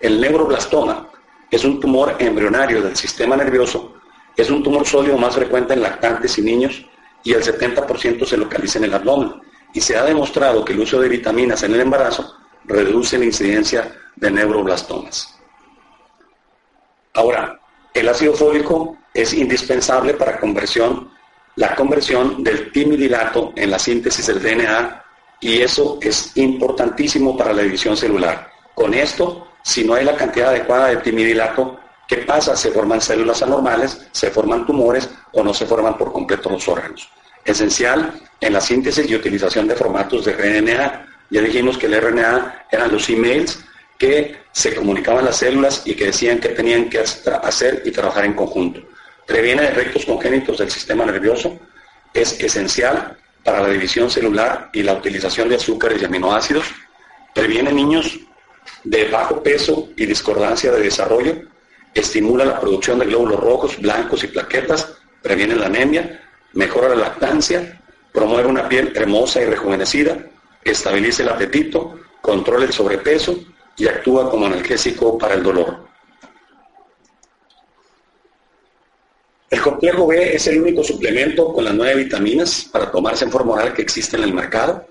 El 0.00 0.20
neuroblastoma 0.20 1.08
es 1.50 1.64
un 1.64 1.80
tumor 1.80 2.16
embrionario 2.18 2.80
del 2.80 2.96
sistema 2.96 3.36
nervioso, 3.36 3.99
es 4.36 4.50
un 4.50 4.62
tumor 4.62 4.86
sólido 4.86 5.18
más 5.18 5.34
frecuente 5.34 5.74
en 5.74 5.82
lactantes 5.82 6.38
y 6.38 6.42
niños 6.42 6.84
y 7.22 7.32
el 7.32 7.42
70% 7.42 8.24
se 8.24 8.36
localiza 8.36 8.78
en 8.78 8.84
el 8.84 8.94
abdomen. 8.94 9.34
Y 9.72 9.80
se 9.80 9.96
ha 9.96 10.04
demostrado 10.04 10.64
que 10.64 10.72
el 10.72 10.80
uso 10.80 11.00
de 11.00 11.08
vitaminas 11.08 11.62
en 11.62 11.74
el 11.74 11.80
embarazo 11.80 12.34
reduce 12.64 13.18
la 13.18 13.26
incidencia 13.26 13.94
de 14.16 14.30
neuroblastomas. 14.30 15.38
Ahora, 17.14 17.60
el 17.94 18.08
ácido 18.08 18.34
fólico 18.34 18.96
es 19.12 19.32
indispensable 19.34 20.14
para 20.14 20.38
conversión 20.38 21.10
la 21.56 21.74
conversión 21.74 22.42
del 22.42 22.72
timidilato 22.72 23.52
en 23.56 23.70
la 23.70 23.78
síntesis 23.78 24.26
del 24.26 24.40
DNA 24.40 25.04
y 25.40 25.60
eso 25.60 25.98
es 26.00 26.36
importantísimo 26.36 27.36
para 27.36 27.52
la 27.52 27.62
división 27.62 27.96
celular. 27.96 28.50
Con 28.74 28.94
esto, 28.94 29.48
si 29.62 29.84
no 29.84 29.94
hay 29.94 30.04
la 30.04 30.16
cantidad 30.16 30.50
adecuada 30.50 30.88
de 30.88 30.96
timidilato, 30.98 31.78
¿qué 32.10 32.18
pasa? 32.18 32.54
Se 32.54 32.70
forman 32.70 33.00
células 33.00 33.42
anormales, 33.42 34.06
se 34.12 34.30
forman 34.30 34.66
tumores 34.66 35.08
o 35.32 35.42
no 35.42 35.54
se 35.54 35.64
forman 35.64 35.96
por 35.96 36.12
completo 36.12 36.50
los 36.50 36.68
órganos. 36.68 37.08
Esencial 37.44 38.20
en 38.40 38.52
la 38.52 38.60
síntesis 38.60 39.08
y 39.08 39.14
utilización 39.14 39.66
de 39.66 39.76
formatos 39.76 40.26
de 40.26 40.32
RNA. 40.34 41.06
Ya 41.30 41.40
dijimos 41.40 41.78
que 41.78 41.86
el 41.86 41.98
RNA 41.98 42.66
eran 42.70 42.92
los 42.92 43.08
emails 43.08 43.64
que 43.96 44.36
se 44.52 44.74
comunicaban 44.74 45.24
las 45.24 45.36
células 45.36 45.82
y 45.86 45.94
que 45.94 46.06
decían 46.06 46.38
que 46.40 46.50
tenían 46.50 46.90
que 46.90 46.98
hacer 46.98 47.82
y 47.86 47.90
trabajar 47.90 48.26
en 48.26 48.34
conjunto 48.34 48.82
previene 49.30 49.62
defectos 49.62 50.04
congénitos 50.06 50.58
del 50.58 50.72
sistema 50.72 51.06
nervioso, 51.06 51.56
es 52.12 52.40
esencial 52.40 53.16
para 53.44 53.60
la 53.60 53.68
división 53.68 54.10
celular 54.10 54.70
y 54.72 54.82
la 54.82 54.94
utilización 54.94 55.48
de 55.48 55.54
azúcares 55.54 56.02
y 56.02 56.04
aminoácidos, 56.04 56.64
previene 57.32 57.72
niños 57.72 58.18
de 58.82 59.08
bajo 59.08 59.40
peso 59.40 59.88
y 59.96 60.04
discordancia 60.04 60.72
de 60.72 60.80
desarrollo, 60.80 61.42
estimula 61.94 62.44
la 62.44 62.60
producción 62.60 62.98
de 62.98 63.06
glóbulos 63.06 63.40
rojos, 63.40 63.80
blancos 63.80 64.24
y 64.24 64.28
plaquetas, 64.28 64.96
previene 65.22 65.56
la 65.56 65.66
anemia, 65.66 66.20
mejora 66.52 66.88
la 66.90 66.96
lactancia, 66.96 67.80
promueve 68.12 68.48
una 68.48 68.68
piel 68.68 68.92
hermosa 68.94 69.40
y 69.40 69.44
rejuvenecida, 69.44 70.18
estabiliza 70.64 71.22
el 71.22 71.28
apetito, 71.30 71.98
controla 72.20 72.64
el 72.66 72.72
sobrepeso 72.72 73.38
y 73.76 73.86
actúa 73.86 74.30
como 74.30 74.46
analgésico 74.46 75.16
para 75.18 75.34
el 75.34 75.42
dolor. 75.42 75.88
El 79.50 79.60
complejo 79.62 80.06
B 80.06 80.36
es 80.36 80.46
el 80.46 80.62
único 80.62 80.84
suplemento 80.84 81.52
con 81.52 81.64
las 81.64 81.74
nueve 81.74 82.04
vitaminas 82.04 82.68
para 82.70 82.90
tomarse 82.90 83.24
en 83.24 83.32
forma 83.32 83.54
oral 83.54 83.74
que 83.74 83.82
existe 83.82 84.16
en 84.16 84.22
el 84.22 84.32
mercado. 84.32 84.86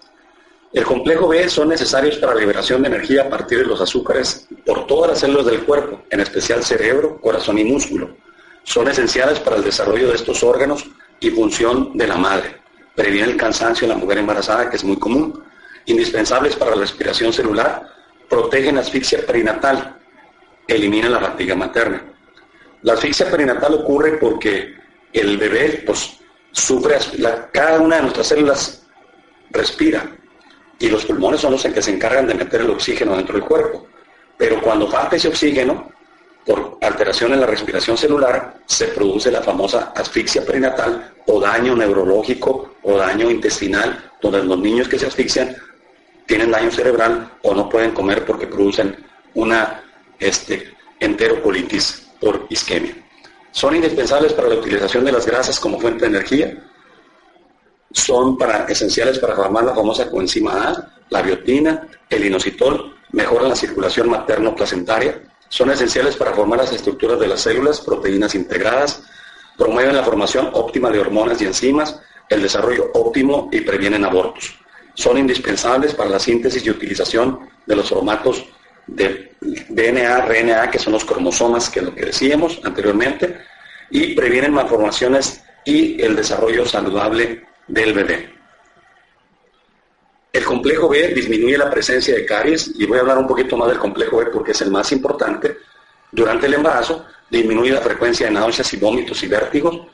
El 0.71 0.83
complejo 0.83 1.27
B 1.27 1.49
son 1.49 1.69
necesarios 1.69 2.17
para 2.17 2.35
la 2.35 2.41
liberación 2.41 2.83
de 2.83 2.89
energía 2.89 3.23
a 3.23 3.29
partir 3.29 3.57
de 3.57 3.65
los 3.65 3.81
azúcares 3.81 4.47
por 4.63 4.85
todas 4.85 5.09
las 5.09 5.19
células 5.19 5.47
del 5.47 5.63
cuerpo, 5.63 6.03
en 6.11 6.19
especial 6.19 6.63
cerebro, 6.63 7.19
corazón 7.19 7.57
y 7.57 7.63
músculo. 7.63 8.15
Son 8.63 8.87
esenciales 8.87 9.39
para 9.39 9.55
el 9.55 9.63
desarrollo 9.63 10.09
de 10.09 10.15
estos 10.15 10.43
órganos 10.43 10.85
y 11.19 11.31
función 11.31 11.97
de 11.97 12.05
la 12.05 12.17
madre. 12.17 12.57
Previene 12.93 13.31
el 13.31 13.37
cansancio 13.37 13.85
en 13.85 13.89
la 13.89 13.97
mujer 13.97 14.19
embarazada, 14.19 14.69
que 14.69 14.75
es 14.75 14.83
muy 14.83 14.97
común. 14.97 15.43
Indispensables 15.87 16.55
para 16.55 16.75
la 16.75 16.81
respiración 16.81 17.33
celular, 17.33 17.87
protegen 18.29 18.75
la 18.75 18.81
asfixia 18.81 19.25
perinatal, 19.25 19.97
eliminan 20.67 21.13
la 21.13 21.19
fatiga 21.19 21.55
materna. 21.55 22.03
La 22.83 22.93
asfixia 22.93 23.27
perinatal 23.31 23.73
ocurre 23.73 24.17
porque 24.17 24.75
el 25.13 25.35
bebé 25.39 25.83
pues, 25.83 26.19
sufre, 26.51 26.97
cada 27.51 27.79
una 27.79 27.95
de 27.95 28.01
nuestras 28.03 28.27
células 28.27 28.85
respira 29.49 30.15
y 30.79 30.87
los 30.87 31.05
pulmones 31.05 31.41
son 31.41 31.51
los 31.51 31.63
que 31.63 31.81
se 31.81 31.91
encargan 31.91 32.27
de 32.27 32.33
meter 32.33 32.61
el 32.61 32.69
oxígeno 32.69 33.15
dentro 33.15 33.35
del 33.35 33.47
cuerpo. 33.47 33.85
Pero 34.37 34.61
cuando 34.61 34.87
falta 34.87 35.17
ese 35.17 35.27
oxígeno, 35.27 35.91
por 36.45 36.77
alteración 36.81 37.33
en 37.33 37.41
la 37.41 37.45
respiración 37.45 37.97
celular, 37.97 38.55
se 38.65 38.87
produce 38.87 39.29
la 39.29 39.41
famosa 39.41 39.91
asfixia 39.95 40.45
perinatal 40.45 41.13
o 41.27 41.39
daño 41.39 41.75
neurológico 41.75 42.75
o 42.81 42.97
daño 42.97 43.29
intestinal, 43.29 44.11
donde 44.21 44.43
los 44.43 44.57
niños 44.57 44.87
que 44.87 44.97
se 44.97 45.07
asfixian 45.07 45.55
tienen 46.25 46.51
daño 46.51 46.71
cerebral 46.71 47.29
o 47.43 47.53
no 47.53 47.67
pueden 47.67 47.91
comer 47.91 48.25
porque 48.25 48.47
producen 48.47 48.95
una 49.33 49.83
este, 50.19 50.73
enterocolitis 50.99 52.07
por 52.19 52.45
isquemia. 52.49 52.95
Son 53.51 53.75
indispensables 53.75 54.33
para 54.33 54.49
la 54.49 54.55
utilización 54.55 55.03
de 55.05 55.11
las 55.11 55.25
grasas 55.25 55.59
como 55.59 55.79
fuente 55.79 56.01
de 56.01 56.17
energía. 56.17 56.57
Son 57.91 58.37
para, 58.37 58.65
esenciales 58.65 59.19
para 59.19 59.35
formar 59.35 59.63
la 59.63 59.75
famosa 59.75 60.09
coenzima 60.09 60.69
A, 60.69 60.93
la 61.09 61.21
biotina, 61.21 61.87
el 62.09 62.25
inositol, 62.25 62.95
mejoran 63.11 63.49
la 63.49 63.55
circulación 63.55 64.09
materno-placentaria. 64.09 65.21
Son 65.47 65.71
esenciales 65.71 66.15
para 66.15 66.33
formar 66.33 66.59
las 66.59 66.71
estructuras 66.71 67.19
de 67.19 67.27
las 67.27 67.41
células, 67.41 67.81
proteínas 67.81 68.35
integradas, 68.35 69.03
promueven 69.57 69.95
la 69.95 70.03
formación 70.03 70.49
óptima 70.53 70.89
de 70.89 70.99
hormonas 70.99 71.41
y 71.41 71.45
enzimas, 71.45 71.99
el 72.29 72.43
desarrollo 72.43 72.91
óptimo 72.93 73.49
y 73.51 73.61
previenen 73.61 74.05
abortos. 74.05 74.55
Son 74.93 75.17
indispensables 75.17 75.95
para 75.95 76.09
la 76.09 76.19
síntesis 76.19 76.63
y 76.65 76.69
utilización 76.69 77.49
de 77.65 77.75
los 77.75 77.89
formatos 77.89 78.45
de 78.85 79.33
DNA, 79.41 80.25
RNA, 80.25 80.71
que 80.71 80.79
son 80.79 80.93
los 80.93 81.05
cromosomas, 81.05 81.69
que 81.69 81.79
es 81.79 81.85
lo 81.85 81.95
que 81.95 82.05
decíamos 82.05 82.59
anteriormente, 82.63 83.39
y 83.89 84.13
previenen 84.13 84.53
malformaciones 84.53 85.43
y 85.65 86.01
el 86.01 86.15
desarrollo 86.15 86.65
saludable 86.65 87.43
del 87.69 87.93
bebé. 87.93 88.33
El 90.33 90.43
complejo 90.43 90.89
B 90.89 91.13
disminuye 91.13 91.57
la 91.57 91.69
presencia 91.69 92.13
de 92.13 92.25
caries, 92.25 92.71
y 92.75 92.85
voy 92.85 92.97
a 92.97 93.01
hablar 93.01 93.17
un 93.17 93.27
poquito 93.27 93.55
más 93.57 93.69
del 93.69 93.79
complejo 93.79 94.17
B 94.17 94.27
porque 94.27 94.51
es 94.51 94.61
el 94.61 94.71
más 94.71 94.91
importante. 94.91 95.57
Durante 96.11 96.47
el 96.47 96.55
embarazo, 96.55 97.05
disminuye 97.29 97.71
la 97.71 97.81
frecuencia 97.81 98.27
de 98.27 98.33
náuseas 98.33 98.71
y 98.73 98.77
vómitos 98.77 99.23
y 99.23 99.27
vértigos, 99.27 99.87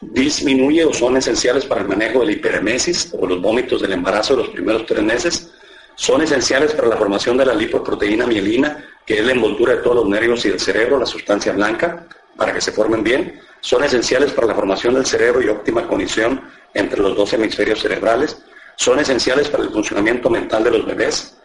disminuye 0.00 0.84
o 0.84 0.92
son 0.92 1.16
esenciales 1.16 1.64
para 1.64 1.82
el 1.82 1.88
manejo 1.88 2.20
de 2.20 2.26
la 2.26 2.32
hiperemesis 2.32 3.12
o 3.18 3.26
los 3.26 3.40
vómitos 3.40 3.82
del 3.82 3.92
embarazo 3.92 4.36
de 4.36 4.42
los 4.42 4.50
primeros 4.50 4.86
tres 4.86 5.02
meses, 5.02 5.52
son 5.96 6.22
esenciales 6.22 6.72
para 6.74 6.88
la 6.88 6.96
formación 6.96 7.36
de 7.36 7.46
la 7.46 7.54
lipoproteína 7.54 8.24
mielina, 8.26 8.84
que 9.04 9.18
es 9.18 9.26
la 9.26 9.32
envoltura 9.32 9.74
de 9.74 9.82
todos 9.82 9.96
los 9.96 10.08
nervios 10.08 10.44
y 10.44 10.50
del 10.50 10.60
cerebro, 10.60 10.98
la 10.98 11.06
sustancia 11.06 11.52
blanca, 11.52 12.06
para 12.36 12.52
que 12.52 12.60
se 12.60 12.70
formen 12.70 13.02
bien. 13.02 13.40
Son 13.60 13.82
esenciales 13.82 14.32
para 14.32 14.46
la 14.46 14.54
formación 14.54 14.94
del 14.94 15.06
cerebro 15.06 15.42
y 15.42 15.48
óptima 15.48 15.86
condición 15.86 16.40
entre 16.74 17.00
los 17.00 17.16
dos 17.16 17.32
hemisferios 17.32 17.80
cerebrales. 17.80 18.38
Son 18.76 18.98
esenciales 18.98 19.48
para 19.48 19.64
el 19.64 19.70
funcionamiento 19.70 20.30
mental 20.30 20.64
de 20.64 20.70
los 20.70 20.86
bebés, 20.86 21.36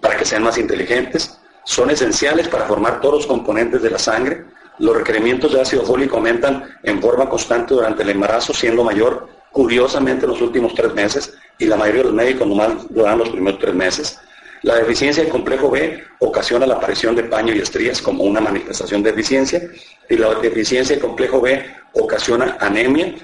para 0.00 0.16
que 0.16 0.24
sean 0.24 0.42
más 0.42 0.56
inteligentes. 0.58 1.38
Son 1.64 1.90
esenciales 1.90 2.48
para 2.48 2.64
formar 2.64 3.00
todos 3.00 3.16
los 3.16 3.26
componentes 3.26 3.82
de 3.82 3.90
la 3.90 3.98
sangre. 3.98 4.46
Los 4.78 4.96
requerimientos 4.96 5.52
de 5.52 5.60
ácido 5.60 5.84
fólico 5.84 6.16
aumentan 6.16 6.64
en 6.82 7.00
forma 7.00 7.28
constante 7.28 7.74
durante 7.74 8.02
el 8.02 8.10
embarazo, 8.10 8.54
siendo 8.54 8.82
mayor 8.82 9.28
curiosamente 9.52 10.26
los 10.26 10.40
últimos 10.40 10.74
tres 10.74 10.94
meses 10.94 11.34
y 11.58 11.66
la 11.66 11.76
mayoría 11.76 12.00
de 12.00 12.08
los 12.08 12.14
médicos 12.14 12.48
nomás 12.48 12.88
duran 12.88 13.18
los 13.18 13.28
primeros 13.28 13.60
tres 13.60 13.74
meses. 13.74 14.18
La 14.62 14.76
deficiencia 14.76 15.22
del 15.22 15.32
complejo 15.32 15.70
B 15.70 16.04
ocasiona 16.20 16.66
la 16.66 16.74
aparición 16.74 17.16
de 17.16 17.24
paño 17.24 17.54
y 17.54 17.58
estrías 17.58 18.00
como 18.00 18.24
una 18.24 18.40
manifestación 18.40 19.02
de 19.02 19.10
deficiencia 19.10 19.60
y 20.08 20.16
la 20.16 20.34
deficiencia 20.34 20.94
del 20.94 21.04
complejo 21.04 21.40
B 21.40 21.64
ocasiona 21.94 22.56
anemia, 22.60 23.14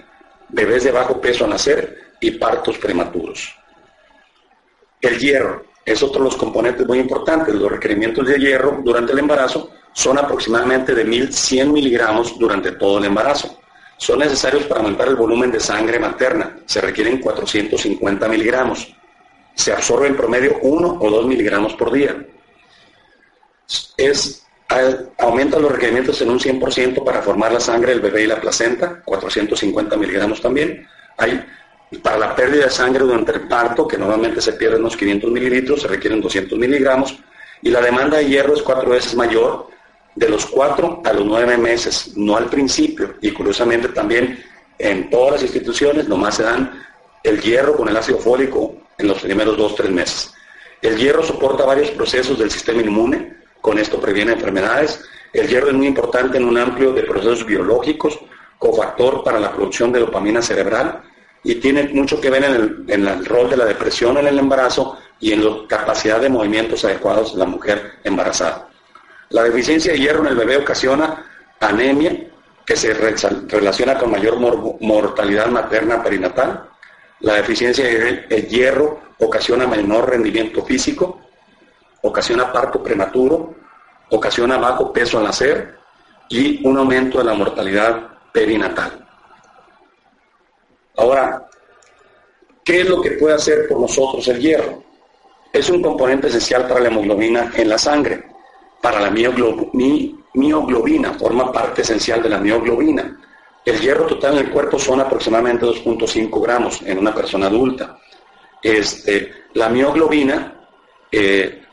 bebés 0.48 0.84
de 0.84 0.90
bajo 0.90 1.20
peso 1.20 1.44
al 1.44 1.50
nacer 1.50 2.14
y 2.20 2.32
partos 2.32 2.78
prematuros. 2.78 3.54
El 5.00 5.18
hierro 5.18 5.66
es 5.84 6.02
otro 6.02 6.24
de 6.24 6.30
los 6.30 6.36
componentes 6.36 6.86
muy 6.86 6.98
importantes. 6.98 7.54
Los 7.54 7.70
requerimientos 7.70 8.26
de 8.26 8.38
hierro 8.38 8.80
durante 8.82 9.12
el 9.12 9.20
embarazo 9.20 9.70
son 9.92 10.18
aproximadamente 10.18 10.94
de 10.94 11.06
1.100 11.06 11.72
miligramos 11.72 12.36
durante 12.38 12.72
todo 12.72 12.98
el 12.98 13.04
embarazo 13.04 13.58
son 13.98 14.20
necesarios 14.20 14.62
para 14.64 14.80
aumentar 14.80 15.08
el 15.08 15.16
volumen 15.16 15.50
de 15.50 15.58
sangre 15.58 15.98
materna. 15.98 16.56
Se 16.66 16.80
requieren 16.80 17.20
450 17.20 18.28
miligramos. 18.28 18.94
Se 19.58 19.72
absorbe 19.72 20.06
en 20.06 20.16
promedio 20.16 20.56
1 20.62 20.98
o 21.00 21.10
2 21.10 21.26
miligramos 21.26 21.74
por 21.74 21.92
día. 21.92 22.16
Es, 23.96 24.46
aumenta 25.18 25.58
los 25.58 25.72
requerimientos 25.72 26.22
en 26.22 26.30
un 26.30 26.38
100% 26.38 27.02
para 27.04 27.22
formar 27.22 27.50
la 27.50 27.58
sangre 27.58 27.90
del 27.90 28.00
bebé 28.00 28.22
y 28.22 28.26
la 28.28 28.40
placenta, 28.40 29.02
450 29.04 29.96
miligramos 29.96 30.40
también. 30.40 30.86
Hay, 31.16 31.44
para 32.00 32.18
la 32.18 32.36
pérdida 32.36 32.66
de 32.66 32.70
sangre 32.70 33.00
durante 33.00 33.32
el 33.32 33.48
parto, 33.48 33.88
que 33.88 33.98
normalmente 33.98 34.40
se 34.40 34.52
pierden 34.52 34.80
unos 34.80 34.96
500 34.96 35.28
mililitros, 35.28 35.82
se 35.82 35.88
requieren 35.88 36.20
200 36.20 36.56
miligramos. 36.56 37.18
Y 37.60 37.70
la 37.70 37.80
demanda 37.80 38.18
de 38.18 38.26
hierro 38.26 38.54
es 38.54 38.62
cuatro 38.62 38.90
veces 38.90 39.16
mayor 39.16 39.66
de 40.14 40.28
los 40.28 40.46
cuatro 40.46 41.02
a 41.04 41.12
los 41.12 41.24
nueve 41.24 41.58
meses, 41.58 42.12
no 42.14 42.36
al 42.36 42.46
principio. 42.46 43.16
Y 43.20 43.32
curiosamente 43.32 43.88
también 43.88 44.38
en 44.78 45.10
todas 45.10 45.32
las 45.32 45.42
instituciones 45.42 46.06
nomás 46.06 46.36
se 46.36 46.44
dan 46.44 46.86
el 47.22 47.40
hierro 47.40 47.76
con 47.76 47.88
el 47.88 47.96
ácido 47.96 48.18
fólico 48.18 48.74
en 48.96 49.08
los 49.08 49.20
primeros 49.20 49.56
dos, 49.56 49.74
tres 49.74 49.90
meses. 49.90 50.34
El 50.80 50.96
hierro 50.96 51.22
soporta 51.22 51.64
varios 51.64 51.90
procesos 51.90 52.38
del 52.38 52.50
sistema 52.50 52.82
inmune, 52.82 53.36
con 53.60 53.78
esto 53.78 54.00
previene 54.00 54.32
enfermedades. 54.32 55.04
El 55.32 55.48
hierro 55.48 55.68
es 55.68 55.74
muy 55.74 55.86
importante 55.86 56.38
en 56.38 56.44
un 56.44 56.56
amplio 56.56 56.92
de 56.92 57.02
procesos 57.02 57.44
biológicos, 57.44 58.18
cofactor 58.58 59.22
para 59.22 59.38
la 59.38 59.52
producción 59.52 59.92
de 59.92 60.00
dopamina 60.00 60.42
cerebral 60.42 61.02
y 61.44 61.56
tiene 61.56 61.84
mucho 61.84 62.20
que 62.20 62.30
ver 62.30 62.44
en 62.44 62.54
el, 62.54 62.84
en 62.88 63.06
el 63.06 63.24
rol 63.24 63.48
de 63.48 63.56
la 63.56 63.64
depresión 63.64 64.16
en 64.18 64.26
el 64.26 64.38
embarazo 64.38 64.98
y 65.20 65.32
en 65.32 65.44
la 65.44 65.66
capacidad 65.68 66.20
de 66.20 66.28
movimientos 66.28 66.84
adecuados 66.84 67.34
de 67.34 67.38
la 67.38 67.46
mujer 67.46 67.92
embarazada. 68.04 68.68
La 69.30 69.42
deficiencia 69.44 69.92
de 69.92 69.98
hierro 69.98 70.20
en 70.20 70.28
el 70.28 70.36
bebé 70.36 70.56
ocasiona 70.56 71.24
anemia, 71.60 72.28
que 72.64 72.76
se 72.76 72.92
relaciona 72.94 73.98
con 73.98 74.10
mayor 74.10 74.38
mortalidad 74.80 75.48
materna 75.48 76.02
perinatal. 76.02 76.68
La 77.20 77.34
deficiencia 77.34 77.84
de 77.84 78.46
hierro 78.48 79.00
ocasiona 79.18 79.66
menor 79.66 80.10
rendimiento 80.10 80.64
físico, 80.64 81.20
ocasiona 82.02 82.52
parto 82.52 82.82
prematuro, 82.82 83.54
ocasiona 84.10 84.58
bajo 84.58 84.92
peso 84.92 85.18
al 85.18 85.24
nacer 85.24 85.76
y 86.28 86.64
un 86.66 86.78
aumento 86.78 87.18
de 87.18 87.24
la 87.24 87.34
mortalidad 87.34 88.08
perinatal. 88.32 89.04
Ahora, 90.96 91.48
¿qué 92.64 92.82
es 92.82 92.88
lo 92.88 93.00
que 93.00 93.12
puede 93.12 93.34
hacer 93.34 93.66
por 93.68 93.80
nosotros 93.80 94.26
el 94.28 94.40
hierro? 94.40 94.84
Es 95.52 95.68
un 95.70 95.82
componente 95.82 96.28
esencial 96.28 96.68
para 96.68 96.80
la 96.80 96.88
hemoglobina 96.88 97.50
en 97.54 97.68
la 97.68 97.78
sangre 97.78 98.28
para 98.80 99.00
la 99.00 99.10
mioglobina, 99.10 101.12
forma 101.14 101.52
parte 101.52 101.82
esencial 101.82 102.22
de 102.22 102.28
la 102.28 102.38
mioglobina. 102.38 103.18
El 103.68 103.80
hierro 103.80 104.06
total 104.06 104.38
en 104.38 104.46
el 104.46 104.50
cuerpo 104.50 104.78
son 104.78 104.98
aproximadamente 104.98 105.66
2.5 105.66 106.42
gramos 106.42 106.80
en 106.86 106.96
una 106.96 107.14
persona 107.14 107.48
adulta. 107.48 107.98
Este, 108.62 109.44
la 109.52 109.68
mioglobina 109.68 110.54
eh, 111.12 111.64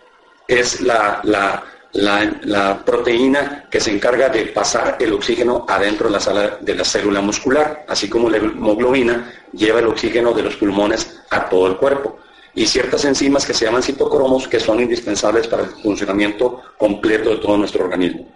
es 0.45 0.81
la, 0.81 1.21
la, 1.23 2.83
proteína 2.85 3.69
que 3.71 3.79
se 3.79 3.91
encarga 3.91 4.27
de 4.27 4.47
pasar 4.47 4.97
el 4.99 5.13
oxígeno 5.13 5.65
adentro 5.69 6.07
de 6.07 6.11
la, 6.11 6.19
sala, 6.19 6.57
de 6.59 6.75
la 6.75 6.83
célula 6.83 7.21
muscular, 7.21 7.85
así 7.87 8.09
como 8.09 8.29
la 8.29 8.37
hemoglobina 8.39 9.31
lleva 9.53 9.79
el 9.79 9.87
oxígeno 9.87 10.33
de 10.33 10.43
los 10.43 10.57
pulmones 10.57 11.21
a 11.29 11.47
todo 11.47 11.67
el 11.67 11.77
cuerpo 11.77 12.19
y 12.53 12.65
ciertas 12.65 13.05
enzimas 13.05 13.45
que 13.45 13.53
se 13.53 13.63
llaman 13.63 13.83
citocromos 13.83 14.49
que 14.49 14.59
son 14.59 14.81
indispensables 14.81 15.47
para 15.47 15.63
el 15.63 15.69
funcionamiento 15.69 16.61
completo 16.77 17.29
de 17.29 17.37
todo 17.37 17.55
nuestro 17.55 17.85
organismo. 17.85 18.27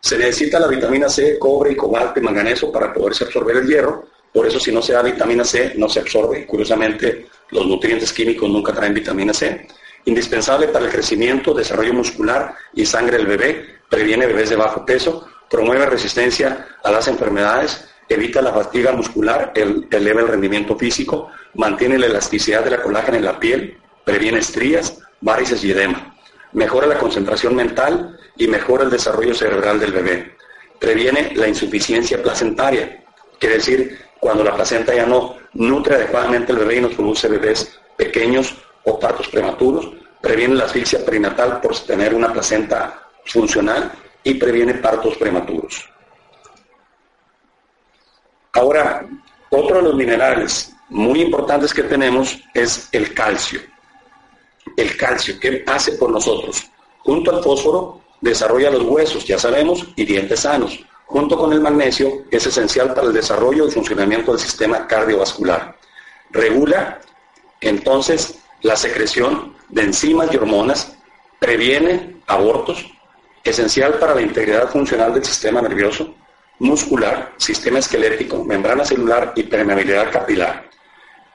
Se 0.00 0.16
necesita 0.16 0.58
la 0.58 0.66
vitamina 0.66 1.08
C, 1.08 1.38
cobre 1.38 1.72
y 1.72 1.76
cobalto 1.76 2.18
y 2.18 2.22
manganeso 2.22 2.72
para 2.72 2.92
poderse 2.92 3.24
absorber 3.24 3.56
el 3.56 3.66
hierro, 3.66 4.06
por 4.32 4.46
eso 4.46 4.60
si 4.60 4.72
no 4.72 4.80
se 4.80 4.92
da 4.92 5.02
vitamina 5.02 5.44
C 5.44 5.74
no 5.76 5.88
se 5.88 6.00
absorbe. 6.00 6.46
Curiosamente, 6.46 7.26
los 7.50 7.66
nutrientes 7.66 8.12
químicos 8.12 8.48
nunca 8.48 8.72
traen 8.72 8.94
vitamina 8.94 9.34
C. 9.34 9.66
Indispensable 10.04 10.68
para 10.68 10.86
el 10.86 10.90
crecimiento, 10.90 11.52
desarrollo 11.52 11.92
muscular 11.92 12.54
y 12.72 12.86
sangre 12.86 13.18
del 13.18 13.26
bebé, 13.26 13.80
previene 13.88 14.26
bebés 14.26 14.50
de 14.50 14.56
bajo 14.56 14.86
peso, 14.86 15.28
promueve 15.50 15.84
resistencia 15.86 16.68
a 16.82 16.90
las 16.90 17.08
enfermedades, 17.08 17.88
evita 18.08 18.40
la 18.40 18.52
fatiga 18.52 18.92
muscular, 18.92 19.52
eleva 19.54 20.20
el 20.20 20.28
rendimiento 20.28 20.76
físico, 20.76 21.28
mantiene 21.54 21.98
la 21.98 22.06
elasticidad 22.06 22.64
de 22.64 22.70
la 22.70 22.82
colágena 22.82 23.18
en 23.18 23.24
la 23.24 23.38
piel, 23.38 23.78
previene 24.04 24.38
estrías, 24.38 24.98
varices 25.20 25.62
y 25.64 25.72
edema, 25.72 26.16
mejora 26.52 26.86
la 26.86 26.98
concentración 26.98 27.54
mental 27.54 28.18
y 28.36 28.48
mejora 28.48 28.84
el 28.84 28.90
desarrollo 28.90 29.34
cerebral 29.34 29.78
del 29.78 29.92
bebé, 29.92 30.36
previene 30.78 31.32
la 31.34 31.48
insuficiencia 31.48 32.22
placentaria, 32.22 33.04
quiere 33.38 33.56
decir 33.56 33.98
cuando 34.18 34.44
la 34.44 34.54
placenta 34.54 34.94
ya 34.94 35.06
no 35.06 35.36
nutre 35.54 35.96
adecuadamente 35.96 36.52
el 36.52 36.58
bebé 36.58 36.76
y 36.76 36.80
nos 36.82 36.94
produce 36.94 37.28
bebés 37.28 37.78
pequeños 37.96 38.54
o 38.84 38.98
partos 38.98 39.28
prematuros, 39.28 39.90
previene 40.20 40.54
la 40.54 40.64
asfixia 40.64 41.04
perinatal 41.04 41.60
por 41.60 41.76
tener 41.80 42.14
una 42.14 42.32
placenta 42.32 43.08
funcional 43.24 43.92
y 44.22 44.34
previene 44.34 44.74
partos 44.74 45.16
prematuros. 45.16 45.88
Ahora, 48.52 49.06
otro 49.50 49.76
de 49.76 49.82
los 49.82 49.94
minerales 49.94 50.74
muy 50.88 51.22
importantes 51.22 51.72
que 51.72 51.84
tenemos 51.84 52.38
es 52.52 52.88
el 52.92 53.14
calcio. 53.14 53.60
El 54.76 54.96
calcio, 54.96 55.38
¿qué 55.40 55.64
hace 55.66 55.92
por 55.92 56.10
nosotros? 56.10 56.70
Junto 56.98 57.34
al 57.34 57.42
fósforo 57.42 58.00
desarrolla 58.20 58.70
los 58.70 58.82
huesos, 58.82 59.24
ya 59.24 59.38
sabemos, 59.38 59.86
y 59.96 60.04
dientes 60.04 60.40
sanos. 60.40 60.78
Junto 61.06 61.36
con 61.36 61.52
el 61.52 61.60
magnesio 61.60 62.24
es 62.30 62.46
esencial 62.46 62.94
para 62.94 63.08
el 63.08 63.12
desarrollo 63.12 63.66
y 63.66 63.70
funcionamiento 63.70 64.32
del 64.32 64.40
sistema 64.40 64.86
cardiovascular. 64.86 65.76
Regula 66.30 67.00
entonces 67.60 68.38
la 68.62 68.76
secreción 68.76 69.54
de 69.68 69.82
enzimas 69.82 70.32
y 70.32 70.36
hormonas, 70.36 70.96
previene 71.38 72.16
abortos, 72.26 72.86
esencial 73.42 73.94
para 73.94 74.14
la 74.14 74.22
integridad 74.22 74.68
funcional 74.70 75.14
del 75.14 75.24
sistema 75.24 75.62
nervioso, 75.62 76.14
muscular, 76.58 77.32
sistema 77.38 77.78
esquelético, 77.78 78.44
membrana 78.44 78.84
celular 78.84 79.32
y 79.34 79.44
permeabilidad 79.44 80.12
capilar. 80.12 80.68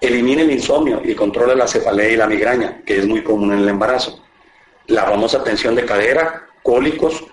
Elimina 0.06 0.44
el 0.44 0.52
insomnio 0.52 1.02
y 1.04 1.16
controla 1.16 1.56
la 1.56 1.68
cefalea 1.68 2.10
y 2.12 2.16
la 2.16 2.28
migraña, 2.28 2.84
que 2.86 3.00
es 3.00 3.08
muy 3.08 3.24
común 3.24 3.54
en 3.54 3.62
el 3.62 3.70
embarazo. 3.70 4.24
La 4.86 5.06
famosa 5.06 5.44
tensión 5.44 5.74
de 5.74 5.84
cadera, 5.84 6.46
cólicos, 6.62 7.24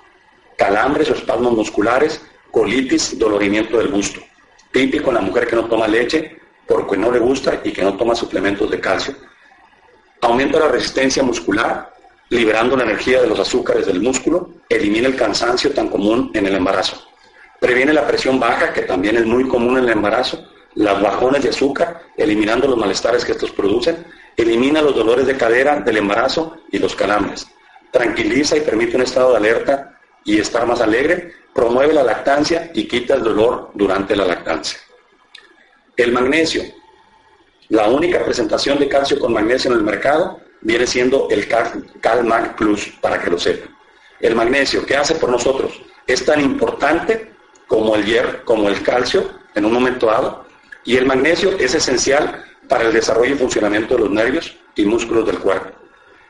calambres 0.56 1.10
o 1.10 1.14
espasmos 1.14 1.52
musculares, 1.52 2.22
colitis, 2.50 3.18
dolorimiento 3.18 3.76
del 3.76 3.88
busto. 3.88 4.20
Típico 4.70 5.10
en 5.10 5.16
la 5.16 5.20
mujer 5.20 5.46
que 5.46 5.56
no 5.56 5.66
toma 5.66 5.86
leche 5.86 6.40
porque 6.66 6.96
no 6.96 7.12
le 7.12 7.18
gusta 7.18 7.60
y 7.62 7.72
que 7.72 7.82
no 7.82 7.94
toma 7.98 8.14
suplementos 8.14 8.70
de 8.70 8.80
calcio. 8.80 9.16
Aumenta 10.22 10.58
la 10.58 10.68
resistencia 10.68 11.22
muscular, 11.22 11.92
liberando 12.30 12.74
la 12.74 12.84
energía 12.84 13.20
de 13.20 13.26
los 13.26 13.38
azúcares 13.38 13.84
del 13.84 14.00
músculo, 14.00 14.48
elimina 14.70 15.08
el 15.08 15.16
cansancio 15.16 15.72
tan 15.72 15.88
común 15.88 16.30
en 16.32 16.46
el 16.46 16.54
embarazo. 16.54 17.06
Previene 17.60 17.92
la 17.92 18.06
presión 18.06 18.40
baja, 18.40 18.72
que 18.72 18.82
también 18.82 19.18
es 19.18 19.26
muy 19.26 19.46
común 19.46 19.76
en 19.76 19.84
el 19.84 19.90
embarazo, 19.90 20.42
las 20.74 21.00
bajones 21.00 21.42
de 21.42 21.50
azúcar, 21.50 22.02
eliminando 22.16 22.66
los 22.66 22.78
malestares 22.78 23.24
que 23.24 23.32
estos 23.32 23.50
producen, 23.50 24.04
elimina 24.36 24.82
los 24.82 24.94
dolores 24.94 25.26
de 25.26 25.36
cadera 25.36 25.80
del 25.80 25.98
embarazo 25.98 26.56
y 26.70 26.78
los 26.78 26.94
calambres, 26.94 27.46
tranquiliza 27.90 28.56
y 28.56 28.60
permite 28.60 28.96
un 28.96 29.02
estado 29.02 29.32
de 29.32 29.36
alerta 29.36 30.00
y 30.24 30.38
estar 30.38 30.66
más 30.66 30.80
alegre, 30.80 31.32
promueve 31.52 31.92
la 31.92 32.02
lactancia 32.02 32.70
y 32.74 32.88
quita 32.88 33.14
el 33.14 33.22
dolor 33.22 33.70
durante 33.74 34.16
la 34.16 34.24
lactancia. 34.24 34.78
El 35.96 36.12
magnesio, 36.12 36.62
la 37.68 37.88
única 37.88 38.24
presentación 38.24 38.78
de 38.78 38.88
calcio 38.88 39.18
con 39.18 39.32
magnesio 39.32 39.70
en 39.70 39.78
el 39.78 39.84
mercado 39.84 40.40
viene 40.62 40.86
siendo 40.86 41.28
el 41.30 41.46
CalMag 42.00 42.56
Plus, 42.56 42.88
para 43.00 43.20
que 43.20 43.30
lo 43.30 43.38
sepan. 43.38 43.76
El 44.20 44.34
magnesio, 44.34 44.86
¿qué 44.86 44.96
hace 44.96 45.16
por 45.16 45.30
nosotros? 45.30 45.80
Es 46.06 46.24
tan 46.24 46.40
importante 46.40 47.32
como 47.66 47.96
el 47.96 48.04
hierro, 48.04 48.44
como 48.44 48.68
el 48.68 48.82
calcio 48.82 49.28
en 49.54 49.64
un 49.64 49.72
momento 49.72 50.06
dado, 50.06 50.41
y 50.84 50.96
el 50.96 51.06
magnesio 51.06 51.56
es 51.58 51.74
esencial 51.74 52.44
para 52.68 52.84
el 52.84 52.92
desarrollo 52.92 53.34
y 53.34 53.38
funcionamiento 53.38 53.94
de 53.94 54.00
los 54.00 54.10
nervios 54.10 54.56
y 54.74 54.84
músculos 54.84 55.26
del 55.26 55.38
cuerpo. 55.38 55.70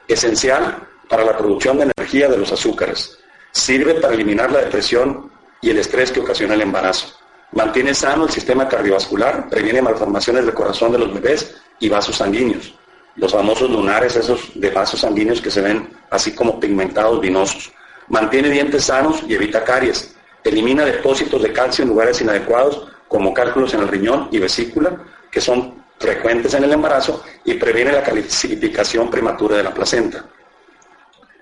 Esencial 0.09 0.89
para 1.09 1.25
la 1.25 1.37
producción 1.37 1.79
de 1.79 1.91
energía 1.97 2.29
de 2.29 2.39
los 2.39 2.53
azúcares. 2.53 3.19
Sirve 3.53 3.95
para 3.95 4.15
eliminar 4.15 4.51
la 4.51 4.61
depresión 4.61 5.31
y 5.61 5.71
el 5.71 5.79
estrés 5.79 6.11
que 6.11 6.21
ocasiona 6.21 6.55
el 6.55 6.63
embarazo. 6.63 7.15
Mantiene 7.53 7.95
sano 7.95 8.25
el 8.25 8.31
sistema 8.31 8.67
cardiovascular, 8.67 9.49
previene 9.51 9.83
malformaciones 9.83 10.47
del 10.47 10.55
corazón 10.55 10.93
de 10.93 10.99
los 10.99 11.13
bebés 11.13 11.55
y 11.79 11.89
vasos 11.89 12.17
sanguíneos. 12.17 12.75
Los 13.17 13.33
famosos 13.33 13.71
lunares, 13.71 14.17
esos 14.17 14.53
de 14.55 14.71
vasos 14.71 15.01
sanguíneos 15.01 15.43
que 15.43 15.51
se 15.51 15.61
ven 15.61 15.91
así 16.11 16.35
como 16.35 16.59
pigmentados 16.59 17.21
vinosos. 17.21 17.71
Mantiene 18.09 18.49
dientes 18.49 18.85
sanos 18.85 19.23
y 19.29 19.35
evita 19.35 19.65
caries. 19.65 20.17
Elimina 20.45 20.85
depósitos 20.85 21.43
de 21.43 21.53
calcio 21.53 21.83
en 21.83 21.91
lugares 21.91 22.21
inadecuados, 22.21 22.89
como 23.13 23.35
cálculos 23.35 23.75
en 23.75 23.81
el 23.81 23.89
riñón 23.89 24.29
y 24.33 24.39
vesícula, 24.39 24.97
que 25.31 25.43
son 25.43 25.85
frecuentes 25.99 26.55
en 26.55 26.65
el 26.65 26.73
embarazo, 26.73 27.23
y 27.45 27.55
previene 27.55 27.93
la 27.93 28.03
calcificación 28.03 29.11
prematura 29.11 29.59
de 29.59 29.63
la 29.63 29.75
placenta. 29.75 30.25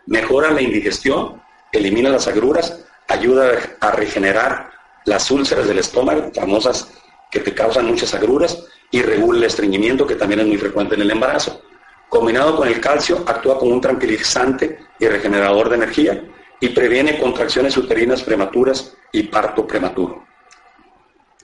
Mejora 0.06 0.50
la 0.50 0.60
indigestión, 0.60 1.40
elimina 1.70 2.10
las 2.10 2.26
agruras, 2.26 2.84
ayuda 3.06 3.52
a 3.78 3.92
regenerar 3.92 4.72
las 5.04 5.30
úlceras 5.30 5.68
del 5.68 5.78
estómago, 5.78 6.32
famosas 6.34 6.90
que 7.30 7.38
te 7.38 7.54
causan 7.54 7.86
muchas 7.86 8.12
agruras, 8.14 8.64
y 8.90 9.02
regula 9.02 9.38
el 9.38 9.44
estreñimiento, 9.44 10.04
que 10.04 10.16
también 10.16 10.40
es 10.40 10.46
muy 10.48 10.58
frecuente 10.58 10.96
en 10.96 11.02
el 11.02 11.10
embarazo. 11.12 11.62
Combinado 12.08 12.56
con 12.56 12.66
el 12.66 12.80
calcio, 12.80 13.22
actúa 13.24 13.56
como 13.60 13.72
un 13.72 13.80
tranquilizante 13.80 14.80
y 14.98 15.06
regenerador 15.06 15.68
de 15.68 15.76
energía 15.76 16.24
y 16.58 16.70
previene 16.70 17.16
contracciones 17.20 17.76
uterinas 17.76 18.24
prematuras 18.24 18.92
y 19.12 19.22
parto 19.22 19.64
prematuro. 19.64 20.29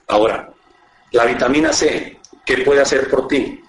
Ahora, 0.07 0.49
la 1.11 1.25
vitamina 1.25 1.73
C, 1.73 2.19
¿qué 2.45 2.57
puede 2.59 2.81
hacer 2.81 3.09
por 3.09 3.27
ti? 3.27 3.61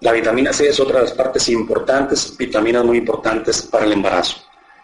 La 0.00 0.12
vitamina 0.12 0.52
C 0.52 0.68
es 0.68 0.78
otra 0.78 0.98
de 1.00 1.06
las 1.06 1.12
partes 1.12 1.48
importantes, 1.48 2.36
vitaminas 2.36 2.84
muy 2.84 2.98
importantes 2.98 3.62
para 3.62 3.84
el 3.84 3.92
embarazo. 3.92 4.42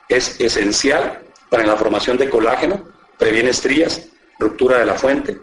Es 0.09 0.41
esencial 0.41 1.23
para 1.49 1.65
la 1.65 1.77
formación 1.77 2.19
de 2.19 2.29
colágeno, 2.29 2.85
previene 3.17 3.51
estrías, 3.51 4.09
ruptura 4.39 4.79
de 4.79 4.87
la 4.87 4.95
fuente, 4.95 5.39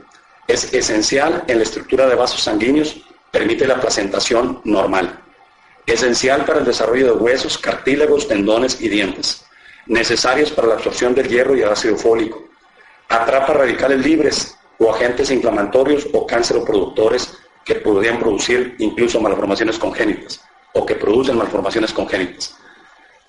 es 0.48 0.74
esencial 0.74 1.46
en 1.48 1.58
la 1.58 1.64
estructura 1.64 2.06
de 2.08 2.16
vasos 2.16 2.44
sanguíneos, 2.44 3.02
permite 3.32 3.66
la 3.66 3.80
placentación 3.80 4.62
normal. 4.66 5.20
Esencial 5.86 6.46
para 6.46 6.60
el 6.60 6.66
desarrollo 6.66 7.06
de 7.08 7.24
huesos, 7.24 7.58
cartílagos, 7.58 8.28
tendones 8.28 8.80
y 8.82 8.90
dientes. 8.90 9.46
Necesarios 9.88 10.52
para 10.52 10.68
la 10.68 10.74
absorción 10.76 11.16
del 11.16 11.30
hierro 11.30 11.56
y 11.56 11.62
el 11.62 11.70
ácido 11.70 11.96
fólico. 11.96 12.44
Atrapa 13.10 13.54
radicales 13.54 14.06
libres 14.06 14.58
o 14.80 14.92
agentes 14.92 15.32
inflamatorios 15.32 16.08
o 16.14 16.26
cánceroproductores 16.26 17.38
que 17.64 17.76
podrían 17.76 18.20
producir 18.20 18.76
incluso 18.80 19.22
malformaciones 19.22 19.78
congénitas 19.78 20.42
o 20.74 20.86
que 20.86 20.96
producen 20.96 21.38
malformaciones 21.38 21.94
congénitas. 21.94 22.56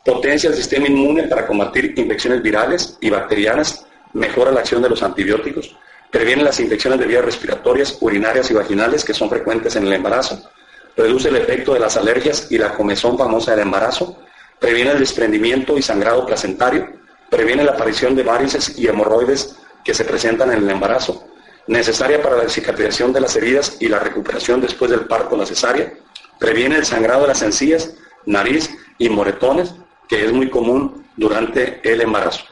Potencia 0.05 0.51
el 0.51 0.57
sistema 0.57 0.87
inmune 0.87 1.25
para 1.25 1.47
combatir 1.47 1.95
infecciones 1.97 2.43
virales 2.43 2.99
y 3.01 3.11
bacterianas 3.11 3.87
mejora 4.13 4.51
la 4.51 4.61
acción 4.61 4.83
de 4.83 4.89
los 4.89 5.03
antibióticos, 5.03 5.77
previene 6.11 6.45
las 6.45 6.61
infecciones 6.61 7.01
de 7.01 7.07
vías 7.07 7.25
respiratorias, 7.25 7.99
urinarias 8.01 8.51
y 8.51 8.55
vaginales 8.55 9.05
que 9.05 9.15
son 9.15 9.29
frecuentes 9.29 9.77
en 9.77 9.87
el 9.87 9.93
embarazo, 9.93 10.51
reduce 10.97 11.29
el 11.29 11.37
efecto 11.37 11.75
de 11.75 11.81
las 11.81 11.97
alergias 11.97 12.47
y 12.51 12.59
la 12.59 12.75
comezón 12.75 13.19
famosa 13.19 13.51
del 13.53 13.61
embarazo, 13.61 14.17
previene 14.61 14.93
el 14.93 15.01
desprendimiento 15.01 15.77
y 15.77 15.83
sangrado 15.83 16.25
placentario, 16.25 16.89
previene 17.29 17.65
la 17.65 17.73
aparición 17.73 18.15
de 18.15 18.23
varices 18.23 18.79
y 18.79 18.87
hemorroides 18.87 19.57
que 19.85 19.93
se 19.93 20.05
presentan 20.05 20.53
en 20.53 20.59
el 20.59 20.71
embarazo, 20.71 21.27
necesaria 21.67 22.23
para 22.23 22.37
la 22.37 22.49
cicatrización 22.49 23.13
de 23.13 23.21
las 23.21 23.37
heridas 23.37 23.77
y 23.81 23.89
la 23.89 23.99
recuperación 23.99 24.61
después 24.61 24.91
del 24.91 25.07
parto 25.07 25.37
la 25.37 25.47
cesárea, 25.47 25.93
previene 26.39 26.77
el 26.77 26.85
sangrado 26.85 27.23
de 27.23 27.29
las 27.29 27.43
encías, 27.43 27.95
nariz 28.27 28.71
y 28.99 29.09
moretones, 29.09 29.75
que 30.09 30.25
es 30.25 30.33
muy 30.33 30.51
común 30.51 31.05
durante 31.17 31.81
el 31.83 32.01
embarazo. 32.03 32.45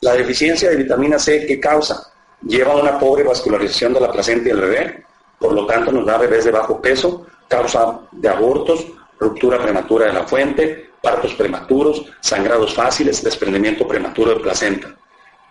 La 0.00 0.14
deficiencia 0.14 0.70
de 0.70 0.76
vitamina 0.76 1.18
C, 1.18 1.46
¿qué 1.46 1.60
causa? 1.60 2.12
Lleva 2.42 2.72
a 2.72 2.76
una 2.76 2.98
pobre 2.98 3.22
vascularización 3.22 3.94
de 3.94 4.00
la 4.00 4.10
placenta 4.10 4.48
y 4.48 4.52
el 4.52 4.60
bebé, 4.60 5.04
por 5.38 5.52
lo 5.52 5.64
tanto 5.66 5.92
nos 5.92 6.04
da 6.04 6.18
bebés 6.18 6.44
de 6.44 6.50
bajo 6.50 6.80
peso, 6.80 7.26
causa 7.46 8.00
de 8.10 8.28
abortos, 8.28 8.84
ruptura 9.20 9.62
prematura 9.62 10.06
de 10.06 10.12
la 10.14 10.26
fuente, 10.26 10.90
partos 11.00 11.34
prematuros, 11.34 12.04
sangrados 12.20 12.74
fáciles, 12.74 13.22
desprendimiento 13.22 13.86
prematuro 13.86 14.34
de 14.34 14.40
placenta. 14.40 14.96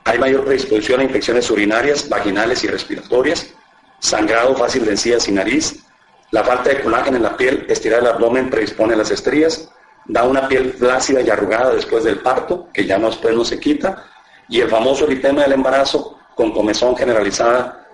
Hay 0.03 0.17
mayor 0.17 0.45
predisposición 0.45 1.01
a 1.01 1.03
infecciones 1.03 1.49
urinarias, 1.51 2.09
vaginales 2.09 2.63
y 2.63 2.67
respiratorias, 2.67 3.53
sangrado 3.99 4.55
fácil 4.55 4.85
de 4.85 4.91
encías 4.91 5.27
y 5.27 5.31
nariz, 5.31 5.83
la 6.31 6.43
falta 6.43 6.69
de 6.69 6.81
colágeno 6.81 7.17
en 7.17 7.23
la 7.23 7.37
piel, 7.37 7.65
estirar 7.69 7.99
el 7.99 8.07
abdomen 8.07 8.49
predispone 8.49 8.93
a 8.93 8.97
las 8.97 9.11
estrías, 9.11 9.69
da 10.05 10.23
una 10.23 10.47
piel 10.47 10.73
flácida 10.73 11.21
y 11.21 11.29
arrugada 11.29 11.75
después 11.75 12.03
del 12.03 12.19
parto, 12.19 12.69
que 12.73 12.85
ya 12.85 12.97
después 12.97 13.35
no 13.35 13.45
se 13.45 13.59
quita, 13.59 14.05
y 14.49 14.59
el 14.59 14.69
famoso 14.69 15.05
eritema 15.05 15.43
del 15.43 15.53
embarazo 15.53 16.17
con 16.35 16.51
comezón 16.51 16.95
generalizada 16.95 17.87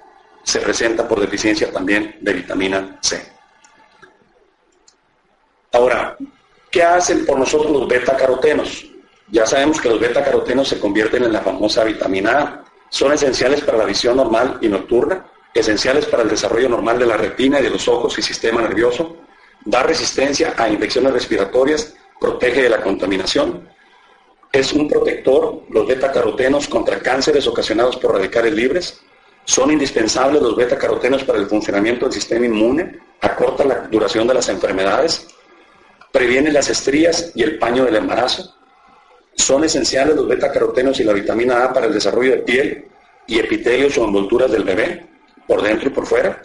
se 0.44 0.60
presenta 0.60 1.08
por 1.08 1.20
deficiencia 1.20 1.72
también 1.72 2.18
de 2.22 2.34
vitamina 2.34 2.98
C. 3.02 3.22
Ahora, 5.74 6.16
¿qué 6.72 6.84
hacen 6.84 7.26
por 7.26 7.38
nosotros 7.38 7.72
los 7.72 7.88
beta-carotenos? 7.88 8.86
Ya 9.30 9.46
sabemos 9.46 9.82
que 9.82 9.90
los 9.90 10.00
beta-carotenos 10.00 10.68
se 10.68 10.80
convierten 10.80 11.24
en 11.24 11.34
la 11.34 11.42
famosa 11.42 11.84
vitamina 11.84 12.40
A. 12.40 12.64
Son 12.90 13.12
esenciales 13.12 13.62
para 13.62 13.78
la 13.78 13.86
visión 13.86 14.16
normal 14.16 14.58
y 14.62 14.70
nocturna, 14.70 15.26
esenciales 15.54 16.06
para 16.06 16.24
el 16.24 16.30
desarrollo 16.30 16.70
normal 16.70 17.00
de 17.00 17.06
la 17.06 17.18
retina 17.18 17.60
y 17.60 17.64
de 17.64 17.70
los 17.70 17.88
ojos 17.88 18.18
y 18.18 18.22
sistema 18.22 18.62
nervioso, 18.62 19.18
da 19.66 19.84
resistencia 19.84 20.54
a 20.58 20.70
infecciones 20.70 21.12
respiratorias, 21.12 21.96
protege 22.20 22.64
de 22.64 22.70
la 22.70 22.82
contaminación, 22.82 23.68
es 24.52 24.74
un 24.74 24.88
protector, 24.88 25.64
los 25.70 25.88
beta-carotenos, 25.88 26.68
contra 26.68 27.00
cánceres 27.00 27.48
ocasionados 27.48 27.98
por 27.98 28.14
radicales 28.14 28.54
libres, 28.54 29.02
son 29.44 29.72
indispensables 29.72 30.42
los 30.42 30.56
beta-carotenos 30.56 31.24
para 31.24 31.40
el 31.40 31.48
funcionamiento 31.48 32.06
del 32.06 32.14
sistema 32.14 32.46
inmune, 32.46 33.00
acorta 33.22 33.64
la 33.66 33.88
duración 33.88 34.28
de 34.28 34.34
las 34.34 34.50
enfermedades, 34.50 35.28
previene 36.12 36.52
las 36.52 36.70
estrías 36.70 37.32
y 37.36 37.44
el 37.44 37.58
paño 37.60 37.86
del 37.86 37.98
embarazo, 37.98 38.57
son 39.38 39.64
esenciales 39.64 40.16
los 40.16 40.28
beta-carotenos 40.28 41.00
y 41.00 41.04
la 41.04 41.14
vitamina 41.14 41.64
A 41.64 41.72
para 41.72 41.86
el 41.86 41.94
desarrollo 41.94 42.32
de 42.32 42.38
piel 42.40 42.86
y 43.28 43.40
epitelios 43.40 43.98
o 43.98 44.04
envolturas 44.04 44.52
del 44.52 44.64
bebé, 44.64 45.06
por 45.46 45.62
dentro 45.62 45.88
y 45.88 45.92
por 45.92 46.06
fuera. 46.06 46.42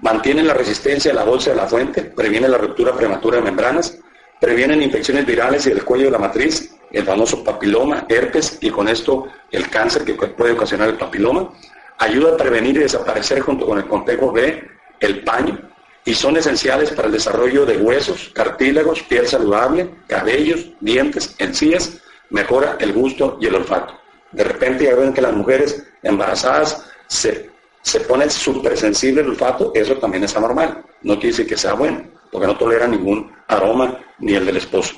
Mantienen 0.00 0.46
la 0.46 0.54
resistencia 0.54 1.10
de 1.10 1.16
la 1.16 1.24
bolsa 1.24 1.50
de 1.50 1.56
la 1.56 1.66
fuente, 1.66 2.02
previenen 2.02 2.50
la 2.50 2.58
ruptura 2.58 2.94
prematura 2.94 3.38
de 3.38 3.44
membranas, 3.44 3.98
previenen 4.40 4.82
infecciones 4.82 5.26
virales 5.26 5.66
y 5.66 5.70
del 5.70 5.84
cuello 5.84 6.06
de 6.06 6.10
la 6.12 6.18
matriz, 6.18 6.74
el 6.92 7.04
famoso 7.04 7.42
papiloma, 7.42 8.06
herpes 8.08 8.58
y 8.60 8.70
con 8.70 8.88
esto 8.88 9.26
el 9.50 9.68
cáncer 9.68 10.04
que 10.04 10.14
puede 10.14 10.52
ocasionar 10.52 10.88
el 10.88 10.96
papiloma. 10.96 11.52
Ayuda 11.98 12.34
a 12.34 12.36
prevenir 12.36 12.76
y 12.76 12.80
desaparecer 12.80 13.40
junto 13.40 13.66
con 13.66 13.78
el 13.78 13.86
complejo 13.86 14.30
B 14.32 14.62
el 15.00 15.24
paño 15.24 15.58
y 16.04 16.14
son 16.14 16.36
esenciales 16.36 16.90
para 16.92 17.08
el 17.08 17.14
desarrollo 17.14 17.66
de 17.66 17.78
huesos, 17.78 18.30
cartílagos, 18.32 19.02
piel 19.02 19.26
saludable, 19.26 19.90
cabellos, 20.06 20.66
dientes, 20.80 21.34
encías 21.38 22.00
mejora 22.30 22.76
el 22.80 22.92
gusto 22.92 23.38
y 23.40 23.46
el 23.46 23.54
olfato. 23.54 23.94
De 24.32 24.44
repente 24.44 24.84
ya 24.84 24.94
ven 24.94 25.12
que 25.12 25.20
las 25.20 25.32
mujeres 25.32 25.86
embarazadas 26.02 26.86
se, 27.06 27.50
se 27.82 28.00
ponen 28.00 28.30
súper 28.30 28.76
sensible 28.76 29.22
el 29.22 29.28
olfato, 29.28 29.72
eso 29.74 29.96
también 29.96 30.24
es 30.24 30.36
anormal. 30.36 30.84
No 31.02 31.14
quiere 31.14 31.28
decir 31.28 31.46
que 31.46 31.56
sea 31.56 31.74
bueno, 31.74 32.02
porque 32.30 32.46
no 32.46 32.56
tolera 32.56 32.86
ningún 32.86 33.32
aroma 33.48 33.98
ni 34.18 34.34
el 34.34 34.44
del 34.44 34.56
esposo. 34.56 34.94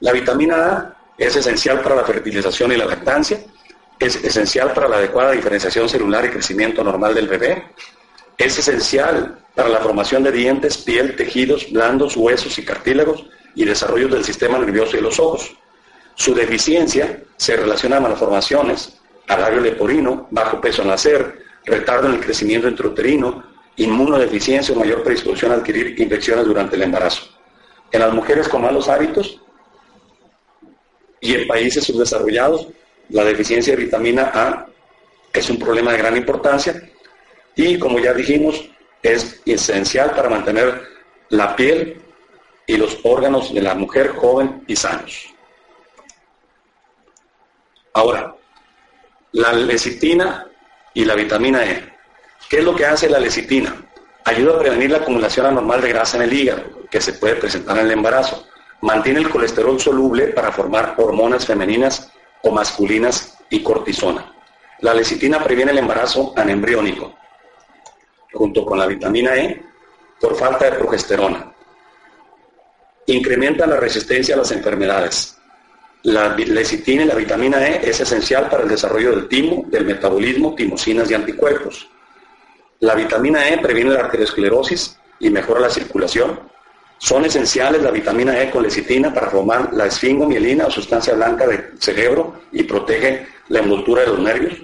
La 0.00 0.12
vitamina 0.12 0.56
A 0.56 0.96
es 1.18 1.34
esencial 1.34 1.80
para 1.80 1.96
la 1.96 2.04
fertilización 2.04 2.72
y 2.72 2.76
la 2.76 2.86
lactancia, 2.86 3.40
es 3.98 4.16
esencial 4.24 4.72
para 4.72 4.88
la 4.88 4.96
adecuada 4.96 5.32
diferenciación 5.32 5.88
celular 5.88 6.24
y 6.24 6.30
crecimiento 6.30 6.84
normal 6.84 7.14
del 7.14 7.26
bebé, 7.26 7.72
es 8.36 8.56
esencial 8.56 9.44
para 9.56 9.68
la 9.68 9.78
formación 9.78 10.22
de 10.22 10.30
dientes, 10.30 10.78
piel, 10.78 11.16
tejidos 11.16 11.72
blandos, 11.72 12.16
huesos 12.16 12.56
y 12.58 12.64
cartílagos, 12.64 13.26
y 13.58 13.64
desarrollo 13.64 14.06
del 14.06 14.24
sistema 14.24 14.56
nervioso 14.56 14.96
y 14.96 15.00
los 15.00 15.18
ojos. 15.18 15.52
Su 16.14 16.32
deficiencia 16.32 17.24
se 17.36 17.56
relaciona 17.56 17.96
a 17.96 18.00
malformaciones, 18.00 19.00
labio 19.26 19.60
leporino, 19.60 20.28
bajo 20.30 20.60
peso 20.60 20.82
al 20.82 20.88
nacer, 20.88 21.40
retardo 21.64 22.06
en 22.06 22.14
el 22.14 22.20
crecimiento 22.20 22.68
intrauterino, 22.68 23.42
inmunodeficiencia 23.74 24.72
o 24.72 24.78
mayor 24.78 25.02
predisposición 25.02 25.50
a 25.50 25.56
adquirir 25.56 26.00
infecciones 26.00 26.46
durante 26.46 26.76
el 26.76 26.82
embarazo. 26.82 27.22
En 27.90 28.00
las 28.00 28.12
mujeres 28.12 28.48
con 28.48 28.62
malos 28.62 28.88
hábitos 28.88 29.40
y 31.20 31.34
en 31.34 31.48
países 31.48 31.82
subdesarrollados, 31.82 32.68
la 33.08 33.24
deficiencia 33.24 33.74
de 33.74 33.82
vitamina 33.82 34.30
A 34.32 34.66
es 35.32 35.50
un 35.50 35.58
problema 35.58 35.90
de 35.90 35.98
gran 35.98 36.16
importancia 36.16 36.80
y, 37.56 37.76
como 37.76 37.98
ya 37.98 38.14
dijimos, 38.14 38.70
es 39.02 39.42
esencial 39.44 40.12
para 40.12 40.30
mantener 40.30 40.80
la 41.30 41.56
piel 41.56 42.02
y 42.68 42.76
los 42.76 42.98
órganos 43.02 43.52
de 43.52 43.62
la 43.62 43.74
mujer 43.74 44.14
joven 44.14 44.62
y 44.68 44.76
sanos. 44.76 45.34
Ahora, 47.94 48.36
la 49.32 49.54
lecitina 49.54 50.46
y 50.92 51.06
la 51.06 51.14
vitamina 51.14 51.64
E. 51.64 51.92
¿Qué 52.48 52.58
es 52.58 52.64
lo 52.64 52.76
que 52.76 52.84
hace 52.84 53.08
la 53.08 53.18
lecitina? 53.18 53.74
Ayuda 54.24 54.54
a 54.54 54.58
prevenir 54.58 54.90
la 54.90 54.98
acumulación 54.98 55.46
anormal 55.46 55.80
de 55.80 55.88
grasa 55.88 56.18
en 56.18 56.24
el 56.24 56.32
hígado, 56.32 56.62
que 56.90 57.00
se 57.00 57.14
puede 57.14 57.36
presentar 57.36 57.78
en 57.78 57.86
el 57.86 57.92
embarazo. 57.92 58.46
Mantiene 58.82 59.20
el 59.20 59.30
colesterol 59.30 59.80
soluble 59.80 60.28
para 60.28 60.52
formar 60.52 60.94
hormonas 60.98 61.46
femeninas 61.46 62.12
o 62.42 62.50
masculinas 62.50 63.38
y 63.48 63.62
cortisona. 63.62 64.34
La 64.80 64.92
lecitina 64.92 65.42
previene 65.42 65.72
el 65.72 65.78
embarazo 65.78 66.34
anembriónico, 66.36 67.14
junto 68.30 68.66
con 68.66 68.78
la 68.78 68.86
vitamina 68.86 69.34
E, 69.36 69.64
por 70.20 70.36
falta 70.36 70.66
de 70.66 70.72
progesterona 70.72 71.54
incrementa 73.12 73.66
la 73.66 73.76
resistencia 73.76 74.34
a 74.34 74.38
las 74.38 74.52
enfermedades. 74.52 75.38
La 76.02 76.36
lecitina 76.36 77.02
y 77.02 77.06
la 77.06 77.14
vitamina 77.14 77.66
E 77.66 77.88
es 77.88 78.00
esencial 78.00 78.48
para 78.48 78.62
el 78.62 78.68
desarrollo 78.68 79.10
del 79.10 79.28
timo, 79.28 79.64
del 79.68 79.84
metabolismo, 79.84 80.54
timosinas 80.54 81.10
y 81.10 81.14
anticuerpos. 81.14 81.88
La 82.80 82.94
vitamina 82.94 83.48
E 83.48 83.58
previene 83.58 83.90
la 83.90 84.00
arteriosclerosis 84.00 84.98
y 85.20 85.30
mejora 85.30 85.60
la 85.60 85.70
circulación. 85.70 86.38
Son 86.98 87.24
esenciales 87.24 87.82
la 87.82 87.90
vitamina 87.90 88.40
E 88.40 88.50
con 88.50 88.62
lecitina 88.62 89.12
para 89.12 89.30
formar 89.30 89.72
la 89.72 89.86
esfingomielina 89.86 90.66
o 90.66 90.70
sustancia 90.70 91.14
blanca 91.14 91.46
del 91.46 91.72
cerebro 91.78 92.42
y 92.52 92.62
protege 92.62 93.26
la 93.48 93.60
envoltura 93.60 94.02
de 94.02 94.08
los 94.08 94.18
nervios. 94.18 94.54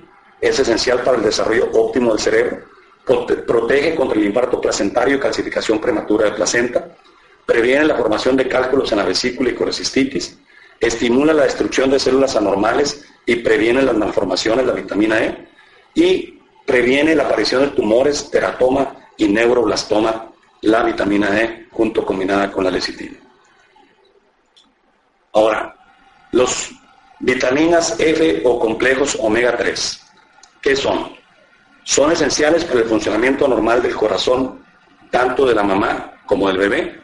Es 0.41 0.59
esencial 0.59 1.01
para 1.01 1.17
el 1.17 1.25
desarrollo 1.25 1.71
óptimo 1.73 2.11
del 2.11 2.21
cerebro. 2.21 2.59
Protege 3.05 3.95
contra 3.95 4.19
el 4.19 4.27
infarto 4.27 4.61
placentario 4.61 5.17
y 5.17 5.21
calcificación 5.21 5.81
prematura 5.81 6.27
de 6.27 6.33
placenta 6.33 6.89
previene 7.47 7.85
la 7.85 7.97
formación 7.97 8.37
de 8.37 8.49
cálculos 8.49 8.91
en 8.93 8.99
la 8.99 9.05
vesícula 9.05 9.51
y 9.51 9.55
colecistitis, 9.55 10.39
estimula 10.81 11.33
la 11.33 11.45
destrucción 11.45 11.91
de 11.91 11.99
células 11.99 12.37
anormales 12.37 13.05
y 13.27 13.37
previene 13.37 13.83
las 13.83 13.97
malformaciones, 13.97 14.67
la 14.67 14.73
vitamina 14.73 15.23
E, 15.23 15.49
y 15.95 16.41
previene 16.67 17.15
la 17.15 17.25
aparición 17.25 17.63
de 17.63 17.69
tumores, 17.69 18.31
teratoma 18.31 18.97
y 19.17 19.29
neuroblastoma, 19.29 20.33
la 20.63 20.83
vitamina 20.83 21.41
E, 21.41 21.67
junto 21.71 22.05
combinada 22.05 22.51
con 22.51 22.65
la 22.65 22.71
lecitina. 22.71 23.19
Ahora, 25.33 25.75
los 26.33 26.71
vitaminas 27.21 27.99
F 27.99 28.43
o 28.45 28.59
complejos 28.59 29.17
omega 29.21 29.57
3, 29.57 30.01
¿qué 30.61 30.77
son? 30.77 31.17
Son 31.85 32.13
esenciales 32.13 32.65
para 32.65 32.81
el 32.81 32.87
funcionamiento 32.87 33.47
normal 33.47 33.83
del 33.83 33.95
corazón, 33.95 34.65
tanto 35.11 35.47
de 35.47 35.55
la 35.55 35.63
mamá 35.63 36.13
como 36.27 36.49
del 36.49 36.59
bebé, 36.59 37.04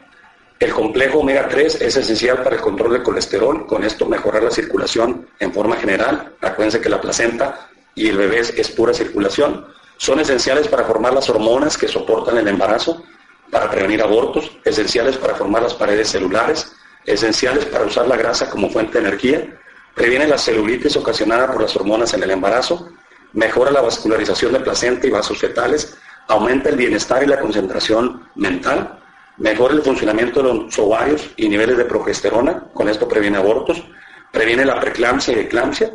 el 0.61 0.73
complejo 0.73 1.17
omega 1.17 1.47
3 1.49 1.81
es 1.81 1.97
esencial 1.97 2.43
para 2.43 2.55
el 2.55 2.61
control 2.61 2.93
del 2.93 3.01
colesterol, 3.01 3.65
con 3.65 3.83
esto 3.83 4.05
mejorar 4.05 4.43
la 4.43 4.51
circulación 4.51 5.27
en 5.39 5.51
forma 5.51 5.75
general. 5.75 6.35
Acuérdense 6.39 6.79
que 6.79 6.87
la 6.87 7.01
placenta 7.01 7.67
y 7.95 8.09
el 8.09 8.17
bebé 8.17 8.41
es, 8.41 8.69
pura 8.69 8.93
circulación. 8.93 9.65
Son 9.97 10.19
esenciales 10.19 10.67
para 10.67 10.83
formar 10.83 11.13
las 11.13 11.27
hormonas 11.31 11.79
que 11.79 11.87
soportan 11.87 12.37
el 12.37 12.47
embarazo, 12.47 13.03
para 13.49 13.71
prevenir 13.71 14.03
abortos, 14.03 14.51
esenciales 14.63 15.17
para 15.17 15.33
formar 15.33 15.63
las 15.63 15.73
paredes 15.73 16.09
celulares, 16.09 16.71
esenciales 17.07 17.65
para 17.65 17.85
usar 17.85 18.07
la 18.07 18.15
grasa 18.15 18.47
como 18.47 18.69
fuente 18.69 19.01
de 19.01 19.07
energía, 19.07 19.59
previene 19.95 20.27
la 20.27 20.37
celulitis 20.37 20.95
ocasionada 20.95 21.51
por 21.51 21.63
las 21.63 21.75
hormonas 21.75 22.13
en 22.13 22.21
el 22.21 22.29
embarazo, 22.29 22.87
mejora 23.33 23.71
la 23.71 23.81
vascularización 23.81 24.53
de 24.53 24.59
placenta 24.59 25.07
y 25.07 25.09
vasos 25.09 25.39
fetales, 25.39 25.97
aumenta 26.27 26.69
el 26.69 26.75
bienestar 26.75 27.23
y 27.23 27.25
la 27.25 27.39
concentración 27.39 28.29
mental, 28.35 29.00
mejora 29.37 29.73
el 29.73 29.81
funcionamiento 29.81 30.41
de 30.41 30.53
los 30.53 30.79
ovarios 30.79 31.31
y 31.37 31.49
niveles 31.49 31.77
de 31.77 31.85
progesterona, 31.85 32.65
con 32.73 32.89
esto 32.89 33.07
previene 33.07 33.37
abortos, 33.37 33.83
previene 34.31 34.65
la 34.65 34.79
preeclampsia 34.79 35.35
y 35.35 35.39
eclampsia, 35.39 35.91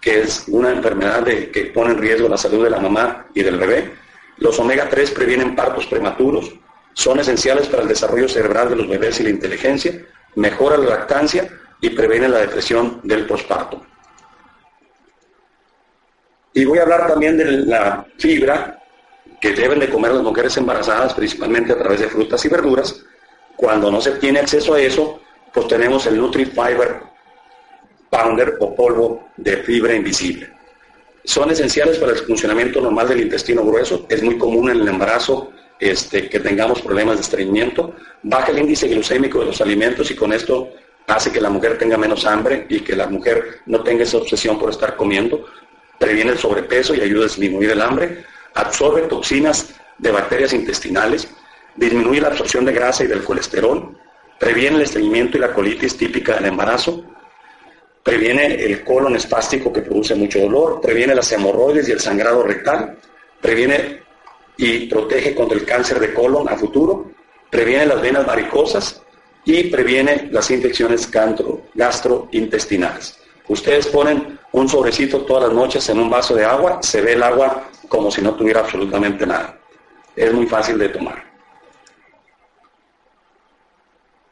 que 0.00 0.20
es 0.20 0.44
una 0.48 0.70
enfermedad 0.70 1.24
que 1.24 1.70
pone 1.74 1.92
en 1.92 1.98
riesgo 1.98 2.28
la 2.28 2.36
salud 2.36 2.64
de 2.64 2.70
la 2.70 2.80
mamá 2.80 3.26
y 3.34 3.42
del 3.42 3.58
bebé. 3.58 3.92
Los 4.38 4.58
omega 4.58 4.88
3 4.88 5.10
previenen 5.10 5.54
partos 5.54 5.86
prematuros, 5.86 6.52
son 6.94 7.20
esenciales 7.20 7.68
para 7.68 7.82
el 7.82 7.88
desarrollo 7.88 8.28
cerebral 8.28 8.70
de 8.70 8.76
los 8.76 8.88
bebés 8.88 9.20
y 9.20 9.24
la 9.24 9.30
inteligencia, 9.30 10.04
mejora 10.34 10.76
la 10.76 10.90
lactancia 10.90 11.48
y 11.80 11.90
previene 11.90 12.28
la 12.28 12.38
depresión 12.38 13.00
del 13.02 13.26
posparto. 13.26 13.82
Y 16.52 16.64
voy 16.64 16.78
a 16.78 16.82
hablar 16.82 17.06
también 17.06 17.36
de 17.36 17.44
la 17.44 18.04
fibra, 18.18 18.79
que 19.40 19.52
deben 19.52 19.80
de 19.80 19.88
comer 19.88 20.12
las 20.12 20.22
mujeres 20.22 20.56
embarazadas, 20.56 21.14
principalmente 21.14 21.72
a 21.72 21.78
través 21.78 22.00
de 22.00 22.08
frutas 22.08 22.44
y 22.44 22.48
verduras. 22.48 23.02
Cuando 23.56 23.90
no 23.90 24.00
se 24.00 24.12
tiene 24.12 24.40
acceso 24.40 24.74
a 24.74 24.80
eso, 24.80 25.20
pues 25.52 25.66
tenemos 25.66 26.06
el 26.06 26.20
Nutri-Fiber 26.20 27.02
Pounder 28.10 28.56
o 28.60 28.74
polvo 28.74 29.28
de 29.36 29.58
fibra 29.58 29.94
invisible. 29.94 30.52
Son 31.24 31.50
esenciales 31.50 31.98
para 31.98 32.12
el 32.12 32.18
funcionamiento 32.18 32.80
normal 32.80 33.08
del 33.08 33.20
intestino 33.20 33.64
grueso. 33.64 34.06
Es 34.08 34.22
muy 34.22 34.36
común 34.36 34.70
en 34.70 34.80
el 34.80 34.88
embarazo 34.88 35.52
este, 35.78 36.28
que 36.28 36.40
tengamos 36.40 36.82
problemas 36.82 37.16
de 37.16 37.22
estreñimiento. 37.22 37.94
Baja 38.22 38.50
el 38.50 38.58
índice 38.58 38.88
glucémico 38.88 39.40
de 39.40 39.46
los 39.46 39.60
alimentos 39.60 40.10
y 40.10 40.16
con 40.16 40.32
esto 40.32 40.70
hace 41.06 41.30
que 41.30 41.40
la 41.40 41.50
mujer 41.50 41.78
tenga 41.78 41.96
menos 41.96 42.26
hambre 42.26 42.66
y 42.68 42.80
que 42.80 42.96
la 42.96 43.06
mujer 43.06 43.60
no 43.66 43.82
tenga 43.82 44.02
esa 44.02 44.18
obsesión 44.18 44.58
por 44.58 44.70
estar 44.70 44.96
comiendo. 44.96 45.46
Previene 45.98 46.32
el 46.32 46.38
sobrepeso 46.38 46.94
y 46.94 47.00
ayuda 47.00 47.24
a 47.24 47.28
disminuir 47.28 47.70
el 47.70 47.82
hambre 47.82 48.24
absorbe 48.54 49.02
toxinas 49.02 49.74
de 49.98 50.10
bacterias 50.10 50.52
intestinales, 50.52 51.28
disminuye 51.76 52.20
la 52.20 52.28
absorción 52.28 52.64
de 52.64 52.72
grasa 52.72 53.04
y 53.04 53.06
del 53.06 53.24
colesterol, 53.24 53.96
previene 54.38 54.76
el 54.76 54.82
estreñimiento 54.82 55.36
y 55.36 55.40
la 55.40 55.52
colitis 55.52 55.96
típica 55.96 56.34
del 56.34 56.46
embarazo, 56.46 57.04
previene 58.02 58.54
el 58.54 58.82
colon 58.84 59.16
espástico 59.16 59.72
que 59.72 59.82
produce 59.82 60.14
mucho 60.14 60.40
dolor, 60.40 60.80
previene 60.80 61.14
las 61.14 61.30
hemorroides 61.32 61.88
y 61.88 61.92
el 61.92 62.00
sangrado 62.00 62.42
rectal, 62.42 62.98
previene 63.40 64.02
y 64.56 64.86
protege 64.86 65.34
contra 65.34 65.56
el 65.56 65.64
cáncer 65.64 66.00
de 66.00 66.12
colon 66.12 66.48
a 66.48 66.56
futuro, 66.56 67.10
previene 67.50 67.86
las 67.86 68.00
venas 68.00 68.26
varicosas 68.26 69.02
y 69.44 69.64
previene 69.64 70.28
las 70.30 70.50
infecciones 70.50 71.08
gastrointestinales. 71.74 73.18
Ustedes 73.48 73.86
ponen 73.88 74.38
un 74.52 74.68
sobrecito 74.68 75.22
todas 75.22 75.48
las 75.48 75.52
noches 75.52 75.88
en 75.88 75.98
un 75.98 76.10
vaso 76.10 76.34
de 76.34 76.44
agua, 76.44 76.80
se 76.82 77.00
ve 77.00 77.14
el 77.14 77.22
agua 77.22 77.69
como 77.90 78.10
si 78.10 78.22
no 78.22 78.34
tuviera 78.34 78.60
absolutamente 78.60 79.26
nada. 79.26 79.58
Es 80.14 80.32
muy 80.32 80.46
fácil 80.46 80.78
de 80.78 80.88
tomar. 80.88 81.22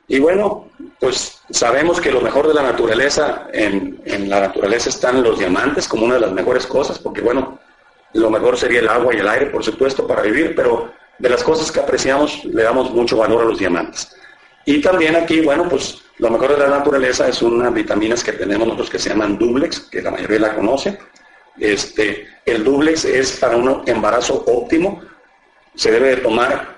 Y 0.06 0.20
bueno, 0.20 0.68
pues 0.98 1.42
sabemos 1.50 2.00
que 2.00 2.12
lo 2.12 2.22
mejor 2.22 2.46
de 2.48 2.54
la 2.54 2.62
naturaleza, 2.62 3.48
en, 3.52 4.00
la 4.30 4.40
naturaleza 4.40 4.88
están 4.88 5.22
los 5.22 5.38
diamantes 5.38 5.86
como 5.86 6.06
una 6.06 6.14
de 6.14 6.20
las 6.20 6.32
mejores 6.32 6.66
cosas, 6.66 6.98
porque 6.98 7.20
bueno, 7.20 7.58
lo 8.14 8.30
mejor 8.30 8.56
sería 8.56 8.78
el 8.78 8.88
agua 8.88 9.14
y 9.14 9.18
el 9.18 9.28
aire, 9.28 9.46
por 9.46 9.62
supuesto, 9.62 10.06
para 10.06 10.22
vivir, 10.22 10.54
pero 10.54 10.92
de 11.18 11.28
las 11.28 11.42
cosas 11.42 11.70
que 11.70 11.80
apreciamos 11.80 12.44
le 12.44 12.62
damos 12.62 12.90
mucho 12.92 13.18
valor 13.18 13.42
a 13.42 13.46
los 13.46 13.58
diamantes. 13.58 14.16
Y 14.64 14.80
también 14.80 15.16
aquí, 15.16 15.40
bueno, 15.40 15.68
pues 15.68 16.00
lo 16.18 16.30
mejor 16.30 16.52
de 16.52 16.58
la 16.58 16.78
naturaleza 16.78 17.28
es 17.28 17.42
unas 17.42 17.74
vitaminas 17.74 18.22
que 18.22 18.32
tenemos 18.32 18.68
nosotros 18.68 18.90
que 18.90 18.98
se 19.00 19.10
llaman 19.10 19.36
duplex, 19.36 19.80
que 19.80 20.00
la 20.00 20.12
mayoría 20.12 20.38
la 20.38 20.54
conoce. 20.54 20.98
Este, 21.60 22.26
el 22.44 22.64
duplex 22.64 23.04
es 23.04 23.32
para 23.38 23.56
un 23.56 23.82
embarazo 23.86 24.44
óptimo, 24.46 25.02
se 25.74 25.90
debe 25.90 26.16
de 26.16 26.16
tomar 26.18 26.76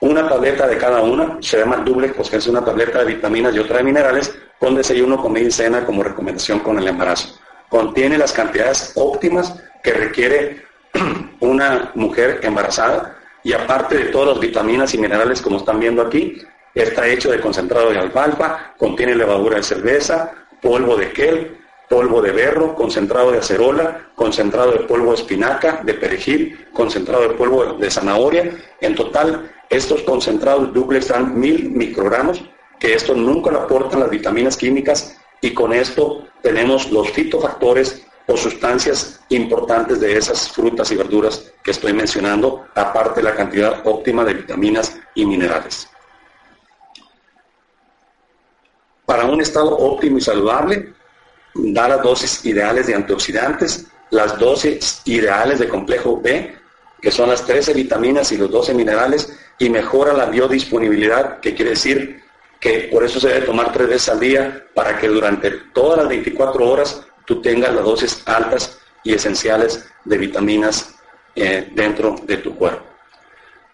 una 0.00 0.28
tableta 0.28 0.66
de 0.66 0.78
cada 0.78 1.02
una, 1.02 1.38
se 1.40 1.58
llama 1.58 1.78
duplex, 1.78 2.14
pues 2.14 2.30
que 2.30 2.36
es 2.36 2.46
una 2.46 2.64
tableta 2.64 3.00
de 3.00 3.14
vitaminas 3.14 3.54
y 3.54 3.58
otra 3.58 3.78
de 3.78 3.84
minerales, 3.84 4.34
con 4.58 4.74
desayuno, 4.74 5.20
comida 5.20 5.48
y 5.48 5.50
cena 5.50 5.84
como 5.84 6.02
recomendación 6.02 6.60
con 6.60 6.78
el 6.78 6.88
embarazo. 6.88 7.38
Contiene 7.68 8.18
las 8.18 8.32
cantidades 8.32 8.92
óptimas 8.96 9.54
que 9.82 9.92
requiere 9.92 10.64
una 11.40 11.92
mujer 11.94 12.40
embarazada 12.42 13.16
y 13.42 13.52
aparte 13.52 13.96
de 13.96 14.04
todas 14.06 14.30
las 14.30 14.40
vitaminas 14.40 14.94
y 14.94 14.98
minerales 14.98 15.40
como 15.40 15.58
están 15.58 15.80
viendo 15.80 16.02
aquí, 16.02 16.42
está 16.74 17.06
hecho 17.06 17.30
de 17.30 17.40
concentrado 17.40 17.90
de 17.90 17.98
alfalfa, 17.98 18.74
contiene 18.76 19.14
levadura 19.14 19.56
de 19.56 19.62
cerveza, 19.62 20.32
polvo 20.60 20.96
de 20.96 21.12
kel, 21.12 21.56
polvo 21.90 22.22
de 22.22 22.30
berro, 22.30 22.76
concentrado 22.76 23.32
de 23.32 23.38
acerola, 23.38 24.12
concentrado 24.14 24.70
de 24.70 24.84
polvo 24.84 25.10
de 25.10 25.16
espinaca, 25.16 25.82
de 25.84 25.94
perejil, 25.94 26.68
concentrado 26.72 27.22
de 27.22 27.30
polvo 27.30 27.74
de 27.74 27.90
zanahoria. 27.90 28.56
En 28.80 28.94
total, 28.94 29.50
estos 29.68 30.02
concentrados 30.02 30.72
duplex 30.72 31.08
dan 31.08 31.38
mil 31.38 31.68
microgramos, 31.72 32.44
que 32.78 32.94
esto 32.94 33.12
nunca 33.12 33.50
lo 33.50 33.62
aportan 33.62 33.98
las 33.98 34.08
vitaminas 34.08 34.56
químicas 34.56 35.18
y 35.40 35.52
con 35.52 35.72
esto 35.72 36.28
tenemos 36.42 36.92
los 36.92 37.10
fitofactores 37.10 38.06
o 38.28 38.36
sustancias 38.36 39.20
importantes 39.30 39.98
de 39.98 40.16
esas 40.16 40.48
frutas 40.48 40.92
y 40.92 40.96
verduras 40.96 41.52
que 41.64 41.72
estoy 41.72 41.92
mencionando, 41.92 42.66
aparte 42.76 43.18
de 43.18 43.24
la 43.24 43.34
cantidad 43.34 43.84
óptima 43.84 44.24
de 44.24 44.34
vitaminas 44.34 44.96
y 45.16 45.26
minerales. 45.26 45.88
Para 49.04 49.24
un 49.24 49.40
estado 49.40 49.76
óptimo 49.76 50.18
y 50.18 50.20
saludable, 50.20 50.99
da 51.54 51.88
las 51.88 52.02
dosis 52.02 52.44
ideales 52.44 52.86
de 52.86 52.94
antioxidantes, 52.94 53.86
las 54.10 54.38
dosis 54.38 55.02
ideales 55.04 55.58
de 55.58 55.68
complejo 55.68 56.20
B, 56.20 56.56
que 57.00 57.10
son 57.10 57.30
las 57.30 57.44
13 57.46 57.74
vitaminas 57.74 58.30
y 58.32 58.36
los 58.36 58.50
12 58.50 58.74
minerales, 58.74 59.36
y 59.58 59.70
mejora 59.70 60.12
la 60.12 60.26
biodisponibilidad, 60.26 61.40
que 61.40 61.54
quiere 61.54 61.70
decir 61.70 62.22
que 62.58 62.88
por 62.92 63.04
eso 63.04 63.18
se 63.18 63.28
debe 63.28 63.46
tomar 63.46 63.72
tres 63.72 63.88
veces 63.88 64.08
al 64.10 64.20
día, 64.20 64.66
para 64.74 64.98
que 64.98 65.08
durante 65.08 65.50
todas 65.72 65.98
las 65.98 66.08
24 66.08 66.68
horas 66.68 67.02
tú 67.24 67.40
tengas 67.40 67.74
las 67.74 67.84
dosis 67.84 68.22
altas 68.26 68.78
y 69.02 69.14
esenciales 69.14 69.88
de 70.04 70.18
vitaminas 70.18 70.94
eh, 71.34 71.68
dentro 71.72 72.16
de 72.24 72.36
tu 72.38 72.54
cuerpo. 72.56 72.84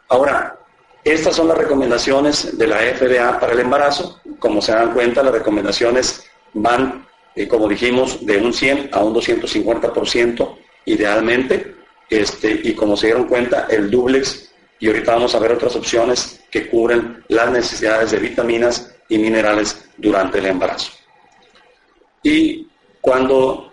Ahora, 0.08 0.56
estas 1.02 1.36
son 1.36 1.48
las 1.48 1.58
recomendaciones 1.58 2.56
de 2.58 2.66
la 2.66 2.78
FDA 2.78 3.38
para 3.38 3.52
el 3.52 3.60
embarazo. 3.60 4.20
Como 4.38 4.60
se 4.60 4.72
dan 4.72 4.92
cuenta, 4.92 5.22
las 5.22 5.32
recomendaciones 5.32 6.28
van 6.52 7.06
eh, 7.36 7.46
como 7.46 7.68
dijimos, 7.68 8.24
de 8.24 8.38
un 8.38 8.52
100 8.52 8.90
a 8.92 9.04
un 9.04 9.14
250% 9.14 10.56
idealmente. 10.86 11.76
Este, 12.08 12.60
y 12.64 12.74
como 12.74 12.96
se 12.96 13.08
dieron 13.08 13.26
cuenta, 13.26 13.66
el 13.68 13.90
duplex, 13.90 14.50
y 14.78 14.86
ahorita 14.88 15.12
vamos 15.12 15.34
a 15.34 15.38
ver 15.38 15.52
otras 15.52 15.76
opciones 15.76 16.40
que 16.50 16.68
cubren 16.68 17.24
las 17.28 17.50
necesidades 17.50 18.10
de 18.10 18.18
vitaminas 18.18 18.94
y 19.08 19.18
minerales 19.18 19.84
durante 19.96 20.38
el 20.38 20.46
embarazo. 20.46 20.92
Y 22.22 22.68
cuando 23.00 23.72